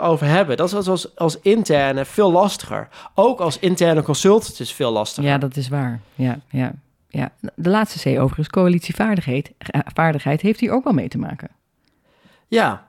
over 0.00 0.26
hebben. 0.26 0.56
Dat 0.56 0.72
is 0.72 0.88
als, 0.88 1.16
als, 1.16 1.40
interne 1.40 2.04
veel 2.04 2.32
lastiger. 2.32 2.88
Ook 3.14 3.40
als 3.40 3.58
interne 3.58 4.02
consultant 4.02 4.60
is 4.60 4.72
veel 4.72 4.92
lastiger. 4.92 5.30
Ja, 5.30 5.38
dat 5.38 5.56
is 5.56 5.68
waar. 5.68 6.00
Ja, 6.14 6.38
ja, 6.50 6.72
ja. 7.10 7.32
De 7.54 7.70
laatste 7.70 7.98
C 7.98 8.18
overigens, 8.18 8.48
coalitievaardigheid 8.48 9.52
eh, 9.58 9.80
vaardigheid, 9.94 10.40
heeft 10.40 10.60
hier 10.60 10.72
ook 10.72 10.84
wel 10.84 10.92
mee 10.92 11.08
te 11.08 11.18
maken. 11.18 11.48
Ja. 12.48 12.88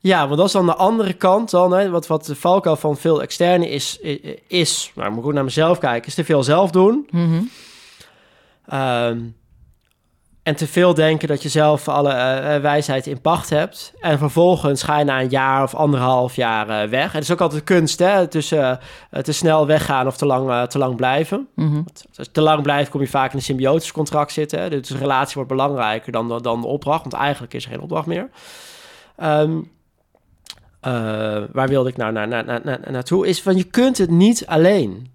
Ja, 0.00 0.26
want 0.26 0.36
dat 0.36 0.46
is 0.46 0.52
dan 0.52 0.66
de 0.66 0.74
andere 0.74 1.12
kant 1.12 1.50
dan. 1.50 1.72
Hè, 1.72 1.90
wat, 1.90 2.06
wat 2.06 2.24
de 2.26 2.36
valkuil 2.36 2.76
van 2.76 2.96
veel 2.96 3.22
externe 3.22 3.70
is, 3.70 3.98
is... 4.46 4.92
Maar 4.94 5.06
ik 5.06 5.12
moet 5.12 5.24
goed 5.24 5.34
naar 5.34 5.44
mezelf 5.44 5.78
kijken. 5.78 6.08
Is 6.08 6.14
te 6.14 6.24
veel 6.24 6.42
zelf 6.42 6.70
doen. 6.70 7.08
Ehm, 8.66 9.20
en 10.48 10.56
te 10.56 10.66
veel 10.66 10.94
denken 10.94 11.28
dat 11.28 11.42
je 11.42 11.48
zelf 11.48 11.88
alle 11.88 12.10
eh, 12.12 12.54
eh, 12.54 12.62
wijsheid 12.62 13.06
in 13.06 13.20
pacht 13.20 13.50
hebt. 13.50 13.92
En 14.00 14.18
vervolgens 14.18 14.82
ga 14.82 14.98
je 14.98 15.04
na 15.04 15.20
een 15.20 15.28
jaar 15.28 15.62
of 15.62 15.74
anderhalf 15.74 16.36
jaar 16.36 16.68
eh, 16.68 16.88
weg. 16.88 17.06
En 17.06 17.14
het 17.14 17.22
is 17.22 17.30
ook 17.32 17.40
altijd 17.40 17.64
kunst, 17.64 17.98
hè? 17.98 18.26
Tussen 18.26 18.78
te 19.22 19.32
snel 19.32 19.66
weggaan 19.66 20.06
of 20.06 20.16
te 20.16 20.26
lang, 20.26 20.68
te 20.68 20.78
lang 20.78 20.96
blijven. 20.96 21.48
Mhm. 21.54 21.76
Als 22.16 22.26
je 22.26 22.30
te 22.30 22.40
lang 22.40 22.62
blijft, 22.62 22.90
kom 22.90 23.00
je 23.00 23.06
vaak 23.06 23.30
in 23.30 23.36
een 23.36 23.42
symbiotisch 23.42 23.92
contract 23.92 24.32
zitten. 24.32 24.60
Hè? 24.60 24.68
Dus 24.70 24.88
de 24.88 24.96
relatie 24.98 25.34
wordt 25.34 25.50
belangrijker 25.50 26.12
dan, 26.12 26.28
de- 26.28 26.40
dan 26.40 26.60
de 26.60 26.66
opdracht. 26.66 27.00
Want 27.02 27.14
eigenlijk 27.14 27.54
is 27.54 27.64
er 27.64 27.70
geen 27.70 27.80
opdracht 27.80 28.06
meer. 28.06 28.28
Ehm, 29.16 29.58
eh, 30.80 30.92
waar 31.52 31.68
wilde 31.68 31.88
ik 31.88 31.96
nou 31.96 32.12
naar, 32.12 32.28
naar, 32.28 32.44
naar, 32.44 32.60
naar- 32.64 32.80
naartoe? 32.90 33.26
Is 33.26 33.42
van 33.42 33.56
je 33.56 33.64
kunt 33.64 33.98
het 33.98 34.10
niet 34.10 34.46
alleen. 34.46 35.10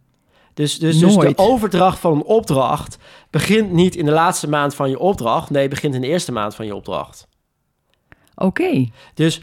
Dus, 0.54 0.80
dus, 0.80 1.00
dus 1.00 1.16
de 1.16 1.38
overdracht 1.38 2.00
van 2.00 2.12
een 2.14 2.24
opdracht 2.24 2.98
begint 3.30 3.72
niet 3.72 3.96
in 3.96 4.06
de 4.06 4.12
laatste 4.12 4.50
maand 4.50 4.76
van 4.76 4.90
je 4.90 5.00
opdracht. 5.00 5.50
Nee, 5.50 5.68
begint 5.68 5.96
in 5.96 6.02
de 6.02 6.08
eerste 6.08 6.32
maand 6.32 6.56
van 6.56 6.66
je 6.66 6.76
opdracht. 6.76 7.28
Oké. 8.36 8.90
Dus 9.14 9.42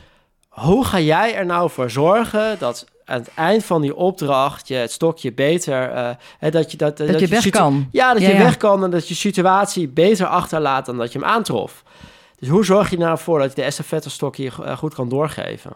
hoe 0.48 0.84
ga 0.84 1.00
jij 1.00 1.34
er 1.34 1.46
nou 1.46 1.70
voor 1.70 1.90
zorgen 1.90 2.58
dat 2.58 2.86
aan 3.04 3.18
het 3.20 3.34
eind 3.34 3.64
van 3.64 3.80
die 3.80 3.96
opdracht 3.96 4.68
je 4.68 4.74
het 4.74 4.92
stokje 4.92 5.32
beter... 5.32 5.90
eh, 5.90 6.10
hè, 6.38 6.50
dat 6.50 6.70
je, 6.70 6.76
dat, 6.76 6.96
Dat, 6.96 7.20
je 7.20 7.26
weg 7.26 7.50
kan. 7.50 7.88
Ja, 7.92 8.12
dat 8.12 8.22
Ja, 8.22 8.28
je 8.28 8.34
ja. 8.34 8.42
weg 8.42 8.56
kan 8.56 8.84
en 8.84 8.90
dat 8.90 9.08
je 9.08 9.14
situatie 9.14 9.88
beter 9.88 10.26
achterlaat 10.26 10.86
dan 10.86 10.96
dat 10.96 11.12
je 11.12 11.18
hem 11.18 11.28
aantrof. 11.28 11.82
Dus 12.38 12.48
hoe 12.48 12.64
zorg 12.64 12.90
je 12.90 12.98
nou 12.98 13.18
voor 13.18 13.38
dat 13.38 13.48
je 13.48 13.54
de 13.54 13.62
estafette 13.62 14.10
stokje 14.10 14.50
eh, 14.64 14.76
goed 14.76 14.94
kan 14.94 15.08
doorgeven? 15.08 15.72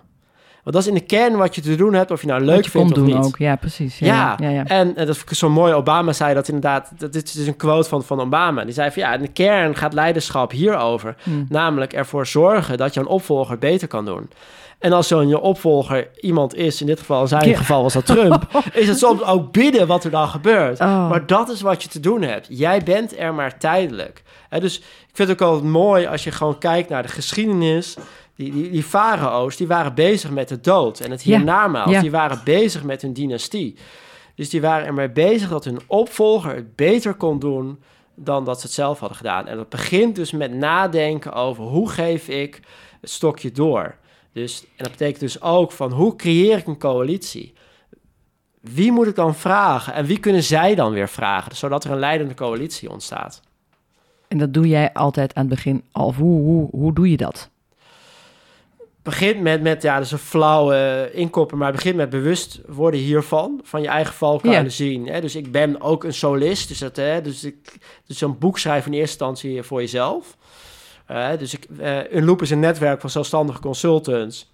Want 0.64 0.76
dat 0.76 0.84
is 0.84 0.86
in 0.86 0.94
de 0.94 1.00
kern 1.00 1.36
wat 1.36 1.54
je 1.54 1.60
te 1.60 1.74
doen 1.76 1.94
hebt, 1.94 2.10
of 2.10 2.20
je 2.20 2.26
nou 2.26 2.40
leuk 2.44 2.64
je 2.64 2.70
vindt 2.70 2.90
of 2.90 2.96
doen 2.96 3.06
niet. 3.06 3.24
ook. 3.24 3.36
Ja, 3.38 3.56
precies. 3.56 3.98
Ja, 3.98 4.36
Ja, 4.40 4.48
ja. 4.48 4.64
En, 4.66 4.94
dat 4.94 5.16
ik 5.16 5.34
zo 5.34 5.50
mooi. 5.50 5.72
Obama 5.72 6.12
zei 6.12 6.34
dat 6.34 6.48
inderdaad. 6.48 6.90
Dat, 6.98 7.12
dit 7.12 7.24
is 7.26 7.32
dus 7.32 7.46
een 7.46 7.56
quote 7.56 7.88
van, 7.88 8.02
van 8.04 8.20
Obama. 8.20 8.64
Die 8.64 8.74
zei 8.74 8.90
van 8.90 9.02
ja, 9.02 9.14
in 9.14 9.20
de 9.20 9.28
kern 9.28 9.76
gaat 9.76 9.92
leiderschap 9.92 10.50
hierover. 10.50 11.16
Hm. 11.22 11.30
Namelijk 11.48 11.92
ervoor 11.92 12.26
zorgen 12.26 12.76
dat 12.78 12.94
jouw 12.94 13.04
opvolger 13.04 13.58
beter 13.58 13.88
kan 13.88 14.04
doen. 14.04 14.30
En 14.78 14.92
als 14.92 15.08
zo'n 15.08 15.28
je 15.28 15.40
opvolger 15.40 16.08
iemand 16.20 16.54
is, 16.54 16.80
in 16.80 16.86
dit 16.86 16.98
geval, 16.98 17.22
in 17.22 17.28
zijn 17.28 17.48
Ja. 17.48 17.56
geval 17.56 17.82
was 17.82 17.92
dat 17.92 18.06
Trump, 18.06 18.48
is 18.72 18.88
het 18.88 18.98
soms 18.98 19.22
ook 19.22 19.52
bidden 19.52 19.86
wat 19.86 20.04
er 20.04 20.10
dan 20.10 20.28
gebeurt. 20.28 20.80
Oh. 20.80 21.08
Maar 21.08 21.26
dat 21.26 21.48
is 21.48 21.60
wat 21.60 21.82
je 21.82 21.88
te 21.88 22.00
doen 22.00 22.22
hebt. 22.22 22.46
Jij 22.50 22.80
bent 22.82 23.18
er 23.18 23.34
maar 23.34 23.58
tijdelijk. 23.58 24.22
Dus 24.58 24.78
ik 24.78 24.84
vind 25.12 25.28
het 25.28 25.42
ook 25.42 25.48
altijd 25.48 25.70
mooi 25.70 26.06
als 26.06 26.24
je 26.24 26.30
gewoon 26.30 26.58
kijkt 26.58 26.88
naar 26.88 27.02
de 27.02 27.08
geschiedenis. 27.08 27.96
Die, 28.36 28.52
die, 28.52 28.70
die 28.70 28.82
farao's, 28.82 29.56
die 29.56 29.66
waren 29.66 29.94
bezig 29.94 30.30
met 30.30 30.48
de 30.48 30.60
dood 30.60 31.00
en 31.00 31.10
het 31.10 31.22
hiernamaals. 31.22 31.90
Ja. 31.90 32.00
Die 32.00 32.10
waren 32.10 32.40
bezig 32.44 32.82
met 32.82 33.02
hun 33.02 33.12
dynastie. 33.12 33.76
Dus 34.34 34.50
die 34.50 34.60
waren 34.60 34.86
ermee 34.86 35.10
bezig 35.10 35.48
dat 35.48 35.64
hun 35.64 35.80
opvolger 35.86 36.54
het 36.54 36.76
beter 36.76 37.14
kon 37.14 37.38
doen 37.38 37.78
dan 38.14 38.44
dat 38.44 38.60
ze 38.60 38.66
het 38.66 38.74
zelf 38.74 38.98
hadden 38.98 39.16
gedaan. 39.18 39.46
En 39.46 39.56
dat 39.56 39.68
begint 39.68 40.16
dus 40.16 40.32
met 40.32 40.52
nadenken 40.52 41.32
over 41.32 41.64
hoe 41.64 41.90
geef 41.90 42.28
ik 42.28 42.60
het 43.00 43.10
stokje 43.10 43.52
door. 43.52 43.96
Dus, 44.32 44.62
en 44.62 44.68
dat 44.76 44.90
betekent 44.90 45.20
dus 45.20 45.42
ook 45.42 45.72
van 45.72 45.92
hoe 45.92 46.16
creëer 46.16 46.58
ik 46.58 46.66
een 46.66 46.78
coalitie? 46.78 47.52
Wie 48.60 48.92
moet 48.92 49.06
ik 49.06 49.14
dan 49.14 49.34
vragen 49.34 49.94
en 49.94 50.04
wie 50.04 50.20
kunnen 50.20 50.42
zij 50.42 50.74
dan 50.74 50.92
weer 50.92 51.08
vragen, 51.08 51.56
zodat 51.56 51.84
er 51.84 51.90
een 51.90 51.98
leidende 51.98 52.34
coalitie 52.34 52.90
ontstaat? 52.90 53.40
En 54.28 54.38
dat 54.38 54.54
doe 54.54 54.68
jij 54.68 54.92
altijd 54.92 55.34
aan 55.34 55.46
het 55.46 55.54
begin. 55.54 55.84
Of 55.92 56.16
hoe, 56.16 56.40
hoe, 56.40 56.68
hoe 56.70 56.92
doe 56.92 57.10
je 57.10 57.16
dat? 57.16 57.50
Begint 59.04 59.40
met, 59.40 59.62
met 59.62 59.82
ja, 59.82 59.94
dat 59.96 60.04
is 60.04 60.12
een 60.12 60.18
flauwe 60.18 61.10
inkoppen, 61.12 61.58
maar 61.58 61.72
begint 61.72 61.96
met 61.96 62.10
bewust 62.10 62.60
worden 62.66 63.00
hiervan, 63.00 63.60
van 63.62 63.82
je 63.82 63.88
eigen 63.88 64.14
valkuilen 64.14 64.72
zien. 64.72 65.08
Hè? 65.08 65.20
Dus 65.20 65.36
ik 65.36 65.52
ben 65.52 65.80
ook 65.80 66.04
een 66.04 66.14
solist, 66.14 66.68
dus, 66.68 66.78
dat, 66.78 66.96
hè, 66.96 67.20
dus, 67.20 67.44
ik, 67.44 67.78
dus 68.06 68.18
zo'n 68.18 68.38
boek 68.38 68.58
schrijven 68.58 68.92
in 68.92 68.98
eerste 68.98 69.24
instantie 69.24 69.62
voor 69.62 69.80
jezelf. 69.80 70.36
Eh, 71.06 71.28
dus 71.38 71.54
ik, 71.54 71.66
eh 71.78 72.12
een 72.12 72.24
loop 72.24 72.42
is 72.42 72.50
een 72.50 72.60
netwerk 72.60 73.00
van 73.00 73.10
zelfstandige 73.10 73.60
consultants. 73.60 74.52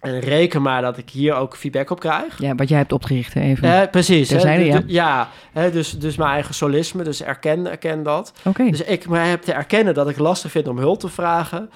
En 0.00 0.20
reken 0.20 0.62
maar 0.62 0.82
dat 0.82 0.98
ik 0.98 1.10
hier 1.10 1.34
ook 1.34 1.56
feedback 1.56 1.90
op 1.90 2.00
krijg. 2.00 2.38
Ja, 2.38 2.54
wat 2.54 2.68
jij 2.68 2.78
hebt 2.78 2.92
opgericht, 2.92 3.34
hè, 3.34 3.40
even. 3.40 3.80
Eh, 3.80 3.90
precies. 3.90 4.30
hè, 4.30 4.34
Terzijde, 4.34 4.82
ja 4.86 5.28
hè, 5.52 5.70
dus, 5.70 5.98
dus 5.98 6.16
mijn 6.16 6.30
eigen 6.30 6.54
solisme, 6.54 7.02
dus 7.02 7.22
erken, 7.22 7.66
erken 7.70 8.02
dat. 8.02 8.32
Oké. 8.44 8.70
Dus 8.70 8.82
ik 8.82 9.06
maar 9.06 9.28
heb 9.28 9.42
te 9.42 9.52
erkennen 9.52 9.94
dat 9.94 10.08
ik 10.08 10.18
lastig 10.18 10.50
vind 10.50 10.68
om 10.68 10.78
hulp 10.78 11.00
te 11.00 11.08
vragen. 11.08 11.70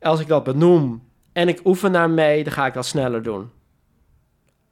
Als 0.00 0.20
ik 0.20 0.26
dat 0.26 0.44
benoem 0.44 1.05
en 1.36 1.48
ik 1.48 1.60
oefen 1.64 1.92
daarmee, 1.92 2.44
dan 2.44 2.52
ga 2.52 2.66
ik 2.66 2.74
dat 2.74 2.86
sneller 2.86 3.22
doen. 3.22 3.50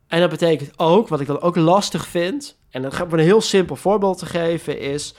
En 0.09 0.21
dat 0.21 0.31
betekent 0.31 0.73
ook, 0.77 1.09
wat 1.09 1.21
ik 1.21 1.27
dan 1.27 1.41
ook 1.41 1.57
lastig 1.57 2.07
vind, 2.07 2.59
en 2.71 2.83
dat 2.83 2.95
ga 2.95 3.05
ik 3.05 3.13
een 3.13 3.19
heel 3.19 3.41
simpel 3.41 3.77
voorbeeld 3.77 4.19
te 4.19 4.27
geven, 4.27 4.81
is... 4.81 5.15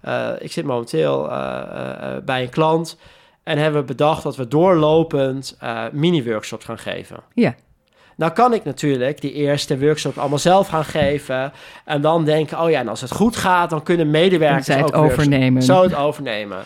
eh, 0.00 0.30
ik 0.38 0.52
zit 0.52 0.64
momenteel 0.64 1.30
eh, 1.30 1.36
eh, 1.36 2.24
bij 2.24 2.42
een 2.42 2.48
klant 2.48 2.98
en 3.42 3.58
hebben 3.58 3.80
we 3.80 3.86
bedacht 3.86 4.22
dat 4.22 4.36
we 4.36 4.48
doorlopend 4.48 5.58
mini-workshops 5.92 6.64
gaan 6.64 6.78
geven. 6.78 7.16
Ja. 7.34 7.54
Nou 8.16 8.32
kan 8.32 8.52
ik 8.52 8.64
natuurlijk 8.64 9.20
die 9.20 9.32
eerste 9.32 9.78
workshop 9.78 10.18
allemaal 10.18 10.38
zelf 10.38 10.68
gaan 10.68 10.84
geven. 10.84 11.52
En 11.84 12.00
dan 12.00 12.24
denken, 12.24 12.60
oh 12.60 12.70
ja, 12.70 12.80
en 12.80 12.88
als 12.88 13.00
het 13.00 13.12
goed 13.12 13.36
gaat, 13.36 13.70
dan 13.70 13.82
kunnen 13.82 14.06
En 14.06 14.12
medewerkers 14.12 14.66
het 14.66 14.76
ook 14.76 14.94
workshops- 14.94 15.12
overnemen. 15.12 15.62
Zo 15.62 15.82
het 15.82 15.94
overnemen. 15.94 16.64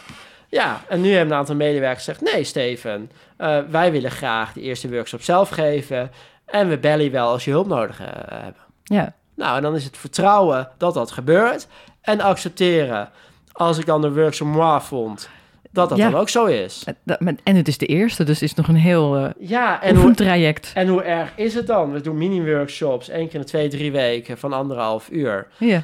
Ja, 0.50 0.80
en 0.88 1.00
nu 1.00 1.10
hebben 1.12 1.32
een 1.32 1.38
aantal 1.38 1.54
medewerkers 1.54 2.04
gezegd, 2.04 2.32
nee 2.34 2.44
Steven, 2.44 3.10
eh, 3.36 3.58
wij 3.70 3.92
willen 3.92 4.10
graag 4.10 4.52
de 4.52 4.60
eerste 4.60 4.88
workshop 4.90 5.22
zelf 5.22 5.48
geven. 5.48 6.10
En 6.46 6.68
we 6.68 6.78
bellen 6.78 7.04
je 7.04 7.10
wel 7.10 7.28
als 7.28 7.44
je 7.44 7.50
hulp 7.50 7.66
nodig 7.66 8.00
eh, 8.00 8.06
hebt. 8.44 8.58
Ja. 8.84 9.12
Nou, 9.34 9.56
en 9.56 9.62
dan 9.62 9.74
is 9.74 9.84
het 9.84 9.96
vertrouwen 9.96 10.68
dat 10.78 10.94
dat 10.94 11.10
gebeurt. 11.10 11.66
En 12.00 12.20
accepteren, 12.20 13.08
als 13.52 13.78
ik 13.78 13.86
dan 13.86 14.00
de 14.00 14.12
workshop 14.12 14.48
moi 14.48 14.80
vond, 14.80 15.28
dat 15.70 15.88
dat 15.88 15.98
Ja. 15.98 16.10
dan 16.10 16.20
ook 16.20 16.28
zo 16.28 16.44
is. 16.44 16.84
Eh, 17.06 17.16
En 17.44 17.56
het 17.56 17.68
is 17.68 17.78
de 17.78 17.86
eerste, 17.86 18.24
dus 18.24 18.40
het 18.40 18.50
is 18.50 18.54
nog 18.56 18.68
een 18.68 18.74
heel 18.74 19.16
eh 19.16 19.30
Ja, 19.38 19.82
en 19.82 19.90
hoe, 19.94 19.98
oefentraject. 20.04 20.70
en 20.74 20.88
hoe 20.88 21.02
erg 21.02 21.30
is 21.36 21.54
het 21.54 21.66
dan? 21.66 21.92
We 21.92 22.00
doen 22.00 22.18
mini-workshops, 22.18 23.08
één 23.08 23.24
keer 23.26 23.34
in 23.34 23.40
de 23.40 23.46
twee, 23.46 23.68
drie 23.68 23.92
weken 23.92 24.38
van 24.38 24.52
anderhalf 24.52 25.08
uur. 25.10 25.46
Ja, 25.58 25.82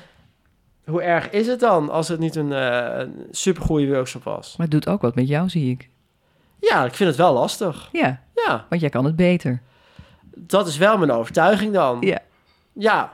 Hoe 0.86 1.02
erg 1.02 1.30
is 1.30 1.46
het 1.46 1.60
dan 1.60 1.90
als 1.90 2.08
het 2.08 2.18
niet 2.20 2.36
een, 2.36 2.50
een 2.50 3.26
supergoeie 3.30 3.88
workshop 3.92 4.22
was? 4.24 4.56
maar 4.56 4.66
het 4.66 4.74
doet 4.82 4.88
ook 4.94 5.02
wat 5.02 5.14
met 5.14 5.28
jou, 5.28 5.48
zie 5.48 5.70
ik. 5.70 5.88
Ja, 6.60 6.84
ik 6.84 6.94
vind 6.94 7.08
het 7.08 7.18
wel 7.18 7.32
lastig. 7.32 7.88
Ja, 7.92 8.20
Ja, 8.46 8.66
want 8.68 8.80
jij 8.80 8.90
kan 8.90 9.04
het 9.04 9.16
beter. 9.16 9.62
dat 10.34 10.66
is 10.66 10.76
wel 10.76 10.98
mijn 10.98 11.10
overtuiging 11.10 11.72
dan. 11.72 11.96
Ja. 12.00 12.18
Ja, 12.72 13.12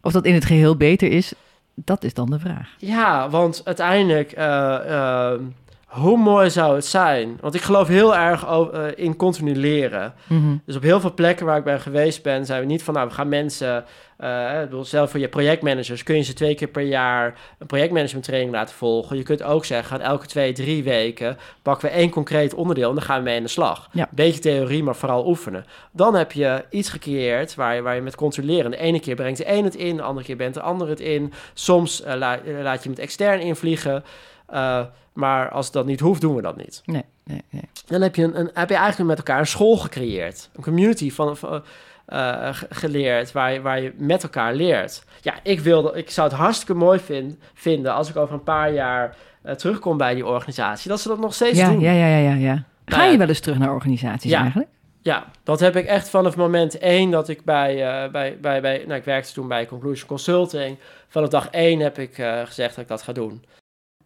Of 0.00 0.12
dat 0.12 0.24
in 0.24 0.34
het 0.34 0.44
geheel 0.44 0.76
beter 0.76 1.10
is, 1.10 1.32
dat 1.74 2.04
is 2.04 2.14
dan 2.14 2.30
de 2.30 2.38
vraag. 2.38 2.74
ja 2.78 3.28
want 3.30 3.60
uiteindelijk, 3.64 4.32
eh, 4.32 5.32
eh, 5.32 5.40
hoe 5.86 6.18
mooi 6.18 6.50
zou 6.50 6.74
het 6.74 6.84
zijn? 6.84 7.38
Want 7.40 7.54
ik 7.54 7.60
geloof 7.60 7.88
heel 7.88 8.16
erg 8.16 8.44
eh, 8.46 8.84
in 8.94 9.16
continu 9.16 9.54
leren. 9.56 10.14
Mhm. 10.26 10.56
Dus 10.64 10.76
op 10.76 10.82
heel 10.82 11.00
veel 11.00 11.14
plekken 11.14 11.46
waar 11.46 11.58
ik 11.58 11.64
ben 11.64 11.80
geweest 11.80 12.22
ben, 12.22 12.46
zijn 12.46 12.60
we 12.60 12.66
niet 12.66 12.82
van, 12.82 12.94
nou, 12.94 13.08
we 13.08 13.14
gaan 13.14 13.28
mensen, 13.28 13.84
eh, 14.16 14.52
ik 14.54 14.60
bedoel, 14.68 14.84
zelf 14.84 15.10
voor 15.10 15.20
je 15.20 15.28
projectmanagers 15.28 16.02
kun 16.02 16.16
je 16.16 16.22
ze 16.22 16.32
twee 16.32 16.54
keer 16.54 16.68
per 16.68 16.82
jaar 16.82 17.34
een 17.58 17.66
projectmanagement 17.66 18.24
training 18.24 18.52
laten 18.52 18.74
volgen. 18.74 19.16
Je 19.16 19.22
kunt 19.22 19.42
ook 19.42 19.64
zeggen, 19.64 20.00
elke 20.00 20.26
twee, 20.26 20.52
drie 20.52 20.82
weken 20.82 21.36
pakken 21.62 21.88
we 21.88 21.94
één 21.94 22.10
concreet 22.10 22.54
onderdeel 22.54 22.88
en 22.88 22.94
dan 22.94 23.04
gaan 23.04 23.18
we 23.18 23.24
mee 23.24 23.36
aan 23.36 23.42
de 23.42 23.48
slag. 23.48 23.88
Ja. 23.92 24.08
Beetje 24.10 24.40
theorie, 24.40 24.82
maar 24.82 24.96
vooral 24.96 25.26
oefenen. 25.26 25.64
Dan 25.92 26.14
heb 26.14 26.32
je 26.32 26.64
iets 26.70 26.88
gecreëerd 26.88 27.54
waar 27.54 27.74
je, 27.74 27.82
waar 27.82 27.94
je 27.94 28.00
met 28.00 28.14
controleren. 28.14 28.70
De 28.70 28.76
ene 28.76 29.00
keer 29.00 29.14
brengt 29.14 29.38
de 29.38 29.50
een 29.52 29.64
het 29.64 29.74
in, 29.74 29.96
de 29.96 30.02
andere 30.02 30.26
keer 30.26 30.36
brengt 30.36 30.54
de 30.54 30.60
ander 30.60 30.88
het 30.88 31.00
in. 31.00 31.32
Soms 31.54 32.02
eh, 32.02 32.14
la- 32.14 32.38
laat 32.62 32.82
je 32.82 32.88
met 32.88 32.98
extern 32.98 33.40
invliegen. 33.40 34.04
Eh, 34.46 34.80
maar 35.12 35.50
als 35.50 35.70
dat 35.70 35.86
niet 35.86 36.00
hoeft, 36.00 36.20
doen 36.20 36.34
we 36.36 36.42
dat 36.42 36.56
niet. 36.56 36.82
Nee, 36.84 37.04
nee, 37.24 37.42
nee. 37.50 37.62
Dan 37.86 38.00
heb 38.02 38.14
je, 38.14 38.22
een, 38.22 38.38
een, 38.38 38.50
heb 38.54 38.68
je 38.68 38.74
eigenlijk 38.76 39.08
met 39.08 39.18
elkaar 39.18 39.38
een 39.38 39.46
school 39.46 39.76
gecreëerd. 39.76 40.48
Een 40.56 40.62
community 40.62 41.10
van, 41.10 41.36
van, 41.36 41.62
eh, 42.06 42.48
ge- 42.54 42.66
geleerd 42.70 43.32
waar 43.32 43.52
je, 43.52 43.60
waar 43.60 43.80
je 43.80 43.92
met 43.96 44.22
elkaar 44.22 44.54
leert. 44.54 45.04
Ja, 45.20 45.34
ik, 45.42 45.60
wilde, 45.60 45.92
ik 45.94 46.10
zou 46.10 46.28
het 46.28 46.36
hartstikke 46.36 46.74
mooi 46.74 46.98
vind, 46.98 47.36
vinden 47.54 47.92
als 47.94 48.08
ik 48.08 48.16
over 48.16 48.34
een 48.34 48.42
paar 48.42 48.72
jaar 48.72 49.16
eh, 49.42 49.54
terugkom 49.54 49.96
bij 49.96 50.14
die 50.14 50.26
organisatie. 50.26 50.88
Dat 50.90 51.00
ze 51.00 51.08
dat 51.08 51.18
nog 51.20 51.34
steeds 51.34 51.58
Ja, 51.58 51.68
doen. 51.70 51.80
ja, 51.80 51.92
ja, 51.92 52.06
ja, 52.06 52.18
ja, 52.18 52.34
ja. 52.34 52.54
Ga 52.84 52.96
Nou 52.96 53.02
ja. 53.06 53.10
je 53.12 53.18
wel 53.18 53.28
eens 53.28 53.40
terug 53.40 53.58
naar 53.58 53.72
organisaties 53.72 54.30
Ja. 54.30 54.40
eigenlijk? 54.40 54.68
Ja, 55.00 55.24
dat 55.42 55.60
heb 55.60 55.76
ik 55.76 55.86
echt 55.86 56.08
vanaf 56.08 56.36
moment 56.36 56.78
één 56.78 57.10
dat 57.10 57.28
ik 57.28 57.44
bij, 57.44 57.72
eh, 58.04 58.10
bij, 58.10 58.38
bij, 58.40 58.60
bij 58.60 58.82
nou, 58.86 58.98
ik 58.98 59.04
werkte 59.04 59.32
toen 59.32 59.48
bij 59.48 59.66
Conclusion 59.66 60.08
Consulting. 60.08 60.78
Vanaf 61.08 61.28
dag 61.28 61.48
één 61.50 61.80
heb 61.80 61.98
ik 61.98 62.18
eh, 62.18 62.40
gezegd 62.44 62.74
dat 62.74 62.84
ik 62.84 62.88
dat 62.90 63.02
ga 63.02 63.12
doen. 63.12 63.44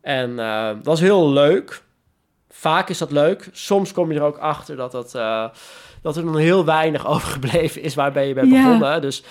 En 0.03 0.39
eh, 0.39 0.67
dat 0.67 0.85
was 0.85 1.01
heel 1.01 1.31
leuk. 1.31 1.83
Vaak 2.51 2.89
is 2.89 2.99
dat 2.99 3.11
leuk. 3.11 3.49
Soms 3.53 3.93
kom 3.93 4.13
je 4.13 4.19
er 4.19 4.25
ook 4.25 4.39
achter 4.39 4.77
dat, 4.77 4.93
dat, 4.93 5.15
eh, 5.15 5.45
dat 6.03 6.17
er 6.17 6.25
nog 6.25 6.37
heel 6.37 6.65
weinig 6.65 7.07
overgebleven 7.15 7.83
is 7.83 7.95
waarbij 7.95 8.29
je 8.29 8.35
bent 8.35 8.51
Ja. 8.51 8.63
begonnen. 8.63 9.01
Dus 9.01 9.23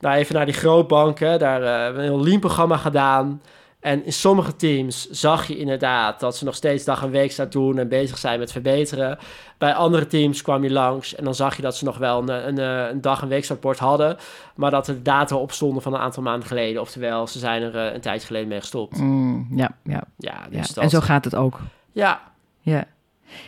nou, 0.00 0.16
even 0.16 0.34
naar 0.34 0.44
die 0.44 0.54
grootbanken. 0.54 1.38
Daar 1.38 1.62
eh, 1.62 1.68
hebben 1.82 1.94
we 2.02 2.08
een 2.08 2.14
heel 2.14 2.24
lean 2.24 2.40
programma 2.40 2.76
gedaan. 2.76 3.42
En 3.80 4.04
in 4.04 4.12
sommige 4.12 4.56
teams 4.56 5.10
zag 5.10 5.46
je 5.46 5.58
inderdaad 5.58 6.20
dat 6.20 6.36
ze 6.36 6.44
nog 6.44 6.54
steeds 6.54 6.84
dag 6.84 7.02
en 7.02 7.10
week 7.10 7.32
staan 7.32 7.48
doen 7.50 7.78
en 7.78 7.88
bezig 7.88 8.18
zijn 8.18 8.38
met 8.38 8.52
verbeteren. 8.52 9.18
Bij 9.58 9.74
andere 9.74 10.06
teams 10.06 10.42
kwam 10.42 10.62
je 10.62 10.70
langs 10.70 11.14
en 11.14 11.24
dan 11.24 11.34
zag 11.34 11.56
je 11.56 11.62
dat 11.62 11.76
ze 11.76 11.84
nog 11.84 11.98
wel 11.98 12.18
een, 12.28 12.48
een, 12.48 12.58
eh, 12.58 12.90
een 12.90 13.00
dag- 13.00 13.22
en 13.22 13.28
weeksrapport 13.28 13.78
hadden. 13.78 14.16
Maar 14.54 14.70
dat 14.70 14.88
er 14.88 15.02
data 15.02 15.36
op 15.36 15.52
stonden 15.52 15.82
van 15.82 15.94
een 15.94 16.00
aantal 16.00 16.22
maanden 16.22 16.48
geleden. 16.48 16.80
Oftewel, 16.80 17.26
ze 17.26 17.38
zijn 17.38 17.62
er 17.62 17.76
eh, 17.86 17.94
een 17.94 18.00
tijdje 18.00 18.26
geleden 18.26 18.48
mee 18.48 18.60
gestopt. 18.60 18.98
Mm, 18.98 19.46
ja, 19.50 19.70
ja, 19.84 20.02
Ja, 20.16 20.46
ja. 20.50 20.58
dus 20.58 20.68
dat... 20.74 20.84
En 20.84 20.90
zo 20.90 21.00
gaat 21.00 21.24
het 21.24 21.34
ook. 21.34 21.60
Ja, 21.92 22.20
Ja. 22.60 22.84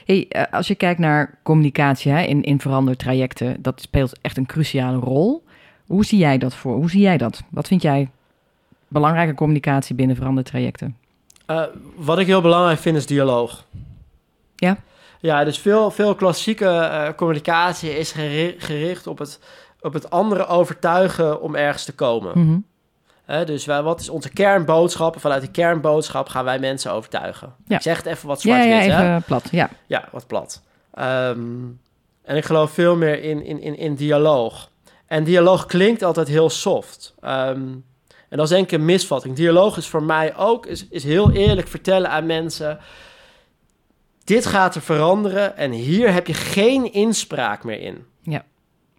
Hey, 0.05 0.27
eh, 0.29 0.43
als 0.53 0.67
je 0.69 0.75
kijkt 0.75 1.01
naar 1.01 1.39
communicatie 1.43 2.13
hè, 2.13 2.23
in, 2.23 2.43
in 2.43 2.61
verandertrajecten, 2.61 3.63
dat 3.63 3.81
speelt 3.81 4.19
echt 4.21 4.37
een 4.37 4.47
cruciale 4.47 4.99
rol. 4.99 5.45
Hoe 5.87 6.05
zie 6.05 6.19
jij 6.19 6.39
dat 6.39 6.55
voor? 6.55 6.75
Hoe 6.75 6.91
zie 6.91 7.01
jij 7.01 7.17
dat? 7.17 7.43
Wat 7.51 7.67
vind 7.67 7.83
jij 7.83 8.11
belangrijke 8.91 9.35
communicatie 9.35 9.95
binnen 9.95 10.17
verandertrajecten? 10.17 10.97
Eh, 11.47 11.63
wat 11.97 12.19
ik 12.19 12.27
heel 12.27 12.41
belangrijk 12.41 12.79
vind 12.79 12.97
is 12.97 13.07
dialoog. 13.07 13.65
Ja? 14.57 14.77
Ja, 15.21 15.45
dus 15.45 15.59
veel, 15.59 15.91
veel 15.91 16.15
klassieke 16.15 16.69
eh, 16.69 17.09
communicatie 17.17 17.99
is 17.99 18.13
geri- 18.13 18.55
gericht 18.59 19.07
op 19.07 19.19
het, 19.19 19.41
op 19.81 19.93
het 19.93 20.11
andere 20.11 20.47
overtuigen 20.47 21.41
om 21.41 21.55
ergens 21.55 21.85
te 21.85 21.95
komen. 21.95 22.39
Mhm. 22.45 22.59
Dus 23.45 23.65
wij, 23.65 23.83
wat 23.83 24.01
is 24.01 24.09
onze 24.09 24.31
kernboodschap? 24.31 25.15
En 25.15 25.21
vanuit 25.21 25.41
die 25.41 25.51
kernboodschap 25.51 26.29
gaan 26.29 26.45
wij 26.45 26.59
mensen 26.59 26.93
overtuigen. 26.93 27.55
Ja. 27.67 27.77
Ik 27.77 27.83
zeg 27.83 27.97
het 27.97 28.07
even 28.07 28.29
wat 28.29 28.41
zwart-wit, 28.41 28.69
ja, 28.69 28.81
even 28.81 29.23
plat. 29.23 29.49
Ja. 29.51 29.71
Ja, 29.87 30.09
wat 30.13 30.27
plat. 30.27 30.63
Ehm, 30.95 31.39
en 32.23 32.37
ik 32.37 32.45
geloof 32.45 32.71
veel 32.71 32.97
meer 32.97 33.23
in, 33.23 33.45
in, 33.45 33.61
in, 33.61 33.77
in 33.79 33.95
dialoog. 33.95 34.71
En 35.07 35.25
dialoog 35.25 35.67
klinkt 35.67 36.03
altijd 36.03 36.29
heel 36.29 36.51
soft. 36.51 37.15
Ehm, 37.21 37.63
en 38.31 38.37
dat 38.37 38.41
is 38.41 38.53
denk 38.53 38.65
ik 38.65 38.79
een 38.79 38.85
misvatting. 38.85 39.37
Dialoog 39.37 39.77
is 39.77 39.87
voor 39.87 40.03
mij 40.03 40.37
ook 40.37 40.67
is, 40.67 40.87
is 40.89 41.05
heel 41.05 41.31
eerlijk 41.31 41.69
vertellen 41.69 42.11
aan 42.11 42.27
mensen... 42.27 42.79
dit 44.25 44.47
gaat 44.47 44.75
er 44.75 44.81
veranderen 44.81 45.57
en 45.57 45.71
hier 45.71 46.13
heb 46.13 46.27
je 46.27 46.35
geen 46.35 46.93
inspraak 46.93 47.65
meer 47.65 47.81
in. 47.81 48.05
Ja. 48.23 48.45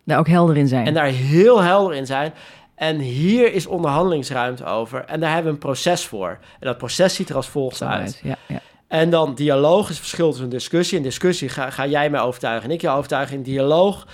Daar 0.03 0.19
ook 0.19 0.27
helder 0.27 0.57
in 0.57 0.67
zijn. 0.67 0.85
En 0.85 0.93
daar 0.93 1.05
heel 1.05 1.61
helder 1.61 1.95
in 1.95 2.05
zijn. 2.05 2.33
En 2.75 2.99
hier 2.99 3.53
is 3.53 3.65
onderhandelingsruimte 3.65 4.65
over. 4.65 5.05
En 5.05 5.19
daar 5.19 5.33
hebben 5.33 5.51
we 5.51 5.57
een 5.57 5.63
proces 5.63 6.05
voor. 6.05 6.29
En 6.29 6.67
dat 6.67 6.77
proces 6.77 7.15
ziet 7.15 7.29
er 7.29 7.35
als 7.35 7.47
volgt 7.47 7.77
Zo 7.77 7.85
uit. 7.85 8.19
Ja, 8.23 8.37
ja. 8.47 8.59
En 8.87 9.09
dan 9.09 9.35
dialoog 9.35 9.89
is 9.89 9.99
verschil 9.99 10.27
tussen 10.27 10.43
een 10.43 10.51
discussie. 10.51 10.97
In 10.97 11.03
discussie 11.03 11.49
ga, 11.49 11.69
ga 11.69 11.87
jij 11.87 12.09
mij 12.09 12.21
overtuigen 12.21 12.69
en 12.69 12.75
ik 12.75 12.81
je 12.81 12.89
overtuigen. 12.89 13.35
In 13.35 13.43
dialoog 13.43 14.07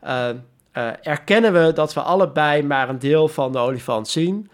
eh, 0.00 0.28
eh, 0.28 0.88
erkennen 1.02 1.52
we 1.52 1.72
dat 1.72 1.94
we 1.94 2.00
allebei 2.00 2.62
maar 2.62 2.88
een 2.88 2.98
deel 2.98 3.28
van 3.28 3.52
de 3.52 3.58
olifant 3.58 4.08
zien. 4.08 4.50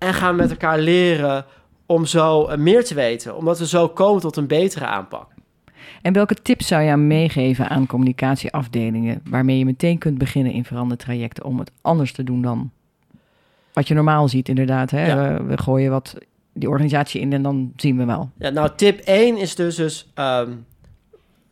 En 0.00 0.14
gaan 0.14 0.36
met 0.36 0.50
elkaar 0.50 0.78
leren 0.78 1.44
om 1.86 2.06
zo 2.06 2.46
eh, 2.46 2.58
meer 2.58 2.84
te 2.84 2.94
weten. 2.94 3.36
Omdat 3.36 3.58
we 3.58 3.66
zo 3.66 3.88
komen 3.88 4.20
tot 4.20 4.36
een 4.36 4.46
betere 4.46 4.86
aanpak. 4.86 5.26
En 6.02 6.12
welke 6.12 6.34
tips 6.34 6.66
zou 6.66 6.82
je 6.82 6.96
meegeven 6.96 7.68
aan 7.68 7.86
communicatieafdelingen... 7.86 9.20
waarmee 9.24 9.58
je 9.58 9.64
meteen 9.64 9.98
kunt 9.98 10.18
beginnen 10.18 10.52
in 10.52 10.64
verandertrajecten... 10.64 11.44
om 11.44 11.58
het 11.58 11.70
anders 11.80 12.12
te 12.12 12.24
doen 12.24 12.42
dan 12.42 12.70
wat 13.72 13.88
je 13.88 13.94
normaal 13.94 14.28
ziet 14.28 14.48
inderdaad. 14.48 14.90
Hè? 14.90 15.06
Ja. 15.06 15.16
We, 15.16 15.44
we 15.44 15.58
gooien 15.58 15.90
wat 15.90 16.14
die 16.52 16.68
organisatie 16.68 17.20
in 17.20 17.32
en 17.32 17.42
dan 17.42 17.72
zien 17.76 17.96
we 17.96 18.04
wel. 18.04 18.30
Ja, 18.38 18.48
nou, 18.50 18.70
tip 18.76 18.98
1 18.98 19.36
is 19.36 19.54
dus, 19.54 19.76
dus 19.76 20.10
ehm, 20.14 20.50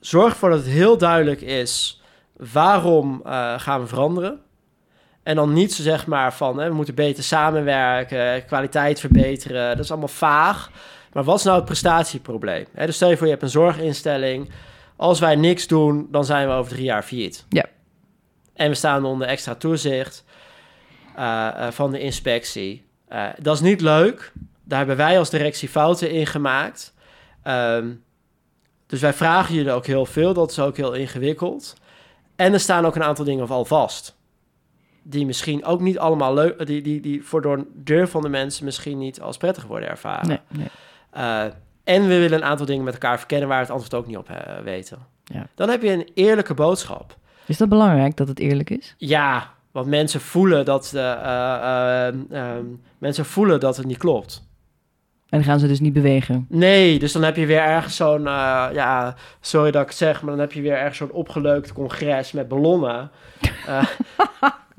zorg 0.01 0.33
ervoor 0.33 0.51
dat 0.51 0.59
het 0.59 0.69
heel 0.69 0.99
duidelijk 0.99 1.41
is 1.41 2.03
waarom 2.37 3.21
eh, 3.25 3.61
gaan 3.61 3.81
we 3.81 3.87
veranderen. 3.87 4.39
En 5.29 5.35
dan 5.35 5.53
niet 5.53 5.73
zo 5.73 5.83
zeg 5.83 6.07
maar 6.07 6.35
van 6.35 6.59
hè, 6.59 6.69
we 6.69 6.75
moeten 6.75 6.95
beter 6.95 7.25
samenwerken, 7.25 8.45
kwaliteit 8.45 9.01
verbeteren. 9.01 9.77
Dat 9.77 9.85
is 9.85 9.91
allemaal 9.91 10.09
vaag. 10.09 10.71
Maar 11.13 11.25
wat 11.25 11.39
is 11.39 11.45
nou 11.45 11.57
het 11.57 11.65
prestatieprobleem? 11.65 12.67
Hè, 12.73 12.87
dus 12.87 12.95
stel 12.95 13.11
je 13.11 13.17
voor 13.17 13.27
je 13.27 13.33
hebt 13.33 13.45
een 13.45 13.49
zorginstelling. 13.49 14.51
Als 14.97 15.21
wij 15.21 15.37
niks 15.37 15.67
doen, 15.67 16.09
dan 16.11 16.25
zijn 16.25 16.49
we 16.49 16.55
over 16.55 16.73
drie 16.73 16.85
jaar 16.85 17.03
failliet. 17.03 17.45
Ja. 17.49 17.65
En 18.55 18.69
we 18.69 18.75
staan 18.75 19.05
onder 19.05 19.27
extra 19.27 19.55
toezicht 19.55 20.25
eh, 21.17 21.49
eh, 21.49 21.73
van 21.73 21.91
de 21.91 22.01
inspectie. 22.01 22.85
Eh, 23.09 23.27
dat 23.39 23.55
is 23.55 23.61
niet 23.61 23.81
leuk. 23.81 24.33
Daar 24.65 24.79
hebben 24.79 24.97
wij 24.97 25.19
als 25.19 25.31
directie 25.31 25.69
fouten 25.69 26.11
in 26.11 26.27
gemaakt. 26.27 26.95
Ehm, 27.43 27.91
dus 28.87 29.01
wij 29.01 29.13
vragen 29.13 29.55
jullie 29.55 29.73
ook 29.73 29.87
heel 29.87 30.07
veel. 30.07 30.35
Dat 30.35 30.51
is 30.51 30.59
ook 30.59 30.77
heel 30.77 30.93
ingewikkeld. 30.93 31.75
En 32.37 32.53
er 32.53 32.61
staan 32.61 32.87
ook 32.87 32.95
een 32.95 33.03
aantal 33.03 33.25
dingen 33.25 33.49
al 33.49 33.65
vast. 33.65 34.17
Die 35.11 35.27
misschien 35.27 35.65
ook 35.65 35.81
niet 35.81 35.99
allemaal 35.99 36.35
leuk... 36.35 36.67
Die, 36.67 36.83
die, 36.83 37.01
die 37.01 37.25
voor 37.25 37.43
door 37.43 37.67
deur 37.75 38.09
van 38.09 38.23
de 38.23 38.29
mensen 38.29 38.65
misschien 38.65 38.99
niet 38.99 39.21
als 39.21 39.37
prettig 39.37 39.65
worden 39.65 39.89
ervaren. 39.89 40.29
Nee, 40.29 40.39
nee. 40.49 40.69
Eh, 41.11 41.45
en 41.85 42.03
we 42.03 42.19
willen 42.19 42.39
een 42.39 42.45
aantal 42.45 42.67
dingen 42.67 42.85
met 42.85 42.93
elkaar 42.93 43.19
verkennen... 43.19 43.49
waar 43.49 43.59
we 43.59 43.65
het 43.65 43.73
antwoord 43.73 43.95
ook 43.95 44.07
niet 44.07 44.17
op 44.17 44.31
eh, 44.31 44.59
weten. 44.65 44.99
Ja. 45.25 45.47
Dan 45.55 45.69
heb 45.69 45.83
je 45.83 45.93
een 45.93 46.09
eerlijke 46.15 46.55
boodschap. 46.55 47.17
Is 47.47 47.57
dat 47.57 47.69
belangrijk 47.69 48.17
dat 48.17 48.29
het 48.29 48.39
eerlijk 48.39 48.71
is? 48.71 48.95
Ja, 48.99 49.55
want 49.71 49.87
mensen 49.87 50.21
voelen 50.21 50.65
dat... 50.65 50.89
De, 50.93 51.01
eh, 51.01 52.09
eh, 52.09 52.15
ehm, 52.31 52.65
mensen 52.99 53.25
voelen 53.25 53.61
dat 53.61 53.77
het 53.77 53.87
niet 53.87 53.99
klopt. 53.99 54.47
En 55.29 55.45
gaan 55.45 55.59
ze 55.59 55.67
dus 55.67 55.81
niet 55.81 55.93
bewegen. 55.93 56.47
Nee, 56.49 56.99
dus 56.99 57.13
dan 57.13 57.23
heb 57.23 57.37
je 57.37 57.47
weer 57.47 57.61
ergens 57.61 57.97
zo'n, 57.97 58.23
ja, 58.23 59.15
sorry 59.41 59.71
dat 59.71 59.83
ik 59.83 59.89
het 59.89 59.97
zeg, 59.97 60.23
maar 60.23 60.31
dan 60.31 60.41
heb 60.41 60.53
je 60.53 60.61
weer 60.61 60.77
ergens 60.77 60.99
zo'n 60.99 61.11
opgeleukt 61.11 61.73
congres 61.73 62.33
met 62.33 62.49
ballonnen. 62.49 63.11
Eh, 63.67 63.85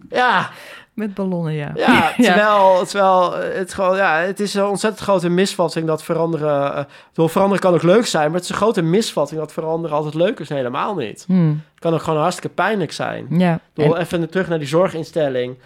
ja, 0.09 0.49
Met 0.93 1.13
ballonnen, 1.13 1.53
ja. 1.53 1.71
ja, 1.75 2.11
terwijl, 2.15 2.85
terwijl 2.85 3.33
het 3.33 3.73
gewoon, 3.73 3.95
ja, 3.97 4.17
het 4.17 4.39
is 4.39 4.53
een 4.53 4.65
ontzettend 4.65 5.03
grote 5.03 5.29
misvatting 5.29 5.87
dat 5.87 6.03
veranderen, 6.03 6.75
eh, 6.75 6.83
door 7.13 7.29
veranderen 7.29 7.61
kan 7.63 7.73
ook 7.73 7.83
leuk 7.83 8.05
zijn, 8.05 8.25
maar 8.25 8.35
het 8.35 8.43
is 8.43 8.49
een 8.49 8.55
grote 8.55 8.81
misvatting 8.81 9.39
dat 9.39 9.51
veranderen 9.53 9.97
altijd 9.97 10.13
leuk 10.13 10.39
is, 10.39 10.49
helemaal 10.49 10.95
niet. 10.95 11.23
Hmm, 11.27 11.61
Het 11.71 11.79
kan 11.79 11.93
ook 11.93 12.01
gewoon 12.01 12.19
hartstikke 12.21 12.55
pijnlijk 12.55 12.91
zijn. 12.91 13.25
ja. 13.29 13.59
En- 13.75 13.97
even 13.97 14.29
terug 14.29 14.47
naar 14.47 14.59
die 14.59 14.67
zorginstelling. 14.67 15.57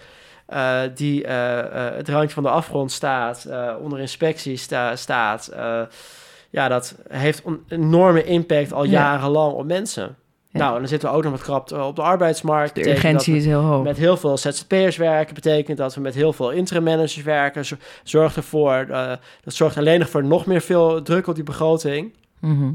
eh, 0.45 0.79
die 0.95 1.23
eh, 1.25 1.95
het 1.97 2.09
randje 2.09 2.33
van 2.33 2.43
de 2.43 2.49
afgrond 2.49 2.91
staat, 2.91 3.47
onder 3.81 3.99
inspectie 3.99 4.57
sta- 4.57 4.95
staat. 4.95 5.51
ja, 6.49 6.67
dat 6.67 6.95
heeft 7.09 7.41
een 7.45 7.63
enorme 7.67 8.23
impact 8.23 8.73
al 8.73 8.83
Ja. 8.83 8.89
jarenlang 8.91 9.53
op 9.53 9.65
mensen. 9.65 10.15
Nou, 10.61 10.73
en 10.73 10.79
dan 10.79 10.87
zitten 10.87 11.09
we 11.09 11.15
ook 11.15 11.23
nog 11.23 11.31
met 11.31 11.41
krap 11.41 11.71
op 11.71 11.95
de 11.95 12.01
arbeidsmarkt. 12.01 12.75
de 12.75 12.89
urgentie 12.89 13.35
is 13.35 13.45
heel 13.45 13.61
hoog. 13.61 13.83
met 13.83 13.97
heel 13.97 14.17
veel 14.17 14.37
ZZP'ers 14.37 14.97
werken. 14.97 15.33
Betekent 15.33 15.77
dat 15.77 15.95
we 15.95 16.01
met 16.01 16.13
heel 16.13 16.33
veel 16.33 16.51
interim 16.51 16.83
managers 16.83 17.23
werken. 17.23 17.65
Zorgt 18.03 18.35
ervoor, 18.35 18.73
eh, 18.89 19.11
dat 19.43 19.53
zorgt 19.53 19.77
alleen 19.77 19.99
nog 19.99 20.09
voor 20.09 20.23
nog 20.23 20.45
meer 20.45 20.61
veel 20.61 21.01
druk 21.01 21.27
op 21.27 21.35
die 21.35 21.43
begroting. 21.43 22.13
Mhm. 22.39 22.71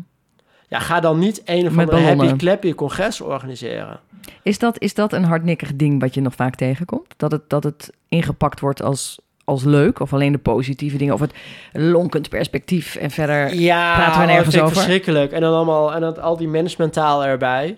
Ja, 0.69 0.79
ga 0.79 1.01
dan 1.01 1.19
niet 1.19 1.43
een 1.45 1.67
of 1.67 1.79
andere 1.79 2.01
happy 2.01 2.37
clappy 2.37 2.75
congres 2.75 3.21
organiseren. 3.21 4.01
Is, 4.43 4.59
dat, 4.59 4.81
is 4.81 4.95
dat 4.95 5.13
een 5.13 5.25
hardnekkig 5.25 5.77
ding 5.77 6.01
wat 6.01 6.15
je 6.15 6.21
nog 6.21 6.35
vaak 6.35 6.55
tegenkomt? 6.55 7.15
Dat 7.17 7.33
het, 7.33 7.51
dat 7.51 7.65
het 7.65 7.93
ingepakt 8.09 8.61
wordt 8.61 8.83
als, 8.83 9.19
als 9.49 9.65
leuk? 9.65 10.01
Of 10.01 10.13
alleen 10.13 10.33
de 10.33 10.39
positieve 10.39 10.97
dingen? 10.97 11.15
Of 11.15 11.21
het 11.21 11.33
lonkend 11.73 12.29
perspectief 12.29 12.95
en 12.95 13.11
verder... 13.11 13.55
Ja, 13.55 13.95
praten 13.95 14.21
we 14.21 14.27
nergens 14.27 14.55
dat 14.55 14.63
over. 14.65 14.75
verschrikkelijk. 14.77 15.33
En 15.33 15.41
dan 15.41 15.55
allemaal 15.55 15.95
en 15.95 16.01
dan 16.01 16.21
al 16.23 16.37
die 16.37 16.49
managementtaal 16.49 17.25
erbij. 17.25 17.77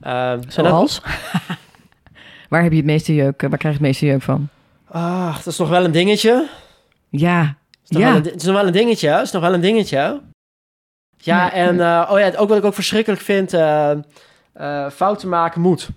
Dat- 0.00 0.44
Zoals? 0.48 1.00
Waar 2.48 2.62
heb 2.62 2.70
je 2.70 2.76
het 2.76 2.86
meeste 2.86 3.14
jeuk? 3.14 3.42
eh, 3.42 3.48
Waar 3.48 3.58
krijg 3.58 3.74
je 3.74 3.80
het 3.80 3.88
meeste 3.88 4.06
jeuk 4.06 4.22
van? 4.22 4.48
Ah, 4.88 5.36
dat 5.36 5.46
is 5.46 5.58
nog 5.58 5.68
wel 5.68 5.84
een 5.84 5.92
dingetje. 5.92 6.48
Ja, 7.08 7.56
is 7.88 7.98
Ja. 7.98 8.08
een, 8.08 8.14
het 8.14 8.34
is 8.36 8.44
nog 8.44 8.54
wel 8.56 8.66
een 8.66 8.72
dingetje. 8.72 9.08
Het 9.08 9.22
is 9.22 9.30
nog 9.32 9.42
wel 9.42 9.54
een 9.54 9.60
dingetje. 9.60 10.20
Ja, 11.16 11.40
Nee, 11.42 11.50
en 11.50 11.80
eh, 11.80 12.08
oh 12.12 12.18
ja, 12.18 12.30
ook 12.36 12.48
wat 12.48 12.58
ik 12.58 12.64
ook 12.64 12.74
verschrikkelijk 12.74 13.22
vind, 13.22 13.52
eh, 13.54 13.90
fouten 14.92 15.28
maken 15.28 15.60
moet. 15.60 15.88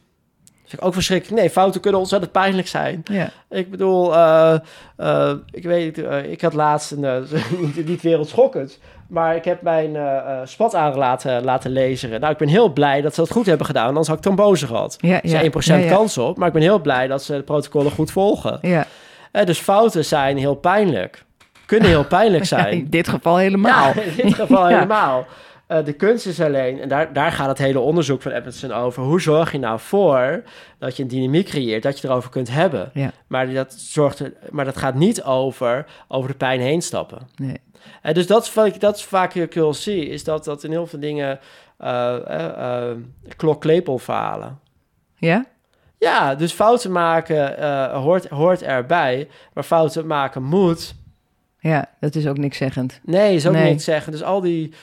Dat 0.66 0.74
vind 0.74 0.82
ik 0.82 0.88
ook 0.88 0.94
verschrikkelijk. 0.94 1.40
Nee, 1.42 1.50
fouten 1.50 1.82
kunnen 1.82 2.00
ontzettend 2.00 2.32
pijnlijk 2.32 2.68
zijn. 2.68 3.02
ja. 3.04 3.30
Ik 3.50 3.72
bedoel, 3.72 4.16
eh, 4.16 4.56
eh, 4.98 5.32
ik 5.52 5.64
weet, 5.64 5.98
eh, 6.04 6.32
ik 6.32 6.42
had 6.42 6.54
laatst 6.54 6.92
een, 6.92 7.26
niet, 7.62 7.88
niet 7.88 8.02
wereldschokkend, 8.02 8.80
maar 9.08 9.36
ik 9.36 9.46
heb 9.46 9.62
mijn 9.62 9.98
spat 10.48 10.76
aan 10.76 10.96
laten, 10.96 11.44
laten 11.44 11.72
lezen. 11.72 12.20
Nou, 12.20 12.32
ik 12.32 12.38
ben 12.38 12.48
heel 12.48 12.74
blij 12.74 13.02
dat 13.02 13.14
ze 13.16 13.22
dat 13.22 13.32
goed 13.32 13.46
hebben 13.46 13.66
gedaan, 13.66 13.88
anders 13.88 14.08
had 14.08 14.18
ik 14.18 14.24
trombose 14.24 14.68
gehad. 14.68 14.98
Ja, 15.00 15.16
Er 15.16 15.24
is 15.24 15.32
ja, 15.32 15.44
1% 15.44 15.50
ja, 15.60 15.76
ja. 15.76 15.96
kans 15.96 16.18
op, 16.18 16.38
maar 16.38 16.48
ik 16.48 16.54
ben 16.54 16.62
heel 16.62 16.82
blij 16.82 17.08
dat 17.08 17.24
ze 17.24 17.34
de 17.34 17.44
protocollen 17.44 17.92
goed 17.92 18.12
volgen. 18.12 18.60
Ja. 18.62 18.86
Dus 19.44 19.60
fouten 19.60 20.06
zijn 20.06 20.38
heel 20.38 20.56
pijnlijk. 20.56 21.24
Kunnen 21.66 21.90
heel 21.90 22.06
pijnlijk 22.06 22.46
zijn. 22.56 22.72
in 22.72 22.90
dit 22.90 23.08
geval 23.08 23.38
helemaal. 23.38 23.92
In 24.18 24.26
dit 24.26 24.34
geval 24.34 24.66
helemaal. 24.76 25.26
Eh, 25.68 25.86
de 25.86 25.94
kunst 25.94 26.26
is 26.26 26.42
alleen, 26.42 26.80
en 26.80 26.90
daar, 26.90 27.14
daar 27.14 27.32
gaat 27.32 27.48
het 27.48 27.58
hele 27.58 27.80
onderzoek 27.80 28.22
van 28.22 28.32
Edmondson 28.32 28.72
over. 28.72 29.04
Hoe 29.04 29.22
zorg 29.22 29.52
je 29.52 29.58
nou 29.60 29.80
voor 29.80 30.44
dat 30.78 30.98
je 30.98 31.04
een 31.04 31.10
dynamiek 31.10 31.46
creëert, 31.48 31.84
dat 31.84 32.00
je 32.00 32.08
erover 32.08 32.30
kunt 32.30 32.50
hebben? 32.52 32.90
Ja. 32.94 33.12
Maar, 33.28 33.54
dat 33.54 33.74
zorgt 33.74 34.20
er, 34.20 34.34
maar 34.50 34.66
dat 34.66 34.78
gaat 34.78 34.96
niet 34.96 35.24
over, 35.24 35.86
over 36.08 36.30
de 36.30 36.36
pijn 36.38 36.60
heen 36.60 36.82
stappen. 36.82 37.28
Nee. 37.36 37.62
Eh, 38.02 38.14
dus 38.14 38.28
dat 38.28 38.44
is, 38.44 38.54
wat 38.54 38.66
ik, 38.66 38.80
dat 38.80 38.96
is 38.96 39.04
vaak 39.04 39.34
wel 39.54 39.74
zie, 39.74 40.10
is 40.10 40.24
dat, 40.24 40.44
dat 40.46 40.64
in 40.64 40.72
heel 40.72 40.88
veel 40.88 41.00
dingen 41.00 41.40
eh 41.78 42.90
eh, 42.90 42.98
klok-klepel 43.36 43.98
verhalen. 43.98 44.60
Ja? 45.16 45.46
Ja, 46.00 46.36
dus 46.36 46.52
fouten 46.52 46.92
maken 46.92 47.92
hoort, 47.96 48.28
hoort 48.28 48.64
erbij, 48.64 49.28
maar 49.54 49.64
fouten 49.64 50.08
maken 50.08 50.44
moet. 50.44 50.96
Ja, 51.60 51.86
dat 52.00 52.16
is 52.16 52.28
ook 52.28 52.38
niks 52.38 52.58
zeggend. 52.58 53.00
Nee, 53.04 53.36
is 53.36 53.48
ook 53.48 53.54
Nee. 53.54 53.72
niet 53.72 53.84
zeggen. 53.84 54.12
Dus 54.12 54.24
al 54.24 54.42
die, 54.42 54.74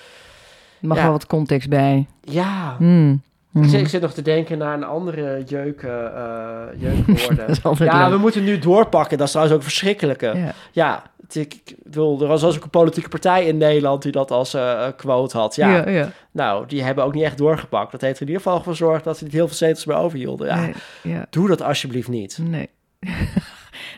mag 0.82 0.96
Ja. 0.96 1.02
wel 1.02 1.12
wat 1.12 1.26
context 1.26 1.68
bij. 1.68 2.06
ja, 2.20 2.74
Hmm. 2.78 3.22
Ik, 3.54 3.64
zit, 3.68 3.80
ik 3.80 3.88
zit 3.88 4.00
nog 4.00 4.12
te 4.12 4.22
denken 4.22 4.58
naar 4.58 4.74
een 4.74 4.84
andere 4.84 5.42
jeuk, 5.46 5.82
eh 5.82 6.04
eh, 6.06 6.80
jeukwoorden. 6.84 7.86
Ja, 7.86 8.02
leuk. 8.02 8.10
we 8.14 8.18
moeten 8.20 8.44
nu 8.44 8.58
doorpakken. 8.58 9.16
Dat 9.18 9.26
is 9.26 9.32
trouwens 9.32 9.58
ook 9.58 9.64
verschrikkelijke. 9.64 10.26
Ja, 10.36 10.52
Ja. 10.72 11.02
het- 11.20 11.34
ik, 11.34 11.54
ik 11.64 11.76
bedoel, 11.84 12.20
er 12.22 12.26
was 12.28 12.44
ook 12.44 12.62
een 12.64 12.70
politieke 12.70 13.08
partij 13.08 13.46
in 13.46 13.56
Nederland 13.56 14.02
die 14.02 14.12
dat 14.12 14.30
als 14.30 14.54
eh, 14.54 14.86
quote 14.96 15.38
had. 15.38 15.54
Ja, 15.54 16.08
nou, 16.30 16.66
die 16.66 16.82
hebben 16.82 17.04
ook 17.04 17.14
niet 17.14 17.24
echt 17.24 17.38
doorgepakt. 17.38 17.92
Dat 17.92 18.00
heeft 18.00 18.16
er 18.16 18.22
in 18.22 18.28
ieder 18.28 18.42
geval 18.42 18.60
gezorgd 18.60 19.04
dat 19.04 19.18
ze 19.18 19.24
niet 19.24 19.32
heel 19.32 19.46
veel 19.46 19.56
zetels 19.56 19.84
meer 19.84 19.96
overhielden. 19.96 20.46
Ja, 20.46 20.56
Nee, 20.60 20.72
ja. 21.02 21.26
doe 21.30 21.48
dat 21.48 21.62
alsjeblieft 21.62 22.08
niet. 22.08 22.38
Nee. 22.42 22.68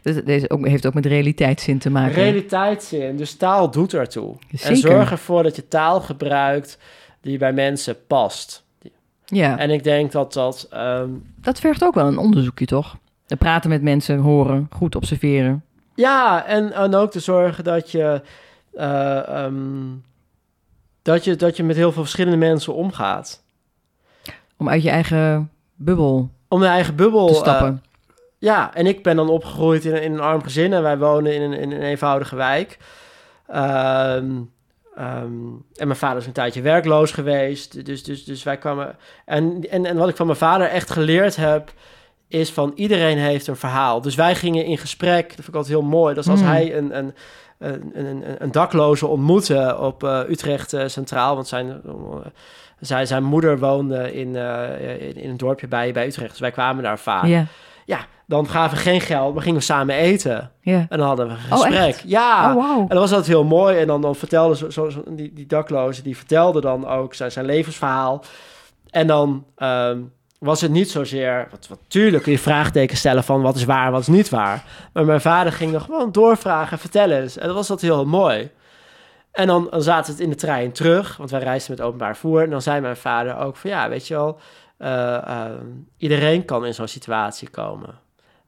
dus 0.04 0.24
deze 0.24 0.50
ook, 0.50 0.66
heeft 0.66 0.86
ook 0.86 0.94
met 0.94 1.06
realiteitszin 1.06 1.78
te 1.78 1.90
maken. 1.90 2.14
Realiteitszin, 2.14 3.16
dus 3.16 3.34
taal 3.34 3.70
doet 3.70 3.94
ertoe. 3.94 4.36
En 4.50 4.58
Zeker. 4.58 4.76
zorg 4.76 5.10
ervoor 5.10 5.42
dat 5.42 5.56
je 5.56 5.68
taal 5.68 6.00
gebruikt 6.00 6.78
die 7.20 7.38
bij 7.38 7.52
mensen 7.52 8.06
past. 8.06 8.64
ja, 9.24 9.58
En 9.58 9.70
ik 9.70 9.84
denk 9.84 10.12
dat 10.12 10.32
dat... 10.32 10.66
ehm, 10.70 11.08
dat 11.40 11.60
vergt 11.60 11.84
ook 11.84 11.94
wel 11.94 12.06
een 12.06 12.18
onderzoekje, 12.18 12.66
toch? 12.66 12.96
En 13.26 13.38
praten 13.38 13.70
met 13.70 13.82
mensen, 13.82 14.18
horen, 14.18 14.68
goed 14.70 14.96
observeren. 14.96 15.64
Ja, 15.94 16.46
en, 16.46 16.72
en 16.72 16.94
ook 16.94 17.10
te 17.10 17.20
zorgen 17.20 17.64
dat 17.64 17.90
je, 17.90 18.22
eh, 18.74 19.28
ehm, 19.28 19.54
dat 21.02 21.24
je, 21.24 21.36
dat 21.36 21.56
je 21.56 21.62
met 21.62 21.76
heel 21.76 21.92
veel 21.92 22.02
verschillende 22.02 22.38
mensen 22.38 22.74
omgaat. 22.74 23.42
Om 24.56 24.68
uit 24.68 24.82
je 24.82 24.90
eigen 24.90 25.50
bubbel 25.74 26.30
Om 26.48 26.62
je 26.62 26.68
eigen 26.68 26.96
bubbel... 26.96 27.26
te 27.26 27.32
eh, 27.32 27.40
stappen. 27.40 27.82
Ja, 28.44 28.74
en 28.74 28.86
ik 28.86 29.02
ben 29.02 29.16
dan 29.16 29.28
opgegroeid 29.28 29.84
in, 29.84 29.94
een- 29.94 30.02
in 30.02 30.12
een 30.12 30.20
arm 30.20 30.42
gezin 30.42 30.72
en 30.72 30.82
wij 30.82 30.98
wonen 30.98 31.34
in 31.34 31.42
een, 31.42 31.52
in 31.52 31.72
een 31.72 31.82
eenvoudige 31.82 32.36
wijk. 32.36 32.78
Ehm, 33.48 34.30
Ehm, 34.96 35.32
en 35.74 35.86
mijn 35.86 35.96
vader 35.96 36.18
is 36.18 36.26
een 36.26 36.32
tijdje 36.32 36.60
werkloos 36.62 37.10
geweest. 37.12 37.86
Dus, 37.86 38.02
dus, 38.02 38.24
dus 38.24 38.42
wij 38.42 38.56
kwamen. 38.58 38.96
En, 39.24 39.60
en, 39.70 39.86
en 39.86 39.96
wat 39.96 40.08
ik 40.08 40.16
van 40.16 40.26
mijn 40.26 40.38
vader 40.38 40.66
echt 40.68 40.90
geleerd 40.90 41.36
heb, 41.36 41.72
is 42.28 42.50
van 42.50 42.72
iedereen 42.74 43.18
heeft 43.18 43.46
een 43.46 43.56
verhaal. 43.56 44.00
Dus 44.00 44.14
wij 44.14 44.34
gingen 44.34 44.64
in 44.64 44.78
gesprek. 44.78 45.22
Dat 45.26 45.34
vind 45.34 45.48
ik 45.48 45.54
altijd 45.54 45.72
heel 45.78 45.82
mooi. 45.88 46.14
Dus 46.14 46.28
als 46.28 46.40
Mm. 46.40 46.46
hij 46.46 46.76
een, 46.76 46.96
een, 46.98 47.14
een, 47.58 47.90
een, 48.06 48.24
een 48.38 48.52
dakloze 48.52 49.06
ontmoette 49.06 49.76
op 49.80 50.04
eh, 50.04 50.20
Utrecht 50.28 50.72
eh, 50.72 50.86
Centraal, 50.86 51.34
want 51.34 51.48
zijn, 51.48 51.80
eh, 51.86 51.92
zijn, 52.80 53.06
zijn 53.06 53.24
moeder 53.24 53.58
woonde 53.58 54.12
in, 54.12 54.36
in, 54.36 55.16
in 55.16 55.30
een 55.30 55.36
dorpje 55.36 55.68
bij, 55.68 55.92
bij 55.92 56.06
Utrecht. 56.06 56.30
Dus 56.30 56.40
wij 56.40 56.50
kwamen 56.50 56.82
daar 56.82 56.98
vaak. 56.98 57.24
Ja, 57.24 57.44
Ja, 57.84 58.06
dan 58.26 58.48
gaven 58.48 58.76
we 58.76 58.82
geen 58.82 59.00
geld, 59.00 59.34
maar 59.34 59.42
gingen 59.42 59.58
we 59.58 59.64
samen 59.64 59.94
eten. 59.94 60.50
En 60.88 60.98
dan 60.98 61.06
hadden 61.06 61.26
we 61.26 61.32
een 61.32 61.52
Oh, 61.52 61.60
gesprek. 61.60 62.02
ja, 62.06 62.54
Oh, 62.56 62.78
en 62.78 62.86
dat 62.88 62.98
was 62.98 63.10
altijd 63.10 63.28
heel 63.28 63.44
mooi. 63.44 63.78
En 63.78 63.86
dan, 63.86 64.00
dan 64.00 64.14
vertelde 64.16 64.56
zo, 64.56 64.70
zo, 64.90 65.02
die, 65.08 65.32
die 65.32 65.46
dakloze, 65.46 66.02
die 66.02 66.16
vertelde 66.16 66.60
dan 66.60 66.88
ook 66.88 67.14
zijn, 67.14 67.32
zijn 67.32 67.44
levensverhaal. 67.44 68.24
En 68.90 69.06
dan 69.06 69.44
ehm, 69.56 69.98
was 70.38 70.60
het 70.60 70.70
niet 70.70 70.90
zozeer... 70.90 71.48
Wat, 71.50 71.66
wat, 71.68 71.78
tuurlijk 71.88 72.22
kun 72.22 72.32
je 72.32 72.38
vraagtekens 72.38 72.98
stellen 72.98 73.24
van 73.24 73.42
wat 73.42 73.56
is 73.56 73.64
waar 73.64 73.90
wat 73.90 74.00
is 74.00 74.06
niet 74.06 74.28
waar. 74.28 74.64
Maar 74.92 75.04
mijn 75.04 75.20
vader 75.20 75.52
ging 75.52 75.72
dan 75.72 75.80
gewoon 75.80 76.12
doorvragen, 76.12 76.78
vertellen 76.78 77.20
eens. 77.22 77.38
En 77.38 77.46
dat 77.46 77.56
was 77.56 77.66
dat 77.66 77.80
heel 77.80 78.06
mooi. 78.06 78.50
En 79.32 79.46
dan, 79.46 79.66
dan 79.70 79.82
zaten 79.82 80.16
we 80.16 80.22
in 80.22 80.28
de 80.30 80.34
trein 80.36 80.72
terug, 80.72 81.16
want 81.16 81.30
wij 81.30 81.40
reisden 81.40 81.76
met 81.76 81.86
openbaar 81.86 82.16
vervoer. 82.16 82.42
En 82.42 82.50
dan 82.50 82.62
zei 82.62 82.80
mijn 82.80 82.96
vader 82.96 83.38
ook 83.38 83.56
van 83.56 83.70
ja, 83.70 83.88
weet 83.88 84.06
je 84.08 84.14
wel... 84.14 84.38
eh, 84.76 85.16
eh, 85.16 85.60
iedereen 85.96 86.44
kan 86.44 86.66
in 86.66 86.74
zo'n 86.74 86.88
situatie 86.88 87.50
komen. 87.50 87.98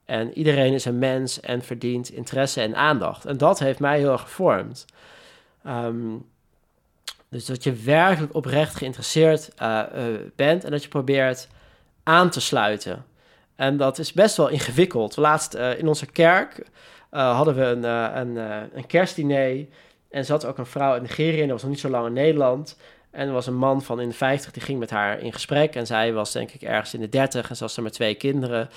En 0.05 0.39
iedereen 0.39 0.72
is 0.72 0.85
een 0.85 0.99
mens 0.99 1.41
en 1.41 1.62
verdient 1.62 2.11
interesse 2.11 2.61
en 2.61 2.77
aandacht. 2.77 3.24
En 3.24 3.37
dat 3.37 3.59
heeft 3.59 3.79
mij 3.79 3.99
heel 3.99 4.12
erg 4.12 4.20
gevormd. 4.20 4.85
Ehm, 5.64 6.16
dus 7.29 7.45
dat 7.45 7.64
je 7.64 7.72
werkelijk 7.72 8.35
oprecht 8.35 8.74
geïnteresseerd 8.74 9.55
eh, 9.57 9.81
eh, 9.81 10.20
bent 10.37 10.64
en 10.64 10.70
dat 10.70 10.83
je 10.83 10.89
probeert 10.89 11.49
aan 12.03 12.31
te 12.31 12.41
sluiten. 12.41 13.05
En 13.57 13.77
dat 13.77 13.99
is 13.99 14.12
best 14.12 14.37
wel 14.37 14.49
ingewikkeld. 14.49 15.16
Laatst 15.16 15.55
in 15.55 15.89
onze 15.89 16.07
kerk 16.07 16.66
hadden 17.11 17.55
we 17.55 17.64
een, 17.64 17.83
een, 18.18 18.37
een 18.77 18.87
kerstdiner. 18.87 19.66
En 20.11 20.24
zat 20.24 20.45
ook 20.45 20.59
een 20.59 20.66
vrouw 20.66 20.93
uit 20.93 21.03
Nigeria, 21.03 21.43
en 21.43 21.49
dat 21.49 21.51
was 21.51 21.62
nog 21.62 21.70
niet 21.70 21.81
zo 21.81 21.89
lang 21.89 22.07
in 22.07 22.12
Nederland. 22.12 22.77
En 23.17 23.27
er 23.27 23.33
was 23.33 23.47
een 23.47 23.57
man 23.57 23.83
van 23.83 24.01
in 24.01 24.09
de 24.09 24.14
50 24.14 24.53
die 24.53 24.62
ging 24.62 24.79
met 24.79 24.91
haar 24.91 25.19
in 25.21 25.33
gesprek. 25.33 25.75
En 25.75 25.87
zij 25.87 26.12
was 26.12 26.33
denk 26.33 26.51
ik 26.51 26.62
ergens 26.62 26.95
in 26.95 27.01
de 27.01 27.09
30 27.09 27.49
en 27.51 27.57
ze 27.57 27.62
was 27.62 27.77
er 27.77 27.83
met 27.83 27.93
twee 27.93 28.14
kinderen. 28.14 28.69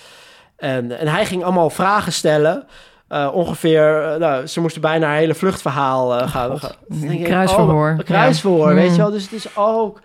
En, 0.56 1.00
en 1.00 1.08
hij 1.08 1.26
ging 1.26 1.44
allemaal 1.44 1.70
vragen 1.70 2.14
stellen. 2.14 2.68
Eh, 3.08 3.30
ongeveer, 3.34 4.04
eh, 4.04 4.20
nou, 4.20 4.48
ze 4.48 4.62
moesten 4.62 4.82
bijna 4.82 5.08
haar 5.08 5.16
hele 5.16 5.36
vluchtverhaal 5.36 6.16
eh, 6.20 6.30
gaan. 6.30 6.60
Ik, 7.12 7.24
kruisverhoor. 7.24 7.96
Oh, 8.00 8.06
kruisverhoor, 8.06 8.70
Ja. 8.70 8.74
weet 8.74 8.90
Mm. 8.90 8.96
je 8.96 9.02
wel. 9.02 9.12
Dus 9.12 9.24
het 9.24 9.32
is 9.32 9.56
ook 9.56 10.02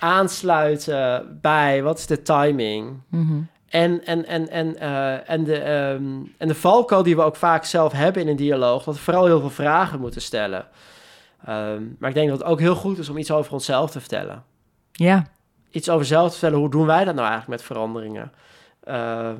aansluiten 0.00 1.38
bij 1.40 1.82
wat 1.82 1.98
is 1.98 2.06
de 2.06 2.22
timing. 2.22 3.00
Mhm. 3.08 3.32
En, 3.68 4.04
en, 4.04 4.26
en, 4.26 4.50
en, 4.50 4.78
en, 5.26 5.44
de, 5.44 5.58
ehm, 5.58 6.04
en 6.38 6.48
de 6.48 6.54
valkuil 6.54 7.02
die 7.02 7.16
we 7.16 7.22
ook 7.22 7.36
vaak 7.36 7.64
zelf 7.64 7.92
hebben 7.92 8.22
in 8.22 8.28
een 8.28 8.36
dialoog, 8.36 8.84
dat 8.84 8.94
we 8.94 9.00
vooral 9.00 9.24
heel 9.26 9.40
veel 9.40 9.50
vragen 9.50 10.00
moeten 10.00 10.20
stellen. 10.22 10.64
Ehm, 11.44 11.82
maar 11.98 12.08
ik 12.08 12.14
denk 12.14 12.28
dat 12.28 12.38
het 12.38 12.46
ook 12.48 12.60
heel 12.60 12.74
goed 12.74 12.98
is 12.98 13.08
om 13.08 13.16
iets 13.16 13.30
over 13.30 13.52
onszelf 13.52 13.90
te 13.90 14.00
vertellen. 14.00 14.44
Ja, 14.92 15.26
Iets 15.70 15.88
over 15.88 16.06
zelf 16.06 16.26
te 16.26 16.32
vertellen, 16.38 16.58
hoe 16.58 16.70
doen 16.70 16.86
wij 16.86 17.04
dat 17.04 17.14
nou 17.14 17.28
eigenlijk 17.28 17.48
met 17.60 17.62
veranderingen? 17.66 18.32
Eh, 18.80 19.30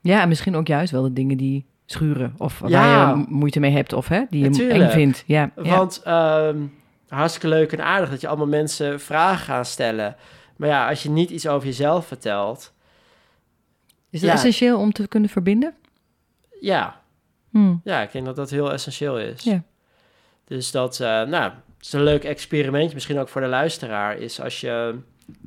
Ja, 0.00 0.20
en 0.20 0.28
misschien 0.28 0.56
ook 0.56 0.66
juist 0.66 0.92
wel 0.92 1.02
de 1.02 1.12
dingen 1.12 1.36
die 1.36 1.66
schuren. 1.86 2.34
Of 2.38 2.58
waar 2.58 2.70
je 3.18 3.24
moeite 3.28 3.60
mee 3.60 3.70
hebt. 3.70 3.92
Of 3.92 4.08
hè, 4.08 4.22
die 4.30 4.50
je 4.52 4.68
eng 4.68 4.90
vindt. 4.90 5.24
Ja, 5.26 5.50
ja. 5.62 5.76
Want 5.76 6.00
ehm, 6.04 6.58
hartstikke 7.08 7.48
leuk 7.48 7.72
en 7.72 7.84
aardig 7.84 8.10
dat 8.10 8.20
je 8.20 8.28
allemaal 8.28 8.46
mensen 8.46 9.00
vragen 9.00 9.44
gaat 9.44 9.66
stellen. 9.66 10.16
Maar 10.56 10.68
ja, 10.68 10.88
als 10.88 11.02
je 11.02 11.10
niet 11.10 11.30
iets 11.30 11.46
over 11.48 11.66
jezelf 11.66 12.06
vertelt, 12.06 12.72
Is 14.10 14.20
ja. 14.20 14.32
essentieel 14.32 14.78
om 14.78 14.92
te 14.92 15.08
kunnen 15.08 15.30
verbinden? 15.30 15.74
ja, 16.60 17.00
Hm. 17.50 17.74
ja, 17.84 18.00
ik 18.00 18.12
denk 18.12 18.24
dat 18.24 18.36
dat 18.36 18.50
heel 18.50 18.72
essentieel 18.72 19.18
is. 19.18 19.42
Ja. 19.42 19.62
Dus 20.52 20.70
dat, 20.70 21.00
eh, 21.00 21.22
nou, 21.22 21.42
het 21.76 21.86
is 21.86 21.92
een 21.92 22.02
leuk 22.02 22.24
experimentje, 22.24 22.94
misschien 22.94 23.18
ook 23.18 23.28
voor 23.28 23.40
de 23.40 23.46
luisteraar, 23.46 24.18
is 24.18 24.40
als 24.40 24.60
je, 24.60 24.98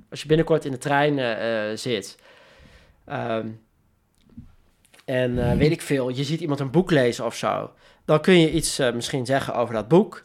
als 0.10 0.22
je 0.22 0.28
binnenkort 0.28 0.66
in 0.66 0.72
de 0.72 0.78
trein 0.78 1.20
eh, 1.20 1.72
eh, 1.72 1.78
zit. 1.78 2.18
ehm, 3.06 3.47
en 5.06 5.58
weet 5.58 5.72
ik 5.72 5.82
veel, 5.82 6.10
je 6.10 6.24
ziet 6.24 6.39
iemand 6.39 6.60
een 6.60 6.72
boek 6.72 6.91
lezen 6.91 7.26
of 7.26 7.36
zo. 7.36 7.72
Dan 8.06 8.22
kun 8.22 8.39
je 8.39 8.51
iets 8.51 8.78
misschien 8.93 9.26
zeggen 9.26 9.56
over 9.56 9.74
dat 9.74 9.88
boek. 9.88 10.24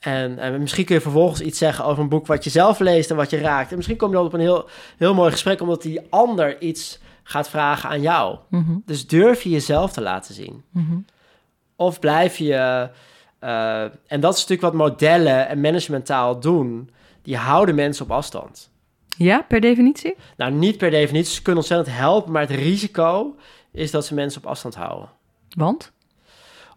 En, 0.00 0.38
en 0.38 0.60
misschien 0.60 0.84
kun 0.84 0.94
je 0.94 1.00
vervolgens 1.00 1.40
iets 1.40 1.58
zeggen 1.58 1.84
over 1.84 2.02
een 2.02 2.08
boek 2.08 2.26
wat 2.26 2.44
je 2.44 2.50
zelf 2.50 2.78
leest 2.78 3.10
en 3.10 3.16
wat 3.16 3.30
je 3.30 3.38
raakt. 3.38 3.70
En 3.70 3.76
misschien 3.76 3.96
kom 3.96 4.08
je 4.08 4.14
dan 4.14 4.24
op 4.26 4.32
een 4.32 4.40
heel, 4.40 4.68
heel 4.96 5.14
mooi 5.14 5.30
gesprek, 5.30 5.60
omdat 5.60 5.82
die 5.82 6.00
ander 6.08 6.60
iets 6.60 6.98
gaat 7.22 7.48
vragen 7.50 7.88
aan 7.90 8.00
jou. 8.00 8.38
Mhm, 8.48 8.76
Dus 8.84 9.06
durf 9.06 9.42
je 9.42 9.50
jezelf 9.50 9.92
te 9.92 10.00
laten 10.00 10.34
zien. 10.34 10.64
mhm. 10.70 10.98
Of 11.76 11.98
blijf 12.00 12.36
je, 12.36 12.88
eh, 13.40 13.82
en 13.82 14.20
dat 14.20 14.34
is 14.34 14.40
natuurlijk 14.40 14.60
wat 14.60 14.86
modellen 14.86 15.48
en 15.48 15.60
managementtaal 15.60 16.40
doen, 16.40 16.90
die 17.22 17.36
houden 17.36 17.74
mensen 17.74 18.04
op 18.04 18.10
afstand. 18.10 18.70
Ja, 19.16 19.42
per 19.48 19.60
definitie? 19.60 20.14
Nou, 20.36 20.52
niet 20.52 20.78
per 20.78 20.90
definitie, 20.90 21.34
ze 21.34 21.42
kunnen 21.42 21.62
ontzettend 21.62 21.96
helpen, 21.96 22.32
maar 22.32 22.42
het 22.42 22.50
risico 22.50 23.36
is 23.72 23.90
dat 23.90 24.06
ze 24.06 24.14
mensen 24.14 24.42
op 24.42 24.48
afstand 24.48 24.74
houden. 24.74 25.08
Want? 25.56 25.92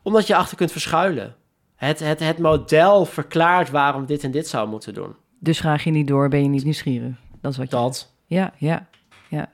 Omdat 0.01 0.28
je 0.28 0.36
achter 0.36 0.57
kunt 0.57 0.72
verschuilen. 0.72 1.36
Het, 1.76 1.99
het, 1.99 2.20
het 2.20 2.38
model 2.38 3.05
verklaart 3.05 3.70
waarom 3.70 4.05
dit 4.05 4.24
en 4.24 4.32
dit 4.32 4.47
zou 4.47 4.68
moeten 4.68 4.93
doen. 4.93 5.16
Dus 5.39 5.57
vraag 5.57 5.84
je 5.84 5.91
niet 5.91 6.07
door, 6.07 6.30
ben 6.30 6.41
je 6.41 6.49
niet 6.49 6.64
nieuwsgierig. 6.64 7.16
Dat 7.41 7.51
is 7.51 7.57
wat 7.57 7.70
je... 7.70 7.76
Dat. 7.76 8.14
Ja, 8.26 8.53
ja, 8.57 8.88
ja. 9.30 9.49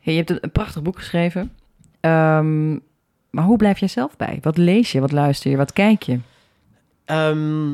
Hey, 0.00 0.12
je 0.12 0.18
hebt 0.18 0.30
een, 0.30 0.38
een 0.40 0.52
prachtig 0.52 0.82
boek 0.82 0.98
geschreven. 0.98 1.56
Ehm, 2.00 2.78
maar 3.30 3.44
hoe 3.44 3.56
blijf 3.56 3.78
jij 3.78 3.88
zelf 3.88 4.16
bij? 4.16 4.38
Wat 4.42 4.56
lees 4.56 4.92
je? 4.92 5.00
Wat 5.00 5.12
luister 5.12 5.50
je? 5.50 5.56
Wat 5.56 5.72
kijk 5.72 6.02
je? 6.02 6.18
Ehm, 7.04 7.68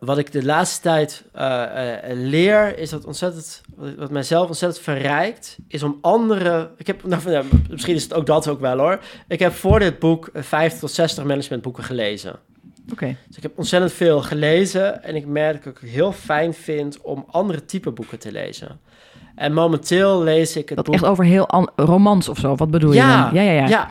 wat 0.00 0.18
ik 0.18 0.32
de 0.32 0.44
laatste 0.44 0.80
tijd 0.80 1.24
eh, 1.32 2.10
eh, 2.10 2.16
leer, 2.18 2.78
is 2.78 2.90
dat 2.90 3.04
ontzettend, 3.04 3.60
wat, 3.96 4.10
mijzelf 4.10 4.48
ontzettend 4.48 4.84
verrijkt, 4.84 5.56
is 5.68 5.82
om 5.82 5.98
andere. 6.00 6.70
Ik 6.76 6.86
heb, 6.86 7.04
nou, 7.04 7.44
misschien 7.70 7.94
is 7.94 8.02
het 8.02 8.14
ook 8.14 8.26
dat 8.26 8.48
ook 8.48 8.60
wel 8.60 8.78
hoor. 8.78 8.98
Ik 9.28 9.38
heb 9.38 9.52
voor 9.52 9.78
dit 9.78 9.98
boek 9.98 10.26
eh, 10.32 10.42
50 10.42 10.80
tot 10.80 10.90
60 10.90 11.24
managementboeken 11.24 11.84
gelezen. 11.84 12.36
Oké. 12.92 13.16
Dus 13.26 13.36
ik 13.36 13.42
heb 13.42 13.58
ontzettend 13.58 13.92
veel 13.92 14.22
gelezen 14.22 15.02
en 15.02 15.14
ik 15.14 15.26
merk 15.26 15.64
dat 15.64 15.72
ik 15.74 15.80
het 15.80 15.90
heel 15.90 16.12
fijn 16.12 16.54
vind 16.54 17.00
om 17.00 17.24
andere 17.30 17.64
type 17.64 17.90
boeken 17.90 18.18
te 18.18 18.32
lezen. 18.32 18.80
En 19.34 19.52
momenteel 19.52 20.22
lees 20.22 20.56
ik 20.56 20.68
het 20.68 20.76
Dat 20.76 20.84
boek. 20.86 20.94
echt 20.94 21.04
over 21.04 21.24
heel 21.24 21.48
an- 21.48 21.70
romans 21.76 22.28
of 22.28 22.38
zo. 22.38 22.54
Wat 22.54 22.70
bedoel 22.70 22.92
je 22.92 23.00
dan? 23.00 23.08
Ja, 23.08 23.30
ja, 23.32 23.40
ja. 23.52 23.66
Ja. 23.68 23.90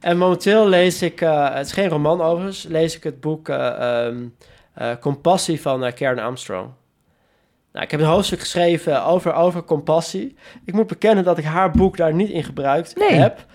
En 0.00 0.18
momenteel 0.18 0.68
lees 0.68 1.02
ik, 1.02 1.20
eh, 1.20 1.54
het 1.54 1.66
is 1.66 1.72
geen 1.72 1.88
roman 1.88 2.20
overigens, 2.20 2.62
lees 2.62 2.96
ik 2.96 3.02
het 3.02 3.20
boek 3.20 3.48
eh, 3.48 4.06
ehm, 4.06 4.26
eh, 4.74 4.90
Compassie 5.00 5.60
van 5.60 5.92
Karen 5.92 6.22
Armstrong. 6.24 6.68
Nou, 7.72 7.84
ik 7.84 7.90
heb 7.90 8.00
een 8.00 8.06
hoofdstuk 8.06 8.40
geschreven 8.40 9.04
over, 9.04 9.32
over 9.32 9.64
compassie. 9.64 10.36
Ik 10.64 10.74
moet 10.74 10.86
bekennen 10.86 11.24
dat 11.24 11.38
ik 11.38 11.44
haar 11.44 11.70
boek 11.70 11.96
daar 11.96 12.14
niet 12.14 12.28
in 12.30 12.44
gebruikt 12.44 12.96
Nee. 12.96 13.12
heb. 13.12 13.46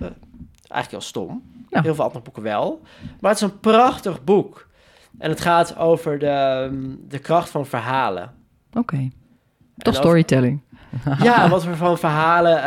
Eigenlijk 0.00 0.90
heel 0.90 1.00
stom. 1.00 1.42
Ja. 1.68 1.82
Heel 1.82 1.94
veel 1.94 2.04
andere 2.04 2.24
boeken 2.24 2.42
wel. 2.42 2.80
Maar 3.20 3.30
het 3.30 3.40
is 3.42 3.46
een 3.48 3.60
prachtig 3.60 4.24
boek. 4.24 4.68
En 5.18 5.30
het 5.30 5.40
gaat 5.40 5.76
over 5.76 6.18
de, 6.18 6.26
ehm, 6.26 6.94
de 7.08 7.18
kracht 7.18 7.50
van 7.50 7.66
verhalen. 7.66 8.32
Oké. 8.72 8.96
Toch 9.76 9.92
over- 9.92 10.02
storytelling. 10.02 10.60
ja, 11.22 11.48
wat 11.48 11.64
we 11.64 11.76
van 11.76 11.98
verhalen 11.98 12.60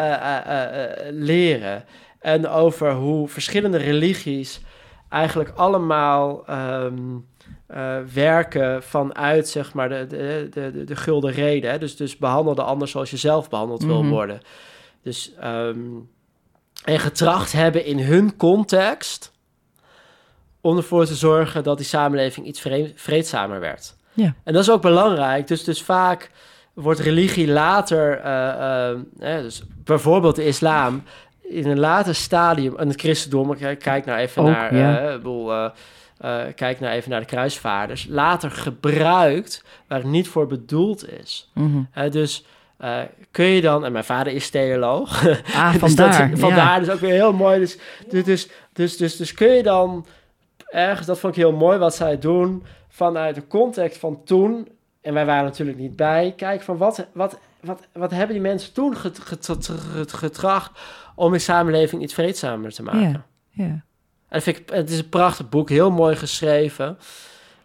leren. 1.23 1.83
En 2.19 2.47
over 2.47 2.93
hoe 2.93 3.27
verschillende 3.27 3.77
religies 3.77 4.61
eigenlijk 5.09 5.51
allemaal 5.55 6.45
ehm, 6.47 6.93
eh, 7.67 7.97
werken 8.13 8.83
vanuit 8.83 9.47
zeg 9.47 9.73
maar, 9.73 9.89
de, 9.89 10.05
de, 10.07 10.47
de, 10.51 10.71
de, 10.71 10.83
de 10.83 10.95
gulden 10.95 11.31
reden. 11.31 11.71
Hè? 11.71 11.77
Dus, 11.77 11.95
dus 11.95 12.17
behandel 12.17 12.55
de 12.55 12.61
ander 12.63 12.87
zoals 12.87 13.09
je 13.11 13.17
zelf 13.17 13.49
behandeld 13.49 13.83
wil 13.83 14.01
Mhm. 14.03 14.11
worden. 14.11 14.39
Dus, 15.03 15.33
ehm, 15.39 15.79
en 16.83 16.99
getracht 16.99 17.51
hebben 17.51 17.85
in 17.85 17.99
hun 17.99 18.35
context 18.35 19.31
om 20.61 20.77
ervoor 20.77 21.05
te 21.05 21.15
zorgen 21.15 21.63
dat 21.63 21.77
die 21.77 21.85
samenleving 21.85 22.45
iets 22.47 22.61
vre- 22.61 22.91
vreedzamer 22.95 23.59
werd. 23.59 23.95
Ja. 24.13 24.33
En 24.43 24.53
dat 24.53 24.61
is 24.61 24.69
ook 24.71 24.81
belangrijk. 24.81 25.47
Dus, 25.47 25.63
dus 25.63 25.81
vaak 25.83 26.31
wordt 26.73 26.99
religie 26.99 27.47
later, 27.47 28.19
eh, 28.19 28.89
eh, 28.91 28.97
dus 29.19 29.63
bijvoorbeeld 29.83 30.35
de 30.35 30.45
islam, 30.45 31.03
in 31.49 31.67
een 31.67 31.79
later 31.79 32.15
stadium, 32.15 32.77
en 32.77 32.87
het 32.87 32.99
christendom, 32.99 33.57
kijk, 33.57 33.79
kijk 33.79 34.05
nou 34.05 34.19
even 34.19 34.41
Ook, 34.41 34.47
naar, 34.49 34.75
ja. 34.75 34.99
eh, 34.99 35.15
bedoel, 35.15 35.53
eh, 35.53 35.69
eh, 36.17 36.53
kijk 36.55 36.79
nou 36.79 36.93
even 36.93 37.09
naar 37.11 37.19
de 37.19 37.25
kruisvaarders, 37.25 38.05
later 38.09 38.51
gebruikt 38.51 39.63
waar 39.87 39.97
het 39.99 40.07
niet 40.07 40.27
voor 40.27 40.47
bedoeld 40.47 41.09
is. 41.19 41.51
Mhm. 41.53 42.09
Dus 42.11 42.45
eh, 42.77 42.99
kun 43.31 43.45
je 43.45 43.61
dan, 43.61 43.85
en 43.85 43.91
mijn 43.91 44.03
vader 44.03 44.33
is 44.33 44.49
theoloog, 44.49 45.23
Ah, 45.55 45.71
dus 45.71 45.79
vandaar. 45.79 46.29
dat, 46.29 46.39
vandaar 46.39 46.79
dus 46.79 46.89
ook 46.89 46.99
weer 46.99 47.13
heel 47.13 47.33
mooi. 47.33 47.59
Dus, 47.59 47.77
dus, 48.09 48.23
dus, 48.23 48.49
dus, 48.73 48.97
dus, 48.97 49.15
dus 49.15 49.33
kun 49.33 49.47
je 49.47 49.63
dan 49.63 50.05
ergens, 50.69 51.07
dat 51.07 51.19
vond 51.19 51.35
ik 51.35 51.41
heel 51.41 51.51
mooi 51.53 51.77
wat 51.77 51.95
zij 51.95 52.19
doen 52.19 52.65
vanuit 52.89 53.35
de 53.35 53.47
context 53.47 53.97
van 53.99 54.23
toen. 54.25 54.67
En 55.01 55.13
wij 55.13 55.25
waren 55.25 55.43
natuurlijk 55.43 55.77
niet 55.77 55.95
bij. 55.95 56.33
Kijk 56.37 56.61
van 56.61 56.77
wat, 56.77 57.05
wat, 57.13 57.39
wat, 57.59 57.79
wat 57.93 58.11
hebben 58.11 58.33
die 58.33 58.41
mensen 58.41 58.73
toen 58.73 58.95
get- 58.97 59.19
get- 59.19 59.45
get- 59.93 60.13
getracht 60.13 60.79
om 61.17 61.33
in 61.33 61.41
samenleving 61.41 62.01
iets 62.01 62.13
vreedzamer 62.13 62.73
te 62.73 62.83
maken. 62.83 63.25
Ja, 63.51 63.63
ja. 63.63 63.83
En 64.27 64.41
vind 64.41 64.57
ik, 64.57 64.69
het 64.69 64.89
is 64.89 64.99
een 64.99 65.09
prachtig 65.09 65.49
boek, 65.49 65.69
heel 65.69 65.91
mooi 65.91 66.15
geschreven. 66.15 66.97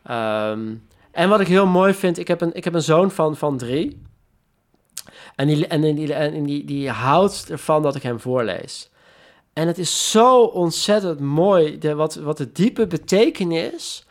Ehm, 0.03 0.75
en 1.11 1.29
wat 1.29 1.41
ik 1.41 1.47
heel 1.47 1.67
mooi 1.67 1.95
vind, 1.95 2.19
ik 2.19 2.29
heb 2.29 2.41
een, 2.41 2.55
ik 2.55 2.65
heb 2.65 2.75
een 2.75 2.83
zoon 2.83 3.11
van, 3.11 3.37
van 3.37 3.59
drie. 3.59 4.03
En, 5.35 5.47
die, 5.47 5.67
en, 5.67 5.81
die, 5.95 6.15
en 6.15 6.45
die, 6.45 6.65
die 6.65 6.91
houdt 6.91 7.51
ervan 7.51 7.83
dat 7.83 7.95
ik 7.95 8.03
hem 8.03 8.21
voorlees. 8.21 8.91
En 9.53 9.67
het 9.67 9.79
is 9.79 10.11
zo 10.11 10.43
ontzettend 10.43 11.21
mooi, 11.21 11.79
de, 11.79 11.95
wat, 11.95 12.15
wat 12.15 12.37
de 12.37 12.53
diepe 12.53 12.87
betekenis 12.87 14.07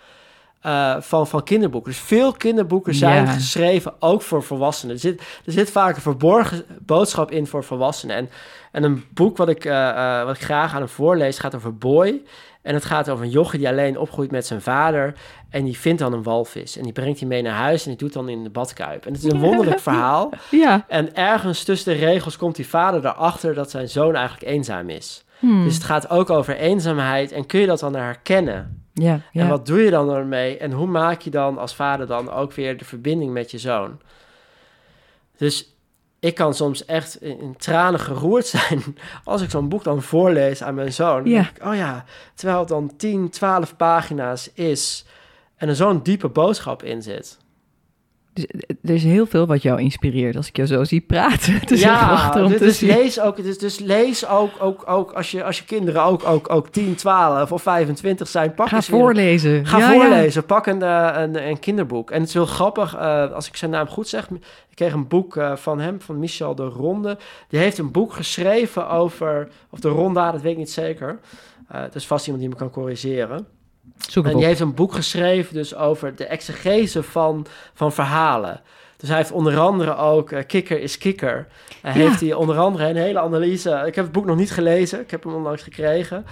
eh, 0.62 0.95
van, 0.99 1.28
van 1.28 1.43
kinderboeken. 1.43 1.91
Dus 1.91 2.01
veel 2.01 2.32
kinderboeken 2.32 2.95
zijn 2.95 3.26
Ja. 3.26 3.32
geschreven 3.32 3.93
ook 3.99 4.22
voor 4.22 4.43
volwassenen. 4.43 4.95
Er 4.95 5.01
zit, 5.01 5.22
er 5.45 5.51
zit 5.51 5.72
vaak 5.72 5.95
een 5.95 6.01
verborgen 6.01 6.66
boodschap 6.86 7.32
in 7.32 7.47
voor 7.47 7.64
volwassenen. 7.64 8.16
En, 8.16 8.30
en 8.72 8.84
een 8.84 9.05
boek 9.14 9.38
wat 9.38 9.49
ik, 9.49 9.66
eh, 9.66 9.89
eh, 10.20 10.26
wat 10.26 10.36
ik 10.36 10.41
graag 10.41 10.72
aan 10.74 10.80
hem 10.80 10.89
voorlees 10.89 11.39
gaat 11.39 11.55
over 11.55 11.78
Boy. 11.78 12.22
En 12.62 12.74
het 12.74 12.86
gaat 12.86 13.09
over 13.09 13.26
een 13.26 13.32
jochie 13.32 13.59
die 13.59 13.68
alleen 13.68 13.97
opgroeit 13.99 14.32
met 14.32 14.45
zijn 14.45 14.62
vader. 14.62 15.14
En 15.49 15.64
die 15.64 15.78
vindt 15.78 15.99
dan 16.01 16.14
een 16.14 16.24
walvis. 16.24 16.78
En 16.78 16.84
die 16.84 16.91
brengt 16.93 17.20
hij 17.20 17.28
mee 17.28 17.41
naar 17.41 17.53
huis 17.53 17.84
en 17.84 17.89
die 17.89 17.97
doet 17.99 18.14
dan 18.14 18.30
in 18.30 18.43
de 18.43 18.49
badkuip. 18.49 19.05
En 19.05 19.14
het 19.14 19.24
is 19.24 19.32
een 19.32 19.39
wonderlijk 19.39 19.80
verhaal. 19.80 20.30
Ja. 20.51 20.86
En 20.88 21.16
ergens 21.16 21.64
tussen 21.64 21.93
de 21.93 22.05
regels 22.05 22.38
komt 22.38 22.55
die 22.55 22.68
vader 22.68 23.05
erachter 23.05 23.53
dat 23.53 23.72
zijn 23.72 23.89
zoon 23.89 24.16
eigenlijk 24.16 24.51
eenzaam 24.51 24.89
is. 24.89 25.24
Hmm. 25.42 25.64
Dus 25.64 25.74
het 25.74 25.84
gaat 25.84 26.10
ook 26.10 26.30
over 26.30 26.56
eenzaamheid. 26.56 27.32
En 27.32 27.46
kun 27.46 27.60
je 27.60 27.68
dat 27.68 27.80
dan 27.80 27.96
herkennen? 27.96 28.86
ja, 28.94 29.20
ja. 29.32 29.42
En 29.42 29.48
wat 29.48 29.66
doe 29.66 29.80
je 29.80 29.89
dan 29.89 30.12
ermee? 30.12 30.58
En 30.58 30.72
hoe 30.72 30.88
maak 30.88 31.22
je 31.22 31.30
dan 31.30 31.58
als 31.58 31.76
vader 31.76 32.08
dan 32.08 32.32
ook 32.32 32.54
weer 32.54 32.78
de 32.78 32.86
verbinding 32.86 33.34
met 33.34 33.52
je 33.52 33.58
zoon? 33.58 34.00
Dus 35.38 35.76
ik 36.20 36.36
kan 36.36 36.54
soms 36.54 36.86
echt 36.86 37.22
in, 37.22 37.56
tranen 37.58 38.00
geroerd 38.00 38.46
zijn 38.58 38.84
als 39.24 39.42
ik 39.42 39.50
zo'n 39.50 39.70
boek 39.70 39.84
dan 39.84 40.02
voorlees 40.02 40.64
aan 40.64 40.76
mijn 40.76 40.94
zoon. 40.94 41.26
Ja. 41.26 41.42
ik, 41.42 41.66
oh 41.66 41.76
ja, 41.76 42.06
terwijl 42.36 42.60
het 42.60 42.68
dan 42.68 42.96
10, 42.98 43.30
12 43.30 43.76
pagina's 43.76 44.52
is 44.54 45.06
en 45.56 45.68
er 45.68 45.76
zo'n 45.76 46.04
diepe 46.04 46.30
boodschap 46.30 46.84
in 46.84 47.02
zit. 47.02 47.38
Dus, 48.34 48.46
eh, 48.46 48.76
er 48.84 48.96
is 48.96 49.04
heel 49.04 49.26
veel 49.26 49.46
wat 49.46 49.62
jou 49.62 49.82
inspireert 49.82 50.36
als 50.36 50.48
ik 50.48 50.56
jou 50.56 50.68
zo 50.68 50.84
zie 50.84 51.02
praten. 51.02 51.54
Het 51.60 51.72
is 51.72 51.82
echt 51.82 51.92
ja, 51.92 52.32
om 52.36 52.50
dus, 52.50 52.58
te 52.58 52.64
dus 52.64 52.78
zien. 52.78 52.90
lees 52.90 53.20
ook, 53.20 53.44
dus, 53.44 53.58
dus 53.58 53.80
lees 53.80 54.28
ook, 54.28 54.52
ook, 54.60 54.84
ook 54.90 55.12
als, 55.12 55.32
je, 55.32 55.44
als 55.44 55.58
je 55.58 55.66
kinderen 55.66 56.04
ook, 56.04 56.26
ook, 56.26 56.50
ook 56.50 56.70
10, 56.70 56.96
12 56.96 57.52
of 57.52 57.62
25 57.62 58.28
zijn, 58.28 58.54
pak 58.54 58.68
Ga 58.68 58.82
voorlezen. 58.82 59.66
Ga 59.66 59.78
Ja, 59.78 59.92
ja. 59.92 60.00
voorlezen, 60.00 60.46
pak 60.46 60.66
een, 60.66 60.82
eh, 60.82 61.12
een, 61.16 61.48
een 61.48 61.60
kinderboek. 61.60 62.12
En 62.12 62.20
het 62.20 62.28
is 62.28 62.34
heel 62.34 62.46
grappig, 62.46 62.96
eh, 62.96 63.32
als 63.32 63.48
ik 63.48 63.56
zijn 63.56 63.72
naam 63.72 63.88
goed 63.88 64.08
zeg. 64.08 64.30
Ik 64.70 64.76
kreeg 64.76 64.94
een 64.94 65.08
boek 65.08 65.40
van 65.56 65.80
hem, 65.80 66.02
van 66.02 66.20
Michel 66.20 66.56
de 66.56 66.66
Ronde. 66.66 67.18
Die 67.48 67.60
heeft 67.60 67.78
een 67.78 67.92
boek 67.92 68.14
geschreven 68.14 68.90
over, 68.90 69.48
of 69.70 69.80
de 69.80 69.90
Ronda, 69.90 70.32
dat 70.32 70.42
weet 70.42 70.52
ik 70.52 70.58
niet 70.58 70.72
zeker. 70.72 71.20
Eh 71.68 71.82
het 71.82 71.96
is 71.96 72.08
vast 72.08 72.26
iemand 72.26 72.44
die 72.44 72.54
me 72.54 72.60
kan 72.60 72.70
corrigeren. 72.70 73.48
Zoek 73.98 74.24
En 74.24 74.30
die 74.30 74.40
op. 74.40 74.46
heeft 74.46 74.60
een 74.60 74.74
boek 74.74 74.94
geschreven 74.94 75.54
dus 75.54 75.76
over 75.76 76.16
de 76.16 76.26
exegese 76.26 77.04
van, 77.04 77.46
van 77.74 77.92
verhalen. 77.92 78.62
Dus 78.98 79.10
hij 79.10 79.18
heeft 79.18 79.32
onder 79.32 79.58
andere 79.60 79.96
ook 79.96 80.32
eh, 80.32 80.46
Kikker 80.48 80.80
is 80.82 80.98
Kikker. 80.98 81.48
Hij 81.82 81.94
Ja. 82.02 82.08
heeft 82.08 82.20
hij 82.22 82.34
onder 82.34 82.58
andere 82.58 82.88
een 82.90 82.96
hele 82.96 83.20
analyse. 83.20 83.84
Ik 83.86 83.96
heb 83.96 84.04
het 84.04 84.14
boek 84.14 84.26
nog 84.26 84.38
niet 84.38 84.52
gelezen, 84.52 85.00
ik 85.00 85.12
heb 85.12 85.24
hem 85.24 85.34
onlangs 85.34 85.64
gekregen. 85.64 86.18
Een 86.18 86.24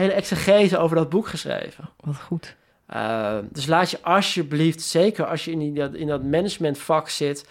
hele 0.00 0.12
exegese 0.12 0.78
over 0.78 0.96
dat 0.96 1.08
boek 1.08 1.26
geschreven. 1.28 1.88
Wat 2.00 2.16
goed. 2.16 2.56
Uh, 2.94 3.36
dus 3.50 3.66
laat 3.66 3.90
je 3.90 3.98
alsjeblieft, 4.02 4.80
zeker 4.82 5.26
als 5.26 5.44
je 5.44 5.50
in, 5.50 5.58
die, 5.58 5.72
dat- 5.72 5.94
in 5.94 6.06
dat 6.06 6.22
managementvak 6.22 7.08
zit, 7.08 7.46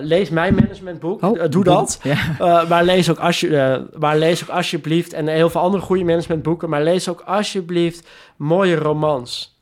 lees 0.00 0.30
mijn 0.30 0.54
managementboek. 0.54 1.22
Oh, 1.22 1.36
Uh, 1.36 1.44
doe 1.48 1.64
dat. 1.64 2.00
Ja. 2.02 2.64
Maar, 2.68 2.84
lees 2.84 3.10
ook 3.10 3.18
als 3.18 3.40
je, 3.40 3.48
uh, 3.48 4.00
maar 4.00 4.16
lees 4.16 4.42
ook 4.42 4.48
alsjeblieft, 4.48 5.12
en 5.12 5.26
heel 5.26 5.50
veel 5.50 5.60
andere 5.60 5.82
goede 5.82 6.04
managementboeken, 6.04 6.68
maar 6.68 6.82
lees 6.82 7.08
ook 7.08 7.20
alsjeblieft 7.20 8.08
mooie 8.36 8.76
romans. 8.76 9.56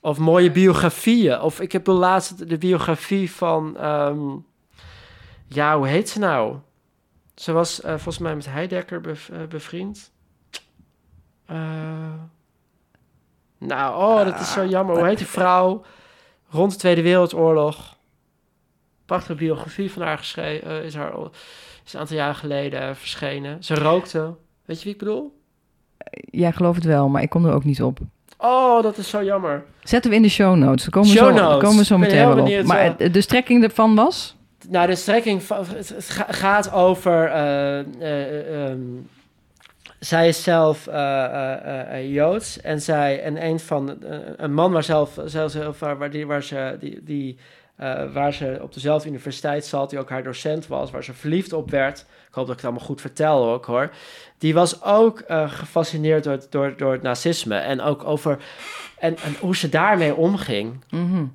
Of 0.00 0.18
mooie 0.18 0.50
biografieën. 0.50 1.40
Of 1.40 1.60
ik 1.60 1.72
heb 1.72 1.84
de 1.84 1.92
laatste 1.92 2.44
de 2.44 2.58
biografie 2.58 3.32
van, 3.32 3.84
um, 3.84 4.46
ja, 5.48 5.76
hoe 5.76 5.86
heet 5.86 6.08
ze 6.08 6.18
nou? 6.18 6.56
Ze 7.34 7.52
was 7.52 7.80
uh, 7.80 7.90
volgens 7.90 8.18
mij 8.18 8.34
met 8.34 8.48
bev 9.02 9.28
uh, 9.28 9.36
bevriend. 9.48 10.12
Uh, 11.50 11.56
nou, 13.58 14.02
oh, 14.02 14.24
dat 14.24 14.40
is 14.40 14.52
zo 14.52 14.64
jammer. 14.64 14.96
Hoe 14.96 15.06
heet 15.06 15.18
die 15.18 15.26
vrouw? 15.26 15.84
Rond 16.50 16.72
de 16.72 16.78
Tweede 16.78 17.02
Wereldoorlog. 17.02 17.96
Prachtige 19.06 19.34
biografie 19.34 19.92
van 19.92 20.02
haar 20.02 20.18
geschreven. 20.18 20.70
Uh, 20.70 20.84
is, 20.84 20.94
haar, 20.94 21.12
is 21.84 21.92
een 21.92 22.00
aantal 22.00 22.16
jaar 22.16 22.34
geleden 22.34 22.96
verschenen. 22.96 23.64
Ze 23.64 23.74
rookte. 23.74 24.34
Weet 24.64 24.78
je 24.78 24.84
wie 24.84 24.92
ik 24.92 24.98
bedoel? 24.98 25.40
Ja, 26.30 26.48
ik 26.48 26.54
geloof 26.54 26.74
het 26.74 26.84
wel, 26.84 27.08
maar 27.08 27.22
ik 27.22 27.30
kom 27.30 27.46
er 27.46 27.54
ook 27.54 27.64
niet 27.64 27.82
op. 27.82 27.98
Oh, 28.38 28.82
dat 28.82 28.98
is 28.98 29.08
zo 29.08 29.24
jammer. 29.24 29.64
Zetten 29.82 30.10
we 30.10 30.16
in 30.16 30.22
de 30.22 30.28
show 30.28 30.56
notes. 30.56 30.82
Dan 30.82 30.90
komen 30.90 31.10
show 31.16 31.36
zo, 31.36 31.42
notes. 31.42 31.62
komen 31.62 31.78
we 31.78 31.84
zo 31.84 31.98
meteen 31.98 32.34
wel 32.34 32.60
op. 32.60 32.66
Maar 32.66 33.12
de 33.12 33.20
strekking 33.20 33.62
ervan 33.64 33.94
was? 33.94 34.36
Nou, 34.68 34.86
de 34.86 34.94
strekking 34.94 35.42
van, 35.42 35.66
het 35.66 36.10
gaat 36.28 36.72
over. 36.72 37.28
Uh, 37.28 38.68
um, 38.68 39.08
zij 39.98 40.28
is 40.28 40.42
zelf 40.42 40.86
uh, 40.88 42.12
Joods 42.14 42.60
en 42.60 42.80
zij 42.80 43.22
en 43.22 43.44
een 43.44 43.60
van 43.60 43.96
een 44.36 44.54
man 44.54 44.72
waar 44.72 44.82
zelf, 44.82 45.18
zelf 45.24 45.78
waar, 45.78 46.10
die, 46.10 46.26
waar 46.26 46.42
ze 46.42 46.76
die, 46.80 47.02
die 47.02 47.38
uh, 47.80 48.12
waar 48.12 48.32
ze 48.32 48.58
op 48.62 48.74
dezelfde 48.74 49.08
universiteit 49.08 49.66
zat, 49.66 49.90
die 49.90 49.98
ook 49.98 50.10
haar 50.10 50.22
docent 50.22 50.66
was, 50.66 50.90
waar 50.90 51.04
ze 51.04 51.12
verliefd 51.14 51.52
op 51.52 51.70
werd. 51.70 51.98
Ik 52.28 52.34
hoop 52.34 52.46
dat 52.46 52.54
ik 52.54 52.60
het 52.60 52.64
allemaal 52.64 52.86
goed 52.86 53.00
vertel 53.00 53.50
ook 53.50 53.64
hoor. 53.64 53.90
Die 54.38 54.54
was 54.54 54.82
ook 54.82 55.22
uh, 55.28 55.50
gefascineerd 55.50 56.24
door, 56.24 56.40
door, 56.50 56.76
door 56.76 56.92
het 56.92 57.02
nazisme 57.02 57.56
en 57.56 57.80
ook 57.80 58.04
over 58.04 58.38
en, 58.98 59.16
en 59.16 59.34
hoe 59.40 59.56
ze 59.56 59.68
daarmee 59.68 60.14
omging. 60.14 60.84
Mm 60.90 61.12
-hmm. 61.12 61.32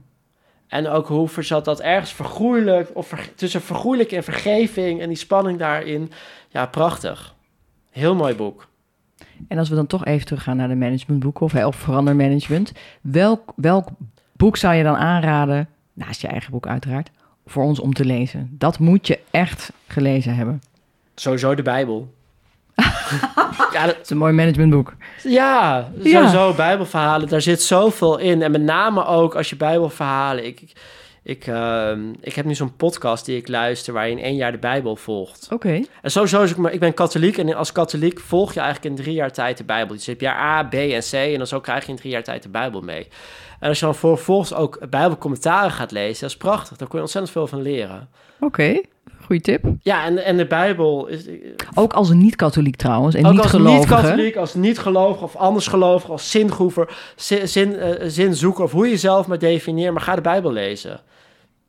En 0.67 0.87
ook 0.87 1.07
hoe 1.07 1.29
zat 1.39 1.65
dat 1.65 1.81
ergens 1.81 2.13
vergoeilijk, 2.13 2.89
of 2.93 3.07
ver, 3.07 3.35
tussen 3.35 3.61
vergoeilijk 3.61 4.11
en 4.11 4.23
vergeving 4.23 5.01
en 5.01 5.07
die 5.07 5.17
spanning 5.17 5.59
daarin. 5.59 6.11
Ja, 6.49 6.65
prachtig. 6.65 7.35
Heel 7.91 8.15
mooi 8.15 8.35
boek. 8.35 8.67
En 9.47 9.57
als 9.57 9.69
we 9.69 9.75
dan 9.75 9.87
toch 9.87 10.05
even 10.05 10.25
teruggaan 10.25 10.57
naar 10.57 10.67
de 10.67 10.75
managementboeken 10.75 11.45
of, 11.45 11.55
of 11.55 11.75
verandermanagement. 11.75 12.71
Welk, 13.01 13.53
welk 13.55 13.87
boek 14.31 14.57
zou 14.57 14.75
je 14.75 14.83
dan 14.83 14.95
aanraden, 14.95 15.69
naast 15.97 16.21
je 16.21 16.27
eigen 16.27 16.51
boek 16.51 16.67
uiteraard, 16.67 17.09
voor 17.45 17.63
ons 17.63 17.79
om 17.79 17.93
te 17.93 18.05
lezen? 18.05 18.49
Dat 18.51 18.79
moet 18.79 19.07
je 19.07 19.19
echt 19.31 19.71
gelezen 19.87 20.35
hebben. 20.35 20.61
Sowieso 21.15 21.55
de 21.55 21.61
Bijbel. 21.61 22.15
ja, 23.73 23.85
dat 23.85 23.97
is 24.03 24.09
een 24.09 24.17
mooi 24.17 24.33
managementboek. 24.33 24.93
Ja, 25.23 25.89
sowieso 26.03 26.47
ja. 26.47 26.55
Bijbelverhalen. 26.55 27.27
Daar 27.27 27.41
zit 27.41 27.61
zoveel 27.61 28.17
in. 28.17 28.41
En 28.41 28.51
met 28.51 28.61
name 28.61 29.05
ook 29.05 29.35
als 29.35 29.49
je 29.49 29.55
Bijbelverhalen... 29.55 30.45
Ik, 30.45 30.61
ik, 30.61 30.71
ik, 31.23 31.47
uh, 31.47 31.91
ik 32.21 32.33
heb 32.33 32.45
nu 32.45 32.55
zo'n 32.55 32.75
podcast 32.75 33.25
die 33.25 33.37
ik 33.37 33.47
luister... 33.47 33.93
waar 33.93 34.05
je 34.05 34.11
in 34.11 34.23
één 34.23 34.35
jaar 34.35 34.51
de 34.51 34.57
Bijbel 34.57 34.95
volgt. 34.95 35.45
Oké. 35.45 35.67
Okay. 35.67 35.85
En 36.01 36.11
sowieso 36.11 36.43
is 36.43 36.51
ik... 36.51 36.71
Ik 36.71 36.79
ben 36.79 36.93
katholiek 36.93 37.37
en 37.37 37.55
als 37.55 37.71
katholiek 37.71 38.19
volg 38.19 38.53
je 38.53 38.59
eigenlijk 38.59 38.95
in 38.95 39.03
drie 39.03 39.15
jaar 39.15 39.31
tijd 39.31 39.57
de 39.57 39.63
Bijbel. 39.63 39.95
Dus 39.95 40.05
je 40.05 40.11
hebt 40.11 40.23
jaar 40.23 40.39
A, 40.39 40.63
B 40.63 40.73
en 40.73 41.01
C... 41.01 41.13
en 41.13 41.37
dan 41.37 41.47
zo 41.47 41.59
krijg 41.59 41.85
je 41.85 41.91
in 41.91 41.97
drie 41.97 42.11
jaar 42.11 42.23
tijd 42.23 42.43
de 42.43 42.49
Bijbel 42.49 42.81
mee. 42.81 43.07
En 43.59 43.69
als 43.69 43.79
je 43.79 43.85
dan 43.85 43.95
vervolgens 43.95 44.53
ook 44.53 44.89
Bijbelcommentaren 44.89 45.71
gaat 45.71 45.91
lezen... 45.91 46.21
dat 46.21 46.29
is 46.29 46.37
prachtig. 46.37 46.77
Daar 46.77 46.87
kun 46.87 46.97
je 46.97 47.03
ontzettend 47.03 47.33
veel 47.33 47.47
van 47.47 47.61
leren. 47.61 48.09
Oké. 48.35 48.45
Okay. 48.45 48.85
Goeie 49.25 49.41
tip. 49.41 49.65
Ja, 49.81 50.05
en, 50.05 50.25
en 50.25 50.37
de 50.37 50.45
Bijbel 50.45 51.07
is... 51.07 51.25
Ook 51.73 51.93
als 51.93 52.09
een 52.09 52.17
niet-katholiek 52.17 52.75
trouwens, 52.75 53.15
en 53.15 53.25
ook 53.25 53.31
niet 53.31 53.41
als 53.41 53.51
gelovige. 53.51 53.77
niet-katholiek, 53.77 54.35
als 54.35 54.53
niet-gelovig 54.53 55.21
of 55.21 55.35
anders 55.35 55.67
gelovig, 55.67 56.09
als 56.09 56.31
zingroever, 56.31 56.97
zin, 57.15 57.47
zin, 57.47 57.73
uh, 57.73 57.89
zinzoeker, 58.01 58.63
of 58.63 58.71
hoe 58.71 58.85
je 58.85 58.91
jezelf 58.91 59.27
maar 59.27 59.39
definieert. 59.39 59.93
Maar 59.93 60.01
ga 60.01 60.15
de 60.15 60.21
Bijbel 60.21 60.51
lezen. 60.51 60.99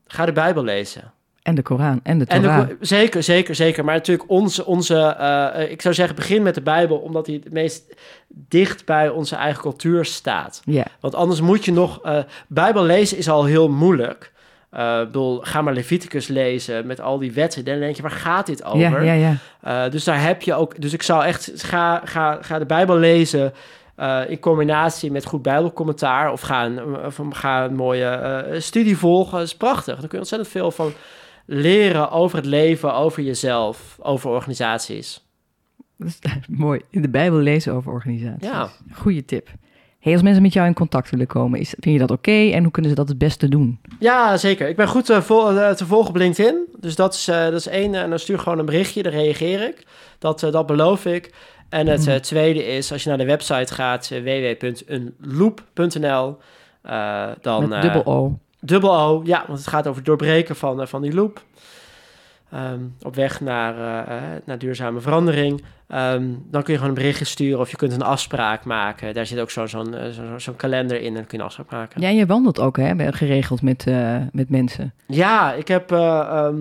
Ga 0.07 0.25
de 0.25 0.31
Bijbel 0.31 0.63
lezen. 0.63 1.13
En 1.49 1.55
de 1.55 1.61
Koran 1.61 1.99
en 2.03 2.19
de 2.19 2.25
Torah. 2.25 2.59
En 2.59 2.67
de, 2.67 2.77
zeker, 2.79 3.23
zeker, 3.23 3.55
zeker. 3.55 3.85
Maar 3.85 3.95
natuurlijk 3.95 4.29
onze, 4.29 4.65
onze 4.65 5.17
uh, 5.19 5.71
ik 5.71 5.81
zou 5.81 5.93
zeggen, 5.93 6.15
begin 6.15 6.43
met 6.43 6.55
de 6.55 6.61
Bijbel, 6.61 6.97
omdat 6.97 7.25
die 7.25 7.39
het 7.43 7.53
meest 7.53 7.95
dicht 8.27 8.85
bij 8.85 9.09
onze 9.09 9.35
eigen 9.35 9.61
cultuur 9.61 10.05
staat. 10.05 10.61
Ja. 10.65 10.85
Want 10.99 11.15
anders 11.15 11.41
moet 11.41 11.65
je 11.65 11.71
nog, 11.71 12.05
uh, 12.05 12.17
Bijbel 12.47 12.83
lezen 12.83 13.17
is 13.17 13.29
al 13.29 13.45
heel 13.45 13.69
moeilijk. 13.69 14.31
Uh, 14.73 14.99
bedoel, 14.99 15.39
ga 15.41 15.61
maar 15.61 15.73
Leviticus 15.73 16.27
lezen 16.27 16.87
met 16.87 17.01
al 17.01 17.19
die 17.19 17.31
wetten. 17.31 17.65
Dan 17.65 17.79
denk 17.79 17.95
je, 17.95 18.01
waar 18.01 18.11
gaat 18.11 18.45
dit 18.45 18.63
over? 18.63 19.03
Ja, 19.03 19.13
ja, 19.13 19.35
ja. 19.63 19.85
Uh, 19.85 19.91
dus 19.91 20.03
daar 20.03 20.21
heb 20.21 20.41
je 20.41 20.53
ook... 20.53 20.81
Dus 20.81 20.93
ik 20.93 21.03
zou 21.03 21.25
echt... 21.25 21.51
Ga, 21.55 22.01
ga, 22.05 22.37
ga 22.41 22.59
de 22.59 22.65
Bijbel 22.65 22.97
lezen 22.97 23.53
uh, 23.99 24.21
in 24.27 24.39
combinatie 24.39 25.11
met 25.11 25.25
goed 25.25 25.41
Bijbelcommentaar. 25.41 26.31
Of 26.31 26.41
ga 26.41 26.65
een, 26.65 27.05
of 27.05 27.19
ga 27.29 27.63
een 27.63 27.75
mooie 27.75 28.45
studie 28.57 28.97
volgen. 28.97 29.37
Dat 29.37 29.47
is 29.47 29.55
prachtig. 29.55 29.99
Dan 29.99 30.07
kun 30.07 30.09
je 30.11 30.17
ontzettend 30.17 30.51
veel 30.51 30.71
van 30.71 30.93
leren 31.51 32.11
over 32.11 32.37
het 32.37 32.45
leven, 32.45 32.93
over 32.93 33.23
jezelf, 33.23 33.97
over 34.01 34.29
organisaties. 34.29 35.25
Dat 35.97 36.07
is 36.07 36.19
mooi. 36.49 36.81
In 36.89 37.01
de 37.01 37.09
Bijbel 37.09 37.39
lezen 37.39 37.73
over 37.73 37.91
organisaties. 37.91 38.47
Ja. 38.47 38.69
Goeie 38.93 39.25
tip. 39.25 39.49
Hey, 39.99 40.13
als 40.13 40.21
mensen 40.21 40.41
met 40.41 40.53
jou 40.53 40.67
in 40.67 40.73
contact 40.73 41.09
willen 41.09 41.27
komen, 41.27 41.59
is, 41.59 41.69
vind 41.79 41.95
je 41.95 42.01
dat 42.07 42.11
oké? 42.11 42.31
En 42.49 42.63
hoe 42.63 42.71
kunnen 42.71 42.91
ze 42.91 42.97
dat 42.97 43.07
het 43.09 43.17
beste 43.17 43.49
doen? 43.49 43.79
Ja, 43.99 44.37
zeker. 44.37 44.67
Ik 44.67 44.75
ben 44.75 44.87
goed 44.87 45.09
eh, 45.09 45.21
vol- 45.21 45.59
eh, 45.59 45.71
te 45.71 45.85
volgen 45.85 46.09
op 46.09 46.15
LinkedIn. 46.15 46.65
Dus 46.79 46.95
dat 46.95 47.13
is, 47.13 47.27
eh, 47.27 47.43
dat 47.43 47.53
is 47.53 47.67
één. 47.67 47.95
En 47.95 48.09
dan 48.09 48.19
stuur 48.19 48.39
gewoon 48.39 48.59
een 48.59 48.65
berichtje, 48.65 49.03
dan 49.03 49.11
reageer 49.11 49.61
ik. 49.61 49.85
Dat, 50.19 50.39
dat 50.39 50.65
beloof 50.65 51.05
ik. 51.05 51.33
En 51.69 51.87
het 51.87 52.05
Mhm. 52.05 52.19
tweede 52.19 52.65
is, 52.65 52.91
als 52.91 53.03
je 53.03 53.09
naar 53.09 53.17
de 53.17 53.25
website 53.25 53.73
gaat, 53.73 54.09
www.unloop.nl, 54.09 56.37
dan... 57.41 57.67
Met 57.67 57.81
dubbel 57.81 58.05
O. 58.05 58.39
Dubbel 58.59 58.99
O, 58.99 59.21
ja, 59.23 59.43
want 59.47 59.59
het 59.59 59.67
gaat 59.67 59.83
over 59.85 59.95
het 59.97 60.05
doorbreken 60.05 60.55
van, 60.55 60.81
eh, 60.81 60.87
van 60.87 61.01
die 61.01 61.13
loop. 61.13 61.41
Ehm, 62.51 62.79
op 63.01 63.15
weg 63.15 63.41
naar, 63.41 63.77
eh, 64.07 64.17
eh, 64.17 64.23
naar 64.45 64.57
duurzame 64.57 64.99
verandering. 64.99 65.63
Ehm, 65.87 66.23
dan 66.51 66.63
kun 66.63 66.73
je 66.73 66.79
gewoon 66.79 66.87
een 66.95 67.01
berichtje 67.01 67.25
sturen 67.25 67.59
of 67.59 67.71
je 67.71 67.77
kunt 67.77 67.93
een 67.93 68.01
afspraak 68.01 68.65
maken. 68.65 69.13
Daar 69.13 69.25
zit 69.25 69.39
ook 69.39 69.49
zo- 69.51 69.65
zo'n 69.65 69.93
eh, 69.95 70.09
zo- 70.09 70.37
zo'n 70.37 70.55
kalender 70.55 71.01
in 71.01 71.07
en 71.07 71.13
dan 71.13 71.25
kun 71.25 71.37
je 71.37 71.43
een 71.43 71.49
afspraak 71.49 71.71
maken. 71.71 72.01
Ja, 72.01 72.09
je 72.09 72.25
wandelt 72.25 72.59
ook 72.59 72.77
hè, 72.77 73.11
geregeld 73.13 73.61
met, 73.61 73.85
met 74.31 74.49
mensen. 74.49 74.93
Ja, 75.07 75.53
ik 75.53 75.67
heb, 75.67 75.91
eh, 75.91 76.19
ehm, 76.19 76.59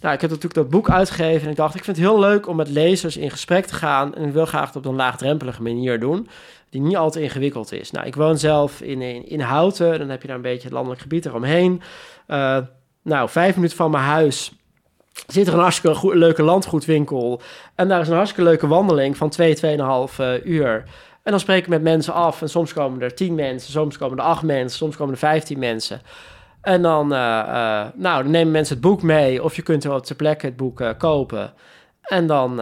nou, 0.00 0.14
ik 0.14 0.20
heb 0.20 0.30
natuurlijk 0.30 0.54
dat 0.54 0.68
boek 0.70 0.90
uitgegeven 0.90 1.44
en 1.44 1.50
ik 1.50 1.56
dacht, 1.56 1.74
ik 1.74 1.84
vind 1.84 1.96
het 1.96 2.06
heel 2.06 2.18
leuk 2.20 2.48
om 2.48 2.56
met 2.56 2.68
lezers 2.68 3.16
in 3.16 3.30
gesprek 3.30 3.66
te 3.66 3.74
gaan. 3.74 4.14
En 4.14 4.24
ik 4.26 4.32
wil 4.32 4.46
graag 4.46 4.66
het 4.66 4.76
op 4.76 4.84
een 4.84 4.94
laagdrempelige 4.94 5.62
manier 5.62 6.00
doen, 6.00 6.28
die 6.70 6.80
niet 6.80 6.96
al 6.96 7.10
te 7.10 7.22
ingewikkeld 7.22 7.72
is. 7.72 7.90
Nou, 7.90 8.06
ik 8.06 8.14
woon 8.14 8.38
zelf 8.38 8.80
in, 8.80 9.02
in, 9.28 9.40
Houten, 9.40 9.98
dan 9.98 10.08
heb 10.08 10.20
je 10.20 10.26
daar 10.26 10.36
een 10.36 10.42
beetje 10.42 10.62
het 10.62 10.72
landelijk 10.72 11.00
gebied 11.00 11.26
eromheen. 11.26 11.82
Eh, 12.26 12.58
nou, 13.02 13.28
vijf 13.28 13.54
minuten 13.54 13.76
van 13.76 13.90
mijn 13.90 14.04
huis 14.04 14.52
zit 15.26 15.46
er 15.46 15.54
een 15.54 15.60
hartstikke 15.60 16.16
leuke 16.16 16.42
landgoedwinkel. 16.42 17.40
En 17.74 17.88
daar 17.88 18.00
is 18.00 18.08
een 18.08 18.14
hartstikke 18.14 18.48
leuke 18.50 18.66
wandeling 18.66 19.16
van 19.16 19.28
2, 19.28 19.56
2,5 19.56 20.18
eh, 20.18 20.44
uur. 20.44 20.84
En 21.22 21.30
dan 21.30 21.40
spreek 21.40 21.62
ik 21.62 21.68
met 21.68 21.82
mensen 21.82 22.12
af. 22.12 22.42
En 22.42 22.48
soms 22.48 22.72
komen 22.72 23.02
er 23.02 23.14
10 23.14 23.34
mensen, 23.34 23.72
soms 23.72 23.98
komen 23.98 24.18
er 24.18 24.24
8 24.24 24.42
mensen, 24.42 24.78
soms 24.78 24.96
komen 24.96 25.12
er 25.12 25.18
15 25.18 25.58
mensen. 25.58 26.00
En 26.62 26.82
dan, 26.82 27.12
eh, 27.12 27.86
nou, 27.94 28.22
dan 28.22 28.30
nemen 28.30 28.52
mensen 28.52 28.74
het 28.74 28.84
boek 28.84 29.02
mee. 29.02 29.42
Of 29.42 29.56
je 29.56 29.62
kunt 29.62 29.84
wel 29.84 30.00
ter 30.00 30.16
plekke 30.16 30.46
het 30.46 30.56
boek 30.56 30.94
kopen. 30.98 31.52
En 32.02 32.26
dan 32.26 32.60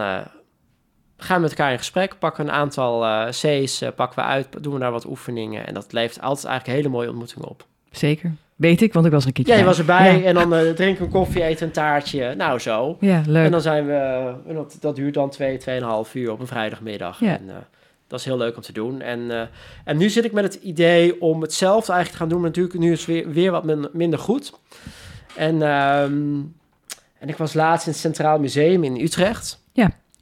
gaan 1.19 1.35
we 1.35 1.41
met 1.41 1.49
elkaar 1.51 1.71
in 1.71 1.77
gesprek. 1.77 2.15
Pakken 2.19 2.43
een 2.47 2.51
aantal 2.51 3.05
eh 3.05 3.27
C's, 3.29 3.81
eh, 3.81 3.89
pakken 3.95 4.19
we 4.23 4.25
uit. 4.29 4.47
Doen 4.63 4.73
we 4.73 4.79
daar 4.79 4.91
wat 4.91 5.05
oefeningen. 5.05 5.67
En 5.67 5.73
dat 5.73 5.93
levert 5.93 6.21
altijd 6.21 6.45
eigenlijk 6.45 6.77
hele 6.77 6.89
mooie 6.95 7.07
ontmoetingen 7.09 7.47
op. 7.47 7.65
Zeker. 7.91 8.31
Weet 8.55 8.81
ik, 8.81 8.93
want 8.93 9.05
ik 9.05 9.11
was 9.11 9.25
een 9.25 9.31
keertje 9.33 9.53
Ja, 9.53 9.59
je 9.59 9.65
was 9.65 9.79
erbij. 9.79 10.19
Ja, 10.19 10.25
En 10.25 10.33
dan 10.33 10.53
eh 10.53 10.69
drinken 10.71 10.97
we 10.99 11.03
een 11.05 11.09
koffie, 11.11 11.43
eten 11.43 11.65
een 11.67 11.73
taartje. 11.73 12.35
Nou, 12.35 12.59
zo. 12.59 12.97
ja 12.99 13.21
leuk. 13.25 13.45
En 13.45 13.51
dan 13.51 13.61
zijn 13.61 13.85
we, 13.85 14.33
en 14.47 14.55
dat, 14.55 14.77
dat 14.79 14.95
duurt 14.95 15.13
dan 15.13 15.29
twee, 15.29 15.57
tweeënhalf 15.57 16.15
uur 16.15 16.31
op 16.31 16.39
een 16.39 16.47
vrijdagmiddag. 16.47 17.19
Ja. 17.19 17.37
En, 17.37 17.49
dat 18.07 18.19
is 18.19 18.25
heel 18.25 18.37
leuk 18.37 18.55
om 18.55 18.61
te 18.61 18.73
doen. 18.73 19.01
En, 19.01 19.49
en 19.85 19.97
nu 19.97 20.09
zit 20.09 20.25
ik 20.25 20.31
met 20.31 20.43
het 20.43 20.53
idee 20.63 21.21
om 21.21 21.41
hetzelfde 21.41 21.91
eigenlijk 21.91 22.11
te 22.11 22.17
gaan 22.17 22.29
doen. 22.29 22.39
Maar 22.39 22.47
natuurlijk, 22.49 22.79
nu 22.79 22.91
is 22.91 22.97
het 22.99 23.07
weer, 23.07 23.29
weer 23.31 23.51
wat 23.51 23.63
min- 23.63 23.89
minder 23.93 24.19
goed. 24.19 24.53
En, 25.35 25.61
ehm, 25.61 26.37
en 27.19 27.27
ik 27.29 27.37
was 27.37 27.53
laatst 27.53 27.85
in 27.85 27.91
het 27.91 28.01
Centraal 28.01 28.39
Museum 28.39 28.83
in 28.83 28.99
Utrecht. 29.01 29.63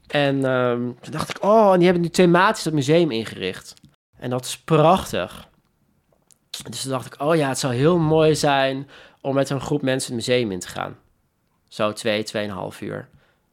En 0.08 0.45
ehm, 0.45 0.82
toen 1.01 1.12
dacht 1.12 1.30
ik, 1.30 1.43
oh, 1.43 1.72
en 1.72 1.78
die 1.78 1.86
hebben 1.86 2.03
nu 2.03 2.10
thematisch 2.10 2.64
dat 2.64 2.74
museum 2.74 3.12
ingericht. 3.12 3.74
En 4.18 4.30
dat 4.30 4.45
is 4.45 4.58
prachtig. 4.58 5.47
Dus 6.70 6.82
toen 6.82 6.91
dacht 6.91 7.05
ik, 7.05 7.22
oh 7.22 7.36
ja, 7.36 7.47
het 7.47 7.60
zou 7.60 7.74
heel 7.74 7.97
mooi 7.97 8.36
zijn 8.36 8.89
om 9.22 9.34
met 9.34 9.49
een 9.49 9.62
groep 9.62 9.82
mensen 9.82 10.16
het 10.16 10.28
museum 10.28 10.51
in 10.51 10.60
te 10.60 10.68
gaan. 10.68 10.97
Zo 11.68 11.93
twee, 11.93 12.24
tweeënhalf 12.24 12.82
uur. 12.82 13.08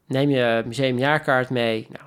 Neem 0.07 0.29
je 0.29 0.63
museumjaarkaart 0.65 1.49
mee. 1.49 1.87
Nou, 1.89 2.05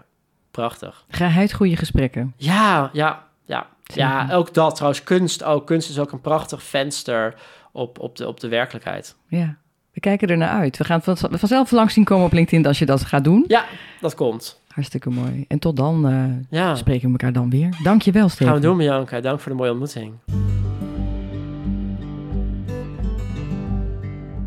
prachtig. 0.50 1.04
Geheid 1.08 1.52
goede 1.52 1.76
gesprekken. 1.76 2.34
Ja, 2.36 2.90
ja, 2.92 3.26
ja. 3.44 3.66
Ja, 3.94 4.28
ook 4.32 4.54
dat 4.54 4.74
trouwens. 4.74 5.02
Kunst 5.02 5.42
ook. 5.42 5.66
Kunst 5.66 5.90
is 5.90 5.98
ook 5.98 6.12
een 6.12 6.20
prachtig 6.20 6.62
venster 6.62 7.34
op, 7.72 7.98
op, 7.98 8.16
de, 8.16 8.26
op 8.26 8.40
de 8.40 8.48
werkelijkheid. 8.48 9.16
Ja. 9.26 9.56
We 9.98 10.04
kijken 10.04 10.28
er 10.28 10.36
naar 10.36 10.48
uit. 10.48 10.76
We 10.78 10.84
gaan 10.84 11.02
van- 11.02 11.16
vanzelf 11.30 11.70
langs 11.70 11.94
zien 11.94 12.04
komen 12.04 12.24
op 12.24 12.32
LinkedIn 12.32 12.66
als 12.66 12.78
je 12.78 12.86
dat 12.86 13.04
gaat 13.04 13.24
doen. 13.24 13.44
Ja, 13.48 13.64
dat 14.00 14.14
komt. 14.14 14.60
Hartstikke 14.68 15.10
mooi. 15.10 15.44
En 15.48 15.58
tot 15.58 15.76
dan 15.76 16.08
eh, 16.08 16.24
Ja, 16.58 16.74
spreken 16.74 17.02
we 17.04 17.10
elkaar 17.10 17.32
dan 17.32 17.50
weer. 17.50 17.76
Dank 17.82 18.02
je 18.02 18.12
wel, 18.12 18.28
Steven. 18.28 18.46
gaan 18.46 18.54
we 18.54 18.60
doen, 18.66 18.76
Bianca. 18.76 19.20
Dank 19.20 19.40
voor 19.40 19.52
de 19.52 19.58
mooie 19.58 19.70
ontmoeting. 19.70 20.12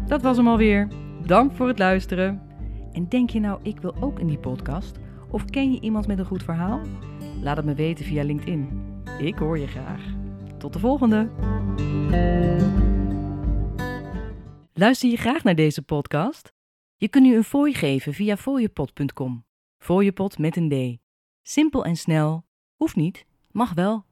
Dat 0.08 0.22
was 0.22 0.38
hem 0.38 0.48
alweer. 0.48 0.88
Dank 1.26 1.52
voor 1.56 1.68
het 1.68 1.80
luisteren. 1.80 2.42
En 2.94 3.06
denk 3.10 3.30
je 3.30 3.40
nou, 3.40 3.60
ik 3.64 3.80
wil 3.82 3.96
ook 4.00 4.20
in 4.20 4.28
die 4.28 4.38
podcast? 4.38 5.00
Of 5.30 5.46
ken 5.46 5.72
je 5.72 5.80
iemand 5.80 6.08
met 6.08 6.20
een 6.20 6.26
goed 6.26 6.44
verhaal? 6.44 6.80
Laat 7.42 7.58
het 7.58 7.66
me 7.66 7.74
weten 7.74 8.06
via 8.06 8.24
LinkedIn. 8.24 8.70
Ik 9.20 9.36
hoor 9.38 9.60
je 9.60 9.68
graag. 9.68 10.02
Tot 10.58 10.74
de 10.74 10.80
volgende. 10.80 11.28
Luister 14.82 15.10
je 15.10 15.18
graag 15.18 15.44
naar 15.44 15.56
deze 15.56 15.82
podcast? 15.82 16.54
Je 16.96 17.08
kunt 17.08 17.26
nu 17.26 17.36
een 17.36 17.44
fooi 17.44 17.74
geven 17.74 18.14
via 18.14 18.38
fooiepot.com. 18.38 19.46
Fooiepot 19.78 20.38
met 20.38 20.56
een 20.56 20.70
D. 20.70 21.00
Simpel 21.42 21.86
en 21.86 21.96
snel. 21.96 22.46
Hoeft 22.76 22.96
niet, 22.96 23.26
mag 23.52 23.74
wel. 23.74 24.06